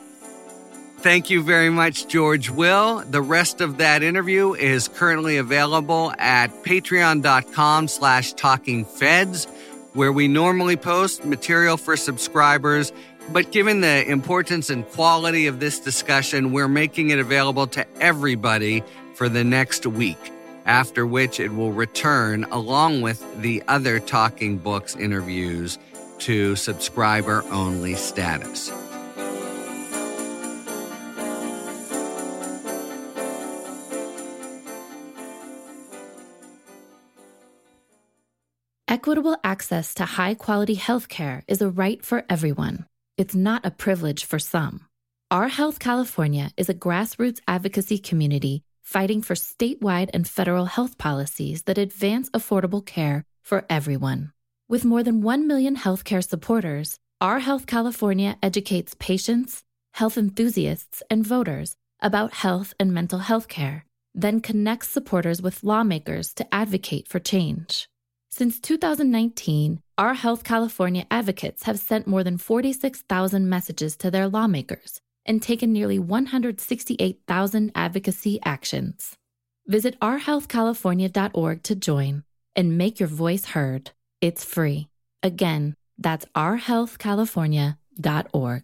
Thank 0.99 1.31
you 1.31 1.43
very 1.43 1.71
much, 1.71 2.09
George 2.09 2.51
Will. 2.51 3.05
The 3.09 3.21
rest 3.23 3.61
of 3.61 3.77
that 3.77 4.03
interview 4.03 4.55
is 4.55 4.89
currently 4.89 5.37
available 5.37 6.13
at 6.19 6.49
patreon.com 6.65 7.89
slash 7.89 8.35
talkingfeds, 8.35 9.47
where 9.93 10.11
we 10.11 10.27
normally 10.29 10.77
post 10.77 11.25
material 11.25 11.77
for 11.77 11.97
subscribers. 11.97 12.91
But 13.31 13.53
given 13.53 13.83
the 13.83 14.11
importance 14.11 14.69
and 14.69 14.85
quality 14.89 15.47
of 15.47 15.61
this 15.61 15.79
discussion, 15.79 16.53
we're 16.53 16.69
making 16.69 17.11
it 17.11 17.19
available 17.19 17.67
to 17.69 17.87
everybody 18.01 18.83
for 19.15 19.29
the 19.29 19.45
next 19.45 19.87
week, 19.87 20.33
after 20.67 21.07
which 21.07 21.39
it 21.39 21.55
will 21.55 21.73
return 21.73 22.45
along 22.45 23.03
with 23.03 23.23
the 23.41 23.63
other 23.69 24.01
Talking 24.01 24.59
Books 24.59 24.97
interviews 24.97 25.79
to 26.21 26.57
subscriber 26.57 27.45
only 27.51 27.95
status. 27.95 28.73
Equitable 38.95 39.37
access 39.43 39.95
to 39.95 40.05
high 40.05 40.35
quality 40.35 40.75
health 40.75 41.09
care 41.09 41.43
is 41.49 41.61
a 41.61 41.69
right 41.69 42.01
for 42.07 42.25
everyone. 42.31 42.87
It's 43.17 43.35
not 43.35 43.67
a 43.67 43.73
privilege 43.73 44.25
for 44.25 44.39
some. 44.39 44.87
Our 45.33 45.49
Health 45.49 45.81
California 45.81 46.53
is 46.57 46.69
a 46.69 46.81
grassroots 46.85 47.41
advocacy 47.49 47.99
community 47.99 48.63
fighting 48.83 49.21
for 49.21 49.35
statewide 49.35 50.11
and 50.15 50.29
federal 50.29 50.67
health 50.67 50.97
policies 50.97 51.63
that 51.63 51.77
advance 51.77 52.31
affordable 52.31 52.87
care 52.87 53.25
for 53.43 53.65
everyone. 53.69 54.31
With 54.69 54.85
more 54.85 55.03
than 55.03 55.23
1 55.23 55.49
million 55.49 55.75
healthcare 55.75 56.23
supporters, 56.23 57.01
Our 57.21 57.41
Health 57.41 57.67
California 57.67 58.37
educates 58.45 58.95
patients, 58.97 59.65
health 59.95 60.17
enthusiasts, 60.17 61.03
and 61.11 61.27
voters 61.27 61.75
about 61.99 62.33
health 62.33 62.75
and 62.79 62.95
mental 62.95 63.19
health 63.19 63.49
care, 63.49 63.87
then 64.15 64.41
connects 64.41 64.89
supporters 64.89 65.43
with 65.43 65.65
lawmakers 65.65 66.33
to 66.35 66.47
advocate 66.55 67.09
for 67.09 67.19
change. 67.19 67.89
Since 68.37 68.59
2019, 68.59 69.81
Our 69.97 70.15
Health 70.15 70.43
California 70.43 71.07
advocates 71.09 71.63
have 71.63 71.79
sent 71.79 72.09
more 72.09 72.25
than 72.25 72.37
46,000 72.37 73.49
messages 73.49 73.97
to 73.99 74.11
their 74.11 74.27
lawmakers 74.27 75.01
and 75.25 75.41
taken 75.41 75.73
nearly 75.73 76.01
168,000 76.01 77.71
advocacy 77.77 78.41
actions. 78.45 79.17
Visit 79.69 79.97
ourhealthcalifornia.org 80.01 81.63
to 81.63 81.77
join 81.77 82.25
and 82.57 82.77
make 82.77 82.99
your 82.99 83.09
voice 83.09 83.45
heard. 83.45 83.93
It's 84.21 84.45
free. 84.45 84.89
Again, 85.23 85.77
that's 85.97 86.27
ourhealthcalifornia.org. 86.35 88.63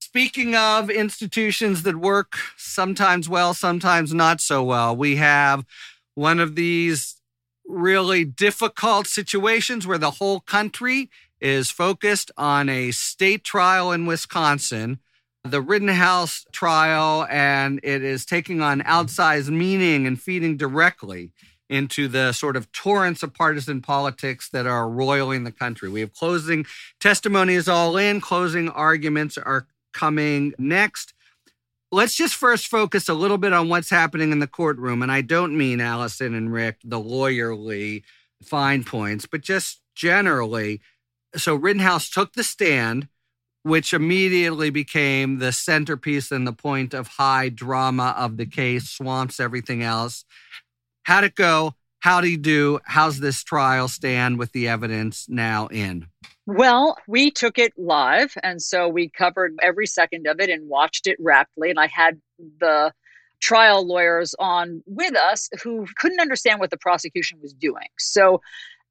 Speaking 0.00 0.56
of 0.56 0.88
institutions 0.88 1.82
that 1.82 1.96
work 1.96 2.38
sometimes 2.56 3.28
well, 3.28 3.52
sometimes 3.52 4.14
not 4.14 4.40
so 4.40 4.64
well, 4.64 4.96
we 4.96 5.16
have 5.16 5.66
one 6.14 6.40
of 6.40 6.54
these 6.54 7.20
really 7.66 8.24
difficult 8.24 9.06
situations 9.06 9.86
where 9.86 9.98
the 9.98 10.12
whole 10.12 10.40
country 10.40 11.10
is 11.40 11.70
focused 11.70 12.30
on 12.36 12.68
a 12.68 12.90
state 12.90 13.44
trial 13.44 13.92
in 13.92 14.06
Wisconsin, 14.06 14.98
the 15.42 15.60
Rittenhouse 15.60 16.46
trial, 16.52 17.26
and 17.30 17.80
it 17.82 18.02
is 18.02 18.24
taking 18.24 18.62
on 18.62 18.80
outsized 18.82 19.50
meaning 19.50 20.06
and 20.06 20.20
feeding 20.20 20.56
directly 20.56 21.32
into 21.68 22.08
the 22.08 22.32
sort 22.32 22.56
of 22.56 22.70
torrents 22.72 23.22
of 23.22 23.34
partisan 23.34 23.80
politics 23.80 24.48
that 24.50 24.66
are 24.66 24.88
roiling 24.88 25.44
the 25.44 25.52
country. 25.52 25.88
We 25.88 26.00
have 26.00 26.12
closing 26.12 26.66
testimony 27.00 27.54
is 27.54 27.68
all 27.68 27.96
in, 27.96 28.20
closing 28.20 28.68
arguments 28.68 29.38
are 29.38 29.66
coming 29.92 30.52
next. 30.58 31.13
Let's 31.94 32.16
just 32.16 32.34
first 32.34 32.66
focus 32.66 33.08
a 33.08 33.14
little 33.14 33.38
bit 33.38 33.52
on 33.52 33.68
what's 33.68 33.88
happening 33.88 34.32
in 34.32 34.40
the 34.40 34.48
courtroom. 34.48 35.00
And 35.00 35.12
I 35.12 35.20
don't 35.20 35.56
mean 35.56 35.78
Alisyn 35.78 36.36
and 36.36 36.52
Rick, 36.52 36.78
the 36.82 37.00
lawyerly 37.00 38.02
fine 38.42 38.82
points, 38.82 39.26
but 39.26 39.42
just 39.42 39.80
generally. 39.94 40.80
So 41.36 41.54
Rittenhouse 41.54 42.10
took 42.10 42.32
the 42.32 42.42
stand, 42.42 43.06
which 43.62 43.92
immediately 43.92 44.70
became 44.70 45.38
the 45.38 45.52
centerpiece 45.52 46.32
and 46.32 46.48
the 46.48 46.52
point 46.52 46.94
of 46.94 47.06
high 47.06 47.48
drama 47.48 48.12
of 48.18 48.38
the 48.38 48.46
case, 48.46 48.90
swamps 48.90 49.38
everything 49.38 49.80
else. 49.80 50.24
How'd 51.04 51.22
it 51.22 51.36
go? 51.36 51.76
How'd 52.00 52.24
he 52.24 52.36
do? 52.36 52.80
How's 52.86 53.20
this 53.20 53.44
trial 53.44 53.86
stand 53.86 54.36
with 54.40 54.50
the 54.50 54.66
evidence 54.66 55.28
now 55.28 55.68
in? 55.68 56.08
Well, 56.46 56.98
we 57.08 57.30
took 57.30 57.58
it 57.58 57.72
live. 57.78 58.34
And 58.42 58.60
so 58.60 58.88
we 58.88 59.08
covered 59.08 59.54
every 59.62 59.86
second 59.86 60.26
of 60.26 60.40
it 60.40 60.50
and 60.50 60.68
watched 60.68 61.06
it 61.06 61.16
rapidly. 61.18 61.70
And 61.70 61.80
I 61.80 61.86
had 61.86 62.20
the 62.60 62.92
trial 63.40 63.86
lawyers 63.86 64.34
on 64.38 64.82
with 64.86 65.16
us 65.16 65.48
who 65.62 65.86
couldn't 65.96 66.20
understand 66.20 66.60
what 66.60 66.70
the 66.70 66.76
prosecution 66.76 67.38
was 67.42 67.52
doing. 67.54 67.88
So 67.98 68.40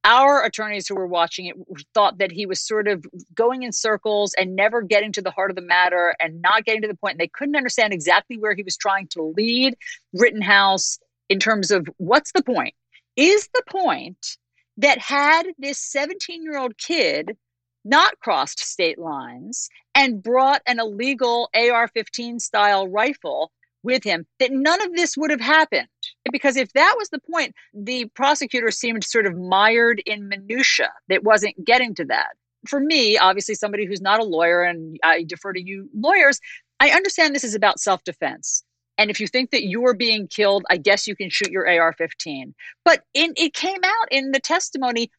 our 0.03 0.43
attorneys 0.43 0.87
who 0.87 0.95
were 0.95 1.07
watching 1.07 1.45
it 1.45 1.55
thought 1.93 2.17
that 2.17 2.31
he 2.31 2.45
was 2.45 2.59
sort 2.59 2.87
of 2.87 3.05
going 3.33 3.63
in 3.63 3.71
circles 3.71 4.33
and 4.33 4.55
never 4.55 4.81
getting 4.81 5.11
to 5.13 5.21
the 5.21 5.31
heart 5.31 5.49
of 5.49 5.55
the 5.55 5.61
matter 5.61 6.15
and 6.19 6.41
not 6.41 6.65
getting 6.65 6.81
to 6.81 6.87
the 6.87 6.95
point. 6.95 7.13
And 7.13 7.19
they 7.21 7.29
couldn't 7.29 7.55
understand 7.55 7.93
exactly 7.93 8.37
where 8.37 8.53
he 8.53 8.63
was 8.63 8.75
trying 8.75 9.07
to 9.09 9.33
lead 9.37 9.75
Rittenhouse 10.13 10.99
in 11.29 11.39
terms 11.39 11.71
of 11.71 11.87
what's 11.97 12.31
the 12.33 12.43
point? 12.43 12.73
Is 13.15 13.47
the 13.53 13.63
point 13.69 14.37
that 14.77 14.97
had 14.97 15.43
this 15.57 15.79
17 15.79 16.43
year 16.43 16.57
old 16.57 16.77
kid 16.77 17.37
not 17.85 18.19
crossed 18.19 18.59
state 18.59 18.99
lines 18.99 19.69
and 19.95 20.23
brought 20.23 20.61
an 20.65 20.79
illegal 20.79 21.49
AR 21.55 21.87
15 21.87 22.39
style 22.39 22.87
rifle 22.87 23.51
with 23.83 24.03
him, 24.03 24.25
that 24.39 24.51
none 24.51 24.81
of 24.81 24.95
this 24.95 25.17
would 25.17 25.29
have 25.29 25.41
happened. 25.41 25.87
Because 26.31 26.55
if 26.55 26.71
that 26.73 26.95
was 26.97 27.09
the 27.09 27.19
point, 27.19 27.53
the 27.73 28.05
prosecutor 28.15 28.71
seemed 28.71 29.03
sort 29.03 29.25
of 29.25 29.37
mired 29.37 30.01
in 30.05 30.29
minutia 30.29 30.91
that 31.09 31.23
wasn't 31.23 31.63
getting 31.65 31.93
to 31.95 32.05
that. 32.05 32.29
For 32.67 32.79
me, 32.79 33.17
obviously, 33.17 33.55
somebody 33.55 33.85
who's 33.85 34.01
not 34.01 34.21
a 34.21 34.23
lawyer, 34.23 34.63
and 34.63 34.97
I 35.03 35.23
defer 35.23 35.51
to 35.51 35.61
you 35.61 35.89
lawyers, 35.93 36.39
I 36.79 36.91
understand 36.91 37.35
this 37.35 37.43
is 37.43 37.55
about 37.55 37.79
self 37.79 38.03
defense. 38.05 38.63
And 38.97 39.09
if 39.09 39.19
you 39.19 39.27
think 39.27 39.51
that 39.51 39.63
you 39.63 39.85
are 39.85 39.93
being 39.93 40.27
killed, 40.27 40.63
I 40.69 40.77
guess 40.77 41.07
you 41.07 41.15
can 41.15 41.29
shoot 41.29 41.51
your 41.51 41.67
AR 41.67 41.93
15. 41.93 42.53
But 42.85 43.03
in, 43.13 43.33
it 43.35 43.53
came 43.53 43.81
out 43.83 44.07
in 44.11 44.31
the 44.31 44.39
testimony 44.39 45.11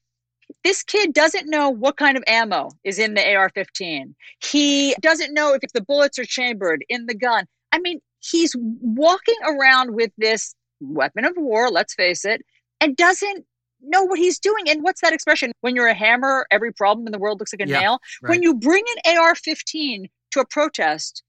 this 0.63 0.83
kid 0.83 1.13
doesn't 1.13 1.49
know 1.49 1.71
what 1.71 1.97
kind 1.97 2.17
of 2.17 2.25
ammo 2.27 2.71
is 2.85 2.99
in 2.99 3.15
the 3.15 3.35
AR 3.35 3.51
15. 3.51 4.15
He 4.43 4.95
doesn't 5.01 5.35
know 5.35 5.55
if, 5.55 5.73
the 5.73 5.83
bullets 5.83 6.19
are 6.19 6.25
chambered 6.25 6.85
in 6.89 7.07
the 7.07 7.15
gun. 7.15 7.47
I 7.73 7.79
mean, 7.79 8.01
he's 8.21 8.55
walking 8.59 9.37
around 9.45 9.95
with 9.95 10.13
this 10.19 10.55
weapon 10.81 11.25
of 11.25 11.33
war, 11.37 11.71
let's 11.71 11.95
face 11.95 12.25
it, 12.25 12.43
and 12.81 12.97
doesn't 12.97 13.45
know 13.81 14.05
what 14.05 14.19
he's 14.19 14.39
doing. 14.39 14.69
And 14.69 14.83
what's 14.83 15.01
that 15.01 15.13
expression? 15.13 15.53
When 15.63 15.75
you're 15.75 15.89
a 15.89 15.95
hammer, 15.95 16.47
every 16.51 16.73
problem 16.73 17.07
in 17.07 17.13
the 17.13 17.19
world 17.19 17.41
looks 17.41 17.53
like 17.53 17.67
a 17.67 17.69
yeah, 17.69 17.81
nail. 17.81 17.99
Right. 18.23 18.31
When 18.31 18.43
you 18.43 18.55
bring 18.55 18.85
an 19.05 19.19
AR 19.19 19.35
15 19.35 20.09
to 20.33 20.41
a 20.41 20.47
protest, 20.47 21.23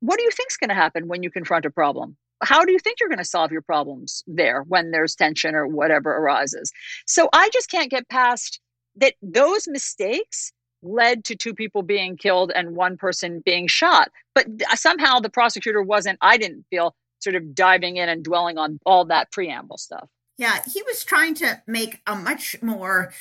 what 0.00 0.18
do 0.18 0.24
you 0.24 0.30
think's 0.30 0.56
going 0.56 0.70
to 0.70 0.74
happen 0.74 1.06
when 1.06 1.22
you 1.22 1.30
confront 1.30 1.64
a 1.64 1.70
problem? 1.70 2.16
how 2.42 2.64
do 2.64 2.72
you 2.72 2.78
think 2.78 2.98
you're 3.00 3.08
going 3.08 3.18
to 3.18 3.24
solve 3.24 3.52
your 3.52 3.62
problems 3.62 4.24
there 4.26 4.62
when 4.68 4.90
there's 4.90 5.14
tension 5.14 5.54
or 5.54 5.66
whatever 5.66 6.10
arises? 6.16 6.72
So 7.06 7.28
I 7.32 7.48
just 7.52 7.70
can't 7.70 7.90
get 7.90 8.08
past 8.08 8.60
that 8.96 9.14
those 9.22 9.66
mistakes 9.68 10.52
led 10.82 11.24
to 11.24 11.36
two 11.36 11.54
people 11.54 11.82
being 11.82 12.16
killed 12.16 12.50
and 12.54 12.74
one 12.74 12.96
person 12.96 13.42
being 13.44 13.66
shot. 13.66 14.10
But 14.34 14.46
uh, 14.70 14.74
somehow 14.74 15.20
the 15.20 15.30
prosecutor 15.30 15.82
wasn't, 15.82 16.18
I 16.20 16.36
didn't 16.36 16.64
feel, 16.70 16.94
sort 17.20 17.36
of 17.36 17.54
diving 17.54 17.98
in 17.98 18.08
and 18.08 18.24
dwelling 18.24 18.58
on 18.58 18.80
all 18.84 19.04
that 19.04 19.30
preamble 19.30 19.78
stuff. 19.78 20.08
Yeah, 20.38 20.58
he 20.72 20.82
was 20.82 21.04
trying 21.04 21.34
to 21.36 21.62
make 21.68 22.00
a 22.06 22.16
much 22.16 22.60
more 22.62 23.12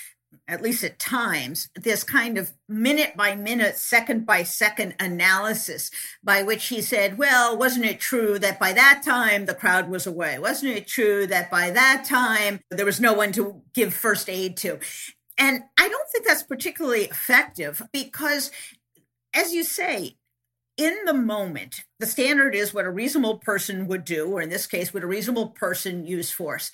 at 0.47 0.61
least 0.61 0.83
at 0.83 0.99
times, 0.99 1.69
this 1.75 2.03
kind 2.03 2.37
of 2.37 2.53
minute 2.67 3.15
by 3.15 3.35
minute, 3.35 3.77
second 3.77 4.25
by 4.25 4.43
second 4.43 4.95
analysis 4.99 5.91
by 6.23 6.43
which 6.43 6.67
he 6.67 6.81
said, 6.81 7.17
well, 7.17 7.57
wasn't 7.57 7.85
it 7.85 7.99
true 7.99 8.39
that 8.39 8.59
by 8.59 8.73
that 8.73 9.01
time 9.03 9.45
the 9.45 9.53
crowd 9.53 9.89
was 9.89 10.07
away? 10.07 10.39
Wasn't 10.39 10.71
it 10.71 10.87
true 10.87 11.27
that 11.27 11.51
by 11.51 11.69
that 11.71 12.05
time 12.05 12.61
there 12.69 12.85
was 12.85 12.99
no 12.99 13.13
one 13.13 13.31
to 13.33 13.61
give 13.73 13.93
first 13.93 14.29
aid 14.29 14.57
to? 14.57 14.79
And 15.37 15.63
I 15.77 15.89
don't 15.89 16.09
think 16.09 16.25
that's 16.25 16.43
particularly 16.43 17.05
effective 17.05 17.81
because, 17.91 18.51
as 19.33 19.53
you 19.53 19.63
say, 19.63 20.17
in 20.77 20.97
the 21.05 21.13
moment, 21.13 21.83
the 21.99 22.05
standard 22.05 22.55
is 22.55 22.73
what 22.73 22.85
a 22.85 22.91
reasonable 22.91 23.37
person 23.37 23.87
would 23.87 24.05
do, 24.05 24.27
or 24.27 24.41
in 24.41 24.49
this 24.49 24.67
case, 24.67 24.93
would 24.93 25.03
a 25.03 25.07
reasonable 25.07 25.49
person 25.49 26.05
use 26.07 26.31
force. 26.31 26.71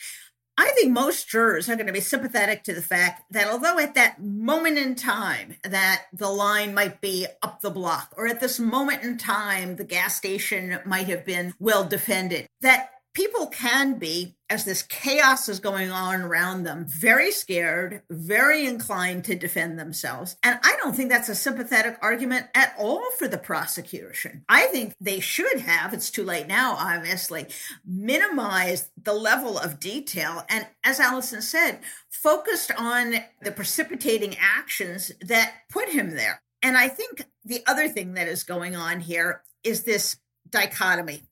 I 0.60 0.72
think 0.72 0.92
most 0.92 1.28
jurors 1.28 1.70
are 1.70 1.76
going 1.76 1.88
to 1.88 1.94
be 1.94 2.00
sympathetic 2.00 2.64
to 2.64 2.74
the 2.74 2.82
fact 2.82 3.32
that 3.32 3.48
although 3.48 3.78
at 3.78 3.94
that 3.94 4.22
moment 4.22 4.80
in 4.80 4.96
time 4.96 5.56
that 5.64 6.06
the 6.12 6.30
line 6.30 6.74
might 6.74 7.00
be 7.00 7.28
up 7.44 7.62
the 7.62 7.70
block, 7.70 8.14
or 8.18 8.28
at 8.28 8.40
this 8.40 8.60
moment 8.60 9.04
in 9.04 9.20
time 9.20 9.76
the 9.76 9.84
gas 9.84 10.16
station 10.16 10.80
might 10.84 11.08
have 11.08 11.24
been 11.24 11.54
well 11.60 11.84
defended, 11.84 12.48
that 12.62 12.90
people 13.18 13.48
can 13.48 13.98
be, 13.98 14.36
as 14.48 14.64
this 14.64 14.84
chaos 14.84 15.50
is 15.50 15.60
going 15.60 15.90
on 15.90 16.22
around 16.22 16.62
them, 16.62 16.86
very 16.88 17.32
scared, 17.32 18.04
very 18.12 18.64
inclined 18.64 19.26
to 19.26 19.34
defend 19.34 19.80
themselves. 19.80 20.38
And 20.44 20.60
I 20.64 20.76
don't 20.78 20.96
think 20.96 21.10
that's 21.10 21.28
a 21.28 21.34
sympathetic 21.34 21.98
argument 22.00 22.46
at 22.54 22.76
all 22.78 23.04
for 23.18 23.28
the 23.28 23.40
prosecution. 23.40 24.46
I 24.48 24.68
think 24.68 24.94
they 25.02 25.20
should 25.20 25.62
have, 25.62 25.96
it's 25.96 26.12
too 26.12 26.24
late 26.24 26.46
now, 26.46 26.76
obviously, 26.78 27.48
minimized 27.84 28.90
the 29.02 29.16
level 29.16 29.58
of 29.58 29.80
detail. 29.80 30.46
And 30.48 30.68
as 30.84 31.00
Alisyn 31.00 31.42
said, 31.42 31.80
focused 32.12 32.72
on 32.78 33.16
the 33.42 33.52
precipitating 33.52 34.36
actions 34.40 35.12
that 35.22 35.56
put 35.72 35.90
him 35.90 36.12
there. 36.12 36.44
And 36.62 36.78
I 36.78 36.88
think 36.88 37.26
the 37.44 37.64
other 37.66 37.88
thing 37.88 38.14
that 38.14 38.28
is 38.28 38.44
going 38.44 38.76
on 38.76 39.00
here 39.00 39.42
is 39.64 39.86
this 39.86 40.18
dichotomy 40.52 41.24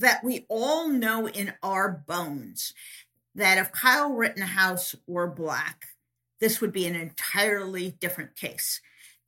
that 0.00 0.24
we 0.24 0.46
all 0.48 0.88
know 0.88 1.28
in 1.28 1.54
our 1.62 1.90
bones 2.06 2.74
that 3.34 3.58
if 3.58 3.72
Kyle 3.72 4.12
Rittenhouse 4.12 4.94
were 5.06 5.26
black, 5.26 5.86
this 6.40 6.60
would 6.60 6.72
be 6.72 6.86
an 6.86 6.96
entirely 6.96 7.96
different 8.00 8.36
case. 8.36 8.80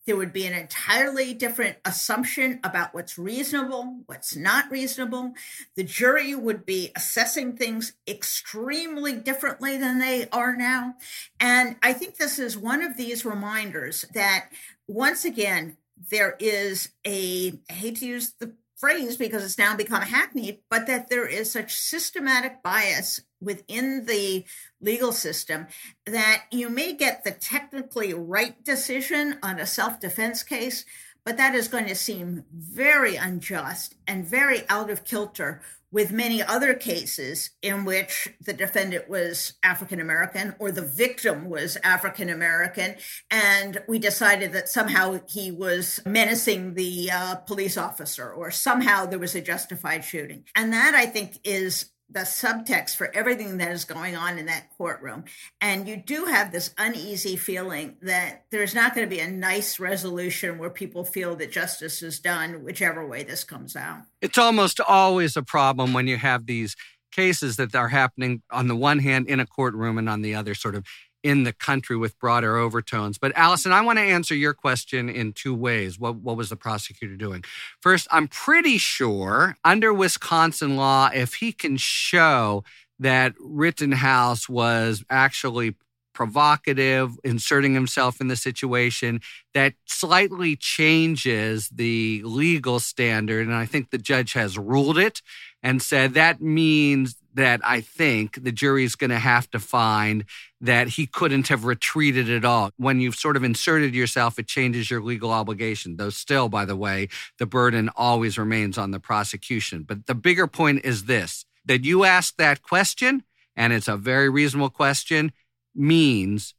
There 0.07 0.17
would 0.17 0.33
be 0.33 0.47
an 0.47 0.55
entirely 0.55 1.35
different 1.35 1.77
assumption 1.85 2.61
about 2.65 2.95
what's 2.95 3.19
reasonable, 3.19 4.01
what's 4.07 4.35
not 4.35 4.71
reasonable. 4.71 5.35
The 5.77 5.85
jury 5.85 6.35
would 6.35 6.65
be 6.65 6.93
assessing 6.97 7.57
things 7.57 7.93
extremely 8.07 9.13
differently 9.13 9.77
than 9.77 9.99
they 9.99 10.27
are 10.31 10.57
now. 10.57 10.95
And 11.39 11.77
I 11.83 11.93
think 11.93 12.17
this 12.17 12.39
is 12.39 12.57
one 12.57 12.83
of 12.83 12.97
these 12.97 13.27
reminders 13.27 14.07
that 14.15 14.49
once 14.87 15.27
again, 15.27 15.77
there 16.11 16.37
is 16.39 16.89
a, 17.07 17.61
I 17.69 17.73
hate 17.75 17.97
to 17.97 18.07
use 18.07 18.33
the 18.39 18.55
phrase 18.79 19.17
because 19.17 19.45
it's 19.45 19.59
now 19.59 19.77
become 19.77 20.03
hackneyed, 20.03 20.61
but 20.71 20.87
that 20.87 21.11
there 21.11 21.27
is 21.27 21.51
such 21.51 21.75
systematic 21.75 22.63
bias 22.63 23.21
within 23.41 24.07
the 24.07 24.45
legal 24.81 25.13
system 25.13 25.67
that 26.07 26.45
you 26.51 26.69
may 26.69 26.93
get 26.93 27.25
the 27.25 27.31
technically 27.31 28.15
right 28.15 28.63
decision 28.65 29.39
on 29.43 29.59
a 29.59 29.67
self 29.67 30.01
defense 30.01 30.43
case, 30.43 30.85
but 31.25 31.37
that 31.37 31.55
is 31.55 31.69
going 31.69 31.87
to 31.87 31.95
seem 31.95 32.45
very 32.53 33.17
unjust 33.17 33.97
and 34.07 34.25
very 34.25 34.63
out 34.69 34.91
of 34.91 35.05
kilter 35.05 35.61
with 35.91 36.13
many 36.13 36.43
other 36.43 36.75
cases 36.75 37.51
in 37.63 37.85
which 37.85 38.29
the 38.41 38.53
defendant 38.53 39.09
was 39.09 39.55
African 39.63 40.01
American 40.01 40.55
or 40.59 40.71
the 40.71 40.83
victim 40.83 41.49
was 41.49 41.79
African 41.83 42.29
American, 42.29 42.97
and 43.31 43.83
we 43.89 43.99
decided 43.99 44.53
that 44.53 44.69
somehow 44.69 45.21
he 45.29 45.51
was 45.51 46.01
menacing 46.05 46.75
the 46.75 47.11
uh, 47.11 47.37
police 47.37 47.77
officer 47.77 48.31
or 48.31 48.51
somehow 48.51 49.07
there 49.07 49.19
was 49.19 49.35
a 49.35 49.41
justified 49.41 50.05
shooting. 50.05 50.45
And 50.55 50.73
that 50.73 50.95
I 50.95 51.07
think 51.07 51.39
is 51.45 51.91
the 52.11 52.21
subtext 52.21 52.97
for 52.97 53.15
everything 53.15 53.59
that 53.59 53.71
is 53.71 53.85
going 53.85 54.17
on 54.17 54.39
in 54.39 54.47
that 54.47 54.71
courtroom. 54.77 55.25
And 55.61 55.87
you 55.87 55.97
do 55.97 56.25
have 56.25 56.53
this 56.53 56.75
uneasy 56.79 57.37
feeling 57.37 57.97
that 58.03 58.45
there's 58.51 58.75
not 58.75 58.95
going 58.95 59.07
to 59.07 59.15
be 59.15 59.21
a 59.21 59.31
nice 59.31 59.79
resolution 59.79 60.59
where 60.59 60.71
people 60.71 61.05
feel 61.05 61.37
that 61.37 61.53
justice 61.53 62.03
is 62.03 62.19
done, 62.19 62.65
whichever 62.65 63.07
way 63.07 63.25
this 63.25 63.45
comes 63.45 63.77
out. 63.77 64.01
It's 64.23 64.39
almost 64.39 64.81
always 64.81 65.37
a 65.37 65.43
problem 65.43 65.93
when 65.93 66.07
you 66.07 66.17
have 66.17 66.47
these 66.47 66.75
cases 67.13 67.57
that 67.57 67.75
are 67.75 67.89
happening 67.89 68.43
on 68.51 68.69
the 68.69 68.77
one 68.77 69.01
hand 69.01 69.29
in 69.29 69.41
a 69.41 69.47
courtroom 69.47 69.99
and 69.99 70.09
on 70.09 70.23
the 70.23 70.35
other 70.35 70.55
sort 70.55 70.75
of 70.75 70.87
in 71.23 71.43
the 71.43 71.53
country 71.53 71.97
with 71.97 72.19
broader 72.19 72.57
overtones. 72.57 73.19
But 73.19 73.35
Alisyn, 73.35 73.73
I 73.73 73.81
want 73.81 73.99
to 73.99 74.05
answer 74.05 74.35
your 74.35 74.55
question 74.55 75.09
in 75.09 75.33
two 75.33 75.55
ways. 75.55 75.99
What, 75.99 76.17
what 76.17 76.37
was 76.37 76.49
the 76.49 76.57
prosecutor 76.57 77.17
doing? 77.17 77.45
First, 77.81 78.07
I'm 78.11 78.29
pretty 78.29 78.79
sure 78.79 79.57
under 79.65 79.93
Wisconsin 79.93 80.77
law, 80.77 81.11
if 81.13 81.35
he 81.35 81.53
can 81.53 81.77
show 81.77 82.65
that 82.99 83.35
Rittenhouse 83.39 84.49
was 84.49 85.05
actually 85.11 85.77
provocative, 86.19 87.13
inserting 87.23 87.75
himself 87.75 88.21
in 88.21 88.27
the 88.27 88.35
situation, 88.35 89.21
that 89.55 89.75
slightly 89.87 90.57
changes 90.57 91.69
the 91.69 92.21
legal 92.25 92.81
standard. 92.81 93.47
And 93.47 93.55
I 93.55 93.67
think 93.67 93.91
the 93.91 93.99
judge 93.99 94.33
has 94.33 94.59
ruled 94.59 94.99
it 94.99 95.23
and 95.63 95.81
said 95.81 96.15
that 96.15 96.41
means 96.41 97.15
that 97.35 97.61
I 97.63 97.81
think 97.81 98.43
the 98.43 98.53
jury 98.53 98.85
is 98.85 98.97
going 98.97 99.11
to 99.11 99.19
have 99.19 99.51
to 99.51 99.59
find 99.59 100.25
that 100.61 100.89
he 100.89 101.07
couldn't 101.07 101.49
have 101.49 101.65
retreated 101.65 102.31
at 102.31 102.45
all. 102.45 102.71
When 102.77 103.01
you've 103.01 103.15
sort 103.15 103.37
of 103.37 103.45
inserted 103.45 103.95
yourself, 103.95 104.39
it 104.39 104.49
changes 104.49 104.91
your 104.91 105.01
legal 105.01 105.31
obligation. 105.31 105.97
Though, 105.97 106.11
still, 106.11 106.49
by 106.49 106.65
the 106.65 106.77
way, 106.77 107.09
the 107.39 107.47
burden 107.47 107.91
always 107.97 108.39
remains 108.39 108.79
on 108.79 108.91
the 108.91 109.01
prosecution. 109.01 109.85
But 109.85 110.07
the 110.07 110.15
bigger 110.15 110.47
point 110.47 110.85
is 110.85 111.05
this 111.05 111.45
that 111.65 111.85
you 111.85 112.05
ask 112.05 112.37
that 112.39 112.63
question, 112.63 113.25
and 113.55 113.73
it's 113.73 113.89
a 113.89 113.97
very 113.97 114.31
reasonable 114.31 114.71
question, 114.71 115.33
means 115.75 116.55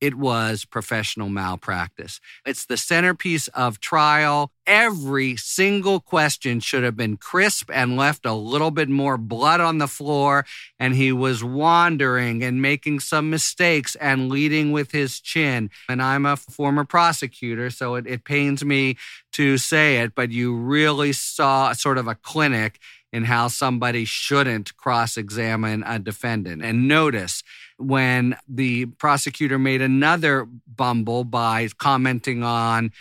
it 0.00 0.14
was 0.14 0.64
professional 0.64 1.28
malpractice. 1.28 2.20
It's 2.46 2.64
the 2.66 2.76
centerpiece 2.76 3.48
of 3.48 3.80
trial. 3.80 4.52
Every 4.66 5.36
single 5.36 5.98
question 6.00 6.60
should 6.60 6.84
have 6.84 6.96
been 6.96 7.16
crisp 7.16 7.70
and 7.72 7.96
left 7.96 8.26
a 8.26 8.32
little 8.32 8.70
bit 8.70 8.88
more 8.88 9.16
blood 9.16 9.60
on 9.60 9.78
the 9.78 9.88
floor. 9.88 10.44
And 10.78 10.94
he 10.94 11.10
was 11.10 11.42
wandering 11.42 12.44
and 12.44 12.62
making 12.62 13.00
some 13.00 13.30
mistakes 13.30 13.96
and 13.96 14.28
leading 14.28 14.72
with 14.72 14.92
his 14.92 15.20
chin. 15.20 15.70
And 15.88 16.02
I'm 16.02 16.26
a 16.26 16.36
former 16.36 16.84
prosecutor, 16.84 17.70
so 17.70 17.94
it, 17.96 18.06
it 18.06 18.24
pains 18.24 18.64
me 18.64 18.96
to 19.32 19.58
say 19.58 19.98
it, 19.98 20.14
but 20.14 20.30
you 20.30 20.54
really 20.54 21.12
saw 21.12 21.72
sort 21.72 21.98
of 21.98 22.08
a 22.08 22.14
clinic 22.14 22.78
in 23.12 23.24
how 23.24 23.48
somebody 23.48 24.04
shouldn't 24.04 24.76
cross 24.76 25.16
examine 25.16 25.82
a 25.84 25.98
defendant. 25.98 26.62
And 26.62 26.88
notice, 26.88 27.42
when 27.78 28.36
the 28.48 28.86
prosecutor 28.86 29.58
made 29.58 29.80
another 29.80 30.46
bumble 30.66 31.24
by 31.24 31.68
commenting 31.78 32.42
on 32.42 32.92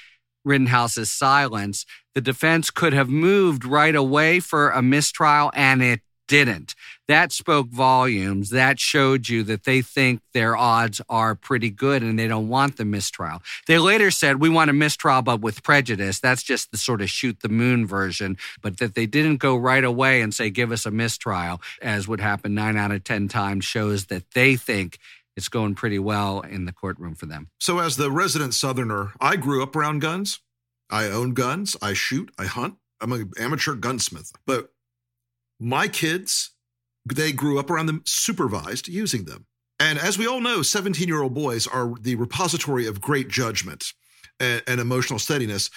Rittenhouse's 0.46 1.12
silence, 1.12 1.86
the 2.16 2.22
defense 2.22 2.70
could 2.72 2.94
have 2.94 3.10
moved 3.10 3.66
right 3.66 3.96
away 3.96 4.40
for 4.40 4.70
a 4.70 4.82
mistrial 4.82 5.52
and 5.54 5.84
it 5.84 6.02
didn't. 6.28 6.76
That 7.08 7.32
spoke 7.32 7.70
volumes. 7.70 8.50
That 8.50 8.80
showed 8.80 9.30
you 9.30 9.44
that 9.44 9.64
they 9.64 9.82
think 9.82 10.22
their 10.34 10.58
odds 10.58 11.02
are 11.10 11.36
pretty 11.36 11.70
good 11.70 12.04
and 12.04 12.20
they 12.20 12.28
don't 12.28 12.50
want 12.50 12.78
the 12.78 12.86
mistrial. 12.86 13.42
They 13.68 13.80
later 13.80 14.12
said, 14.12 14.42
we 14.42 14.50
want 14.50 14.70
a 14.70 14.74
mistrial, 14.74 15.22
but 15.22 15.42
with 15.42 15.64
prejudice. 15.64 16.20
That's 16.20 16.44
just 16.44 16.72
the 16.72 16.78
sort 16.78 17.02
of 17.02 17.10
shoot 17.10 17.40
the 17.42 17.50
moon 17.50 17.88
version, 17.88 18.38
but 18.62 18.78
that 18.78 18.96
they 18.96 19.06
didn't 19.06 19.38
go 19.38 19.56
right 19.56 19.84
away 19.84 20.22
and 20.22 20.34
say, 20.34 20.50
give 20.50 20.72
us 20.72 20.86
a 20.86 20.92
mistrial, 20.92 21.62
as 21.82 22.08
would 22.08 22.22
happen 22.22 22.54
nine 22.54 22.78
out 22.78 22.92
of 22.92 23.04
10 23.04 23.28
times, 23.30 23.66
shows 23.66 24.08
that 24.08 24.32
they 24.32 24.56
think 24.56 24.98
it's 25.38 25.50
going 25.50 25.76
pretty 25.76 26.00
well 26.00 26.42
in 26.42 26.66
the 26.66 26.74
courtroom 26.74 27.14
for 27.14 27.28
them. 27.28 27.50
So, 27.60 27.78
as 27.78 27.96
the 27.96 28.10
resident 28.10 28.56
Southerner, 28.56 29.14
I 29.22 29.36
grew 29.36 29.62
up 29.62 29.76
around 29.76 30.00
guns. 30.00 30.40
I 30.90 31.06
own 31.06 31.34
guns. 31.34 31.78
I 31.82 31.94
shoot. 31.94 32.32
I 32.40 32.46
hunt. 32.46 32.76
I'm 33.00 33.12
an 33.12 33.32
amateur 33.38 33.76
gunsmith. 33.76 34.32
But 34.46 34.72
my 35.60 35.88
kids, 35.88 36.52
they 37.06 37.32
grew 37.32 37.60
up 37.60 37.70
around 37.70 37.88
them 37.88 38.04
supervised 38.06 38.88
using 38.88 39.26
them. 39.26 39.46
And 39.80 40.00
as 40.00 40.18
we 40.18 40.28
all 40.28 40.42
know, 40.42 40.62
17 40.62 41.08
year 41.08 41.22
old 41.22 41.34
boys 41.34 41.68
are 41.68 41.94
the 42.00 42.16
repository 42.16 42.88
of 42.88 43.02
great 43.02 43.28
judgment 43.28 43.94
and, 44.40 44.64
and, 44.68 44.80
emotional 44.80 45.20
steadiness. 45.20 45.70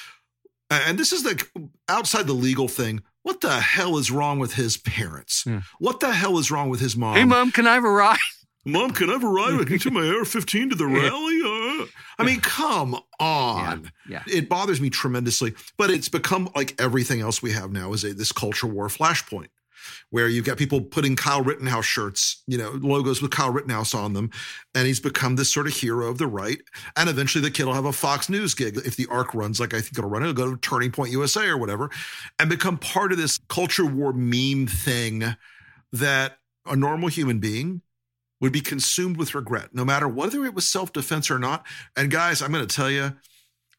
And 0.70 0.99
this 0.99 1.12
is 1.12 1.22
the 1.22 1.45
outside 1.89 2.26
the 2.26 2.33
legal 2.33 2.68
thing. 2.68 3.03
What 3.22 3.41
the 3.41 3.61
hell 3.61 3.99
is 3.99 4.11
wrong 4.11 4.39
with 4.39 4.55
his 4.55 4.78
parents? 4.78 5.45
Yeah. 5.47 5.62
What 5.78 6.01
the 6.01 6.12
hell 6.12 6.39
is 6.39 6.51
wrong 6.51 6.70
with 6.70 6.81
his 6.81 6.97
mom? 6.97 7.16
Hey, 7.16 7.24
mom, 7.24 7.53
can 7.53 7.66
I 7.66 7.74
have 7.74 7.85
a 7.85 7.91
ride? 7.91 8.18
Mom, 8.66 8.91
can 8.91 9.09
I 9.09 9.14
have 9.14 9.24
a 9.24 9.26
ride? 9.26 9.59
I 9.59 9.64
can 9.64 9.78
take 9.78 9.91
my 9.91 10.07
AR 10.07 10.22
15 10.26 10.68
to 10.68 10.76
the 10.76 10.87
rally. 10.87 11.81
Uh, 11.81 11.87
I 12.18 12.24
mean, 12.26 12.41
come 12.41 12.95
on. 13.18 13.91
Yeah, 14.07 14.22
yeah, 14.26 14.37
It 14.37 14.51
bothers 14.51 14.83
me 14.83 14.91
tremendously, 14.91 15.55
but 15.78 15.91
it's 15.91 16.11
become 16.11 16.51
like 16.55 16.78
everything 16.78 17.22
else 17.22 17.41
we 17.43 17.53
have 17.53 17.72
now 17.72 17.95
is 17.95 18.05
a, 18.05 18.12
this 18.12 18.33
culture 18.33 18.66
war 18.66 18.89
flashpoint 18.89 19.47
where 20.11 20.28
you've 20.28 20.45
got 20.45 20.59
people 20.59 20.81
putting 20.81 21.16
Kyle 21.16 21.43
Rittenhouse 21.43 21.85
shirts, 21.85 22.43
you 22.47 22.59
know, 22.59 22.70
logos 22.81 23.22
with 23.22 23.31
Kyle 23.31 23.51
Rittenhouse 23.51 23.95
on 23.95 24.12
them. 24.12 24.31
And 24.74 24.87
he's 24.87 25.01
become 25.01 25.37
this 25.37 25.53
sort 25.53 25.66
of 25.66 25.72
hero 25.72 26.09
of 26.09 26.18
the 26.18 26.26
right. 26.26 26.59
And 26.97 27.09
eventually 27.09 27.43
the 27.43 27.51
kid 27.51 27.64
will 27.64 27.74
have 27.74 27.85
a 27.85 27.93
Fox 27.93 28.28
News 28.28 28.55
gig. 28.55 28.76
If 28.78 28.97
the 28.97 29.07
arc 29.11 29.35
runs 29.35 29.61
like 29.61 29.74
I 29.74 29.81
think 29.81 29.99
it'll 29.99 30.11
run, 30.11 30.22
it'll 30.22 30.35
go 30.35 30.51
to 30.51 30.57
Turning 30.61 30.93
Point 30.93 31.12
USA 31.12 31.47
or 31.47 31.59
whatever 31.59 31.91
and 32.39 32.51
become 32.51 32.78
part 32.78 33.12
of 33.12 33.18
this 33.18 33.39
culture 33.49 33.87
war 33.87 34.12
meme 34.12 34.66
thing 34.66 35.24
that 35.93 36.39
a 36.66 36.76
normal 36.76 37.09
human 37.09 37.39
being 37.39 37.83
would 38.41 38.53
be 38.53 38.61
consumed 38.61 39.16
with 39.16 39.35
regret, 39.35 39.74
no 39.74 39.85
matter 39.85 40.09
whether 40.09 40.45
it 40.45 40.55
was 40.55 40.68
self 40.68 40.93
defense 40.93 41.31
or 41.31 41.39
not. 41.39 41.66
And 41.97 42.11
guys, 42.11 42.43
I'm 42.43 42.53
going 42.53 42.66
to 42.66 42.74
tell 42.74 42.91
you, 42.91 43.12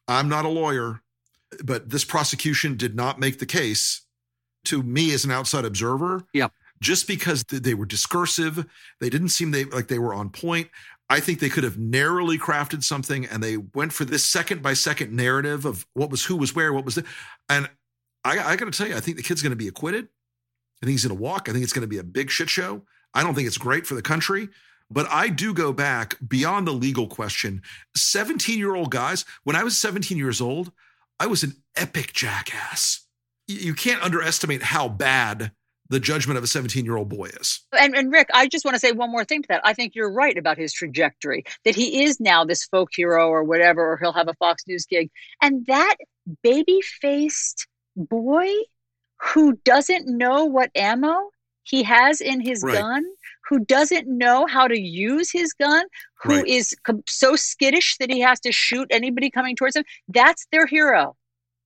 I'm 0.08 0.28
not 0.28 0.44
a 0.44 0.48
lawyer, 0.48 1.00
but 1.64 1.90
this 1.90 2.04
prosecution 2.04 2.76
did 2.76 2.94
not 2.94 3.18
make 3.18 3.38
the 3.38 3.46
case 3.46 4.01
to 4.64 4.82
me 4.82 5.12
as 5.12 5.24
an 5.24 5.30
outside 5.30 5.64
observer. 5.64 6.24
Yeah. 6.32 6.48
Just 6.80 7.06
because 7.06 7.44
they 7.44 7.74
were 7.74 7.86
discursive, 7.86 8.66
they 9.00 9.08
didn't 9.08 9.28
seem 9.28 9.52
they 9.52 9.64
like 9.64 9.86
they 9.86 10.00
were 10.00 10.14
on 10.14 10.30
point. 10.30 10.68
I 11.08 11.20
think 11.20 11.38
they 11.38 11.48
could 11.48 11.62
have 11.62 11.78
narrowly 11.78 12.38
crafted 12.38 12.82
something, 12.82 13.26
and 13.26 13.42
they 13.42 13.56
went 13.56 13.92
for 13.92 14.04
this 14.04 14.24
second 14.24 14.62
by 14.62 14.74
second 14.74 15.12
narrative 15.12 15.64
of 15.64 15.86
what 15.94 16.10
was 16.10 16.24
who 16.24 16.36
was 16.36 16.56
where, 16.56 16.72
what 16.72 16.84
was 16.84 16.96
the, 16.96 17.04
and 17.48 17.68
I, 18.24 18.38
I 18.38 18.56
got 18.56 18.64
to 18.64 18.70
tell 18.70 18.88
you, 18.88 18.96
I 18.96 19.00
think 19.00 19.16
the 19.16 19.22
kid's 19.22 19.42
going 19.42 19.50
to 19.50 19.56
be 19.56 19.68
acquitted. 19.68 20.08
I 20.82 20.86
think 20.86 20.92
he's 20.92 21.06
going 21.06 21.16
to 21.16 21.22
walk. 21.22 21.48
I 21.48 21.52
think 21.52 21.62
it's 21.62 21.72
going 21.72 21.82
to 21.82 21.88
be 21.88 21.98
a 21.98 22.04
big 22.04 22.30
shit 22.30 22.48
show. 22.48 22.82
I 23.14 23.22
don't 23.22 23.34
think 23.34 23.46
it's 23.46 23.58
great 23.58 23.86
for 23.86 23.94
the 23.94 24.02
country. 24.02 24.48
But 24.90 25.06
I 25.10 25.28
do 25.28 25.54
go 25.54 25.72
back 25.72 26.16
beyond 26.26 26.66
the 26.66 26.72
legal 26.72 27.06
question. 27.06 27.62
17 27.96 28.58
year 28.58 28.74
old 28.74 28.90
guys, 28.90 29.24
when 29.44 29.56
I 29.56 29.64
was 29.64 29.78
17 29.78 30.18
years 30.18 30.40
old, 30.40 30.72
I 31.18 31.26
was 31.26 31.42
an 31.42 31.54
epic 31.76 32.12
jackass 32.12 33.06
you 33.52 33.74
can't 33.74 34.02
underestimate 34.02 34.62
how 34.62 34.88
bad 34.88 35.52
the 35.88 36.00
judgment 36.00 36.38
of 36.38 36.44
a 36.44 36.46
17 36.46 36.84
year 36.84 36.96
old 36.96 37.08
boy 37.08 37.26
is. 37.26 37.60
And, 37.78 37.94
and 37.94 38.10
Rick, 38.10 38.28
I 38.32 38.48
just 38.48 38.64
want 38.64 38.74
to 38.74 38.78
say 38.78 38.92
one 38.92 39.10
more 39.10 39.24
thing 39.24 39.42
to 39.42 39.48
that. 39.48 39.60
I 39.64 39.74
think 39.74 39.94
you're 39.94 40.12
right 40.12 40.36
about 40.38 40.56
his 40.56 40.72
trajectory, 40.72 41.44
that 41.64 41.74
he 41.74 42.04
is 42.04 42.18
now 42.18 42.44
this 42.44 42.64
folk 42.64 42.90
hero 42.94 43.28
or 43.28 43.44
whatever, 43.44 43.92
or 43.92 43.98
he'll 43.98 44.12
have 44.12 44.28
a 44.28 44.34
Fox 44.34 44.64
News 44.66 44.86
gig. 44.86 45.10
And 45.42 45.66
that 45.66 45.96
baby 46.42 46.80
faced 47.00 47.66
boy 47.96 48.48
who 49.20 49.58
doesn't 49.64 50.06
know 50.06 50.46
what 50.46 50.70
ammo 50.74 51.30
he 51.64 51.82
has 51.82 52.20
in 52.20 52.40
his 52.40 52.62
right. 52.62 52.74
gun 52.74 53.04
who 53.48 53.58
doesn't 53.66 54.08
know 54.08 54.46
how 54.46 54.66
to 54.66 54.80
use 54.80 55.30
his 55.30 55.52
gun, 55.52 55.84
who 56.22 56.36
Right. 56.36 56.46
is 56.46 56.74
so 57.06 57.36
skittish 57.36 57.96
that 57.98 58.10
he 58.10 58.20
has 58.20 58.40
to 58.40 58.52
shoot 58.52 58.88
anybody 58.90 59.30
coming 59.30 59.56
towards 59.56 59.76
him. 59.76 59.84
That's 60.08 60.46
their 60.52 60.66
hero. 60.66 61.16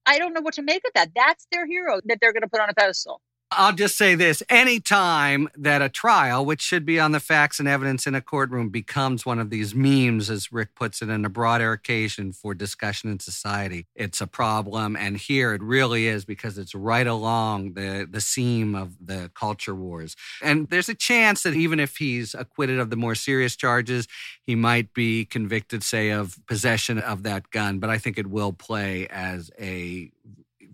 I 0.07 0.19
don't 0.19 0.33
know 0.33 0.41
what 0.41 0.55
to 0.55 0.63
make 0.63 0.83
of 0.87 0.93
that. 0.95 1.11
That's 1.15 1.47
their 1.53 1.67
hero 1.67 2.01
that 2.05 2.19
they're 2.21 2.33
going 2.33 2.43
to 2.43 2.49
put 2.49 2.61
on 2.61 2.69
a 2.71 2.75
pedestal. 2.75 3.21
I'll 3.49 3.73
just 3.73 3.97
say 3.97 4.13
this 4.15 4.43
any 4.49 4.81
time 4.81 5.47
that 5.55 5.81
a 5.81 5.87
trial, 5.87 6.45
which 6.45 6.61
should 6.61 6.85
be 6.85 6.99
on 6.99 7.13
the 7.13 7.21
facts 7.21 7.59
and 7.59 7.67
evidence 7.67 8.05
in 8.05 8.13
a 8.13 8.19
courtroom, 8.19 8.69
becomes 8.69 9.25
one 9.25 9.39
of 9.39 9.49
these 9.49 9.73
memes, 9.73 10.29
as 10.29 10.51
Rick 10.51 10.75
puts 10.75 11.01
it, 11.01 11.09
in 11.09 11.23
a 11.23 11.29
broader 11.29 11.71
occasion 11.71 12.33
for 12.33 12.53
discussion 12.53 13.09
in 13.09 13.19
society, 13.19 13.87
it's 13.95 14.19
a 14.19 14.27
problem. 14.27 14.97
And 14.97 15.15
here 15.15 15.53
it 15.53 15.63
really 15.63 16.07
is 16.07 16.25
because 16.25 16.57
it's 16.57 16.75
right 16.75 17.07
along 17.07 17.73
the, 17.73 18.05
the 18.09 18.19
seam 18.19 18.75
of 18.75 18.97
the 18.99 19.31
culture 19.33 19.75
wars. 19.75 20.17
And 20.41 20.69
there's 20.69 20.89
a 20.89 20.95
chance 20.95 21.43
that 21.43 21.53
even 21.53 21.79
if 21.79 21.97
he's 21.97 22.33
acquitted 22.33 22.79
of 22.79 22.89
the 22.89 22.97
more 22.97 23.15
serious 23.15 23.55
charges, 23.55 24.09
he 24.43 24.55
might 24.55 24.93
be 24.93 25.23
convicted, 25.23 25.83
say, 25.83 26.09
of 26.09 26.37
possession 26.47 26.99
of 26.99 27.23
that 27.23 27.49
gun. 27.51 27.79
But 27.79 27.89
I 27.91 27.97
think 27.97 28.17
it 28.17 28.27
will 28.27 28.51
play 28.51 29.07
as 29.07 29.49
a 29.57 30.11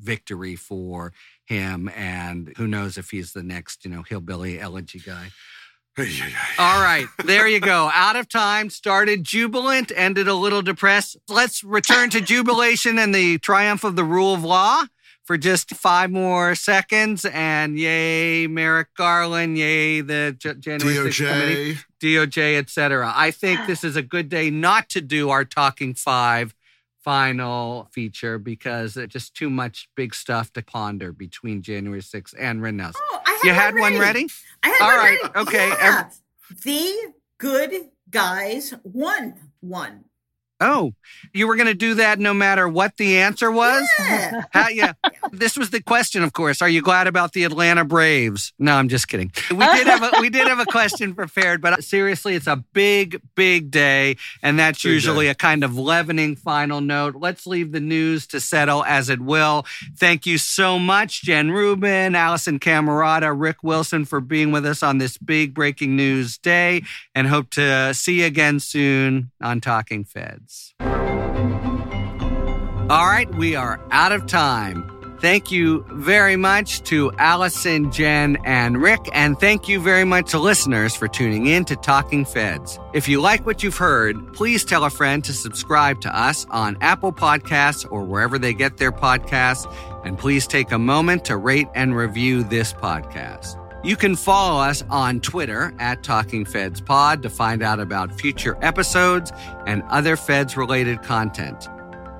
victory 0.03 0.55
for 0.55 1.13
him 1.45 1.89
and 1.95 2.53
who 2.57 2.67
knows 2.67 2.97
if 2.97 3.09
he's 3.09 3.33
the 3.33 3.43
next 3.43 3.85
you 3.85 3.91
know 3.91 4.03
hillbilly 4.03 4.59
elegy 4.59 4.99
guy. 4.99 5.29
All 6.57 6.81
right 6.81 7.05
there 7.23 7.47
you 7.47 7.59
go. 7.59 7.91
Out 7.93 8.15
of 8.15 8.27
time 8.27 8.69
started 8.69 9.23
jubilant 9.23 9.91
ended 9.95 10.27
a 10.27 10.33
little 10.33 10.61
depressed. 10.61 11.17
Let's 11.29 11.63
return 11.63 12.09
to 12.11 12.21
jubilation 12.21 12.97
and 12.97 13.13
the 13.13 13.37
triumph 13.37 13.83
of 13.83 13.95
the 13.95 14.03
rule 14.03 14.33
of 14.33 14.43
law 14.43 14.85
for 15.23 15.37
just 15.37 15.71
five 15.71 16.11
more 16.11 16.53
seconds 16.55 17.25
and 17.25 17.79
yay 17.79 18.47
merrick 18.47 18.89
garland 18.97 19.57
yay 19.57 20.01
the 20.01 20.35
J- 20.37 20.55
january 20.55 21.09
6th 21.11 21.17
committee 21.17 21.77
doj 22.01 22.57
etc 22.57 23.11
i 23.15 23.31
think 23.31 23.65
this 23.65 23.83
is 23.83 23.95
a 23.95 24.01
good 24.01 24.27
day 24.29 24.49
not 24.49 24.89
to 24.89 24.99
do 25.01 25.29
our 25.29 25.45
talking 25.45 25.93
five 25.93 26.53
final 27.03 27.89
feature 27.91 28.37
because 28.39 28.97
it's 28.97 29.11
just 29.13 29.35
too 29.35 29.49
much 29.49 29.89
big 29.95 30.15
stuff 30.15 30.51
to 30.53 30.61
ponder 30.61 31.11
between 31.11 31.61
January 31.61 32.01
6th 32.01 32.33
and 32.39 32.61
Rittenhouse. 32.61 32.95
Oh, 32.97 33.21
I 33.25 33.31
had 33.31 33.43
you 33.43 33.53
had 33.53 33.75
one 33.75 33.99
ready. 33.99 34.27
I 34.63 34.69
had 34.69 34.81
All 34.81 34.87
one 34.87 34.97
right, 34.97 35.19
ready. 35.23 35.35
okay. 35.47 35.67
Yeah. 35.69 36.09
the 36.63 37.13
good 37.37 37.73
guys 38.09 38.73
won 38.83 39.35
one. 39.59 40.05
Oh, 40.59 40.93
you 41.33 41.47
were 41.47 41.55
going 41.57 41.67
to 41.67 41.73
do 41.73 41.95
that 41.95 42.19
no 42.19 42.33
matter 42.33 42.69
what 42.69 42.95
the 42.95 43.17
answer 43.17 43.51
was? 43.51 43.85
Yeah. 43.99 44.43
How, 44.51 44.69
yeah. 44.69 44.93
This 45.31 45.57
was 45.57 45.71
the 45.71 45.81
question, 45.81 46.23
of 46.23 46.31
course. 46.31 46.61
Are 46.61 46.69
you 46.69 46.81
glad 46.81 47.05
about 47.07 47.33
the 47.33 47.43
Atlanta 47.43 47.83
Braves? 47.83 48.53
No, 48.59 48.75
I'm 48.75 48.87
just 48.87 49.09
kidding. 49.09 49.31
We 49.49 49.57
did 49.57 49.87
have 49.87 50.03
a, 50.03 50.21
we 50.21 50.29
did 50.29 50.47
have 50.47 50.59
a 50.59 50.65
question 50.65 51.15
prepared, 51.15 51.61
but 51.61 51.73
uh, 51.73 51.81
seriously, 51.81 52.35
it's 52.35 52.47
a 52.47 52.63
big, 52.71 53.19
big 53.35 53.71
day, 53.71 54.15
and 54.41 54.57
that's 54.57 54.83
Big 54.83 54.93
usually 54.93 55.25
day. 55.25 55.31
a 55.31 55.35
kind 55.35 55.65
of 55.65 55.77
leavening 55.77 56.35
final 56.37 56.79
note. 56.79 57.15
Let's 57.15 57.45
leave 57.45 57.71
the 57.73 57.81
news 57.81 58.25
to 58.27 58.39
settle 58.39 58.85
as 58.85 59.09
it 59.09 59.19
will. 59.19 59.65
Thank 59.97 60.25
you 60.25 60.37
so 60.37 60.79
much, 60.79 61.23
Jen 61.23 61.51
Rubin, 61.51 62.13
Alisyn 62.13 62.59
Camerota, 62.59 63.33
Rick 63.37 63.63
Wilson, 63.63 64.05
for 64.05 64.21
being 64.21 64.51
with 64.51 64.65
us 64.65 64.81
on 64.81 64.97
this 64.97 65.17
big 65.17 65.53
breaking 65.53 65.95
news 65.97 66.37
day, 66.37 66.83
and 67.13 67.27
hope 67.27 67.49
to 67.51 67.93
see 67.93 68.21
you 68.21 68.27
again 68.27 68.59
soon 68.61 69.31
on 69.41 69.59
Talking 69.59 70.05
All 72.89 73.07
right, 73.07 73.33
we 73.35 73.55
are 73.55 73.79
out 73.91 74.11
of 74.11 74.27
time. 74.27 74.89
Thank 75.19 75.51
you 75.51 75.85
very 75.89 76.35
much 76.35 76.83
to 76.83 77.09
Alisyn, 77.11 77.93
Jen, 77.93 78.37
and 78.43 78.81
Rick, 78.81 78.99
and 79.13 79.39
thank 79.39 79.69
you 79.69 79.79
very 79.79 80.03
much 80.03 80.31
to 80.31 80.39
listeners 80.39 80.97
for 80.97 81.07
tuning 81.07 81.47
in 81.47 81.63
to 81.63 81.77
Talking 81.77 82.25
Feds. 82.25 82.77
If 82.93 83.07
you 83.07 83.21
like 83.21 83.45
what 83.45 83.63
you've 83.63 83.77
heard, 83.77 84.33
please 84.33 84.65
tell 84.65 84.83
a 84.83 84.89
friend 84.89 85.23
to 85.23 85.31
subscribe 85.31 86.01
to 86.01 86.13
us 86.13 86.45
on 86.49 86.75
Apple 86.81 87.13
Podcasts 87.13 87.89
or 87.89 88.03
wherever 88.03 88.37
they 88.37 88.53
get 88.53 88.75
their 88.75 88.91
podcasts, 88.91 89.65
and 90.03 90.19
please 90.19 90.45
take 90.45 90.73
a 90.73 90.77
moment 90.77 91.23
to 91.25 91.37
rate 91.37 91.69
and 91.73 91.95
review 91.95 92.43
this 92.43 92.73
podcast. 92.73 93.62
You 93.83 93.97
can 93.97 94.15
follow 94.15 94.61
us 94.61 94.81
on 94.89 95.19
Twitter 95.19 95.73
at 95.77 96.03
Talking 96.03 96.45
Feds 96.45 96.79
Pod 96.79 97.21
to 97.23 97.29
find 97.29 97.61
out 97.61 97.81
about 97.81 98.17
future 98.17 98.57
episodes 98.61 99.29
and 99.67 99.83
other 99.89 100.15
Feds 100.15 100.55
related 100.55 101.03
content. 101.03 101.67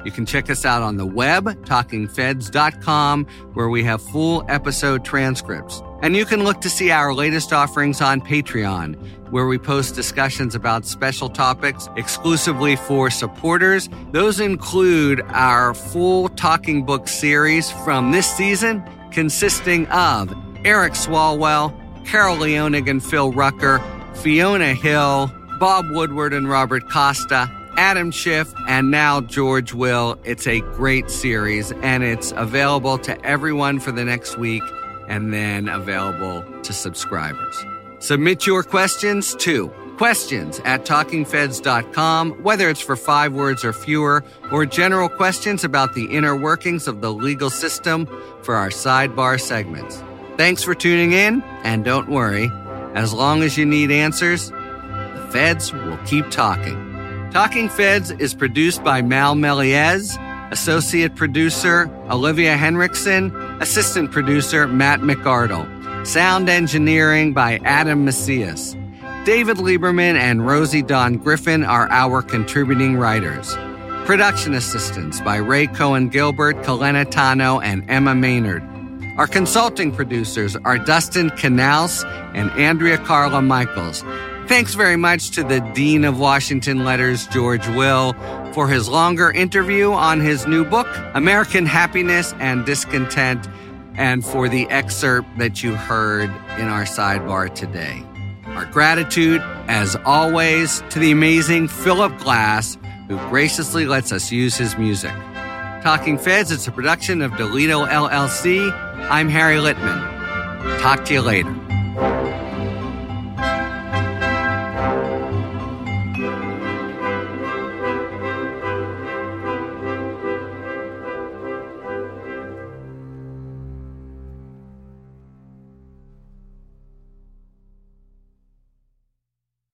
You 0.04 0.12
can 0.12 0.26
check 0.26 0.50
us 0.50 0.66
out 0.66 0.82
on 0.82 0.98
the 0.98 1.06
web, 1.06 1.46
talkingfeds.com, 1.66 3.26
where 3.54 3.70
we 3.70 3.82
have 3.86 4.02
full 4.02 4.44
episode 4.50 5.06
transcripts. 5.06 5.82
And 6.02 6.18
you 6.18 6.26
can 6.26 6.44
look 6.44 6.60
to 6.62 6.70
see 6.70 6.92
our 6.92 7.14
latest 7.14 7.54
offerings 7.54 8.02
on 8.02 8.20
Patreon, 8.20 8.96
where 9.32 9.48
we 9.48 9.58
post 9.58 9.96
discussions 9.96 10.56
about 10.56 10.86
special 10.86 11.30
topics 11.30 11.88
exclusively 11.96 12.76
for 12.76 13.10
supporters. 13.10 13.88
Those 14.12 14.42
include 14.42 15.22
our 15.30 15.74
full 15.74 16.28
talking 16.28 16.84
book 16.84 17.08
series 17.08 17.72
from 17.72 18.12
this 18.12 18.28
season, 18.28 18.84
consisting 19.12 19.88
of 19.88 20.34
Eric 20.66 20.94
Swalwell, 20.94 21.74
Carol 22.06 22.38
Leonig 22.38 22.90
and 22.90 23.04
Phil 23.04 23.32
Rucker, 23.32 23.82
Fiona 24.16 24.74
Hill, 24.74 25.32
Bob 25.60 25.90
Woodward 25.92 26.34
and 26.34 26.50
Robert 26.50 26.90
Costa, 26.90 27.50
Adam 27.78 28.12
Schiff, 28.12 28.54
and 28.68 28.92
now 28.92 29.22
George 29.22 29.74
Will. 29.74 30.18
It's 30.24 30.48
a 30.48 30.62
great 30.62 31.10
series 31.10 31.72
and 31.72 32.04
it's 32.04 32.32
available 32.36 32.98
to 33.00 33.20
everyone 33.26 33.80
for 33.80 33.92
the 33.92 34.06
next 34.06 34.38
week 34.38 34.64
and 35.08 35.34
then 35.34 35.68
available 35.68 36.44
to 36.62 36.74
subscribers. 36.74 37.66
Submit 38.00 38.46
your 38.46 38.64
questions 38.64 39.36
to 39.36 39.70
questions 39.98 40.60
at 40.66 40.86
talkingfeds.com, 40.86 42.32
whether 42.44 42.70
it's 42.70 42.82
for 42.82 42.96
five 42.96 43.34
words 43.34 43.64
or 43.64 43.74
fewer, 43.74 44.24
or 44.52 44.66
general 44.66 45.08
questions 45.08 45.64
about 45.64 45.94
the 45.94 46.06
inner 46.06 46.36
workings 46.36 46.88
of 46.88 47.02
the 47.02 47.14
legal 47.14 47.50
system 47.50 48.08
for 48.42 48.56
our 48.56 48.70
sidebar 48.70 49.40
segments. 49.40 50.04
Thanks 50.36 50.64
for 50.64 50.74
tuning 50.74 51.12
in, 51.12 51.44
and 51.64 51.86
don't 51.86 52.10
worry, 52.10 52.50
as 52.96 53.14
long 53.14 53.44
as 53.44 53.56
you 53.58 53.66
need 53.66 53.92
answers, 53.92 54.50
the 54.50 55.28
feds 55.32 55.72
will 55.72 55.98
keep 56.06 56.30
talking. 56.32 57.30
Talking 57.32 57.70
Feds 57.70 58.12
is 58.12 58.34
produced 58.34 58.84
by 58.84 59.02
Mal 59.02 59.36
Meliez, 59.36 60.18
associate 60.52 61.16
producer 61.16 61.90
Olivia 62.10 62.58
Henriksen, 62.58 63.36
assistant 63.60 64.12
producer 64.12 64.68
Matt 64.68 65.02
McArdle, 65.02 65.68
sound 66.06 66.50
engineering 66.50 67.34
by 67.34 67.60
Adam 67.64 68.06
Macias. 68.06 68.76
David 69.26 69.58
Lieberman 69.58 70.16
and 70.16 70.46
Rosie 70.46 70.82
Don 70.82 71.18
Griffin 71.18 71.64
are 71.64 71.90
our 71.92 72.22
contributing 72.22 72.98
writers. 72.98 73.56
Production 74.06 74.54
assistance 74.54 75.22
by 75.22 75.38
Ray 75.38 75.68
Cohen 75.68 76.10
Gilbert, 76.10 76.58
Kalena 76.58 77.06
Tano, 77.06 77.64
and 77.64 77.90
Emma 77.90 78.14
Maynard. 78.14 78.64
Our 79.16 79.28
consulting 79.28 79.92
producers 79.92 80.56
are 80.66 80.80
Dustin 80.80 81.30
Canals 81.30 82.04
and 82.34 82.50
Andrea 82.54 82.98
Carla 82.98 83.44
Michaels. 83.44 84.02
Thanks 84.48 84.74
very 84.74 84.96
much 84.96 85.30
to 85.32 85.44
the 85.44 85.60
Dean 85.76 86.04
of 86.04 86.20
Washington 86.20 86.84
Letters, 86.84 87.28
George 87.28 87.68
Will, 87.68 88.14
for 88.54 88.68
his 88.68 88.90
longer 88.90 89.30
interview 89.30 89.92
on 89.92 90.20
his 90.20 90.48
new 90.48 90.66
book, 90.66 90.88
American 91.14 91.68
Happiness 91.68 92.34
and 92.40 92.66
Discontent, 92.66 93.48
and 93.94 94.26
for 94.26 94.50
the 94.50 94.68
excerpt 94.72 95.28
that 95.38 95.62
you 95.62 95.76
heard 95.76 96.32
in 96.58 96.68
our 96.68 96.84
sidebar 96.84 97.54
today. 97.54 98.04
Our 98.48 98.66
gratitude, 98.66 99.42
as 99.68 99.96
always, 100.06 100.82
to 100.90 100.98
the 100.98 101.12
amazing 101.12 101.68
Philip 101.68 102.18
Glass, 102.18 102.80
who 103.08 103.18
graciously 103.30 103.86
lets 103.86 104.12
us 104.12 104.32
use 104.32 104.58
his 104.58 104.76
music. 104.76 105.14
Talking 105.84 106.18
Feds 106.18 106.50
is 106.50 106.66
a 106.66 106.72
production 106.72 107.22
of 107.22 107.34
Delito 107.34 107.86
LLC. 107.86 108.72
I'm 109.10 109.28
Harry 109.28 109.58
Litman. 109.58 110.80
Talk 110.80 111.04
to 111.04 111.14
you 111.14 111.20
later. 111.22 111.54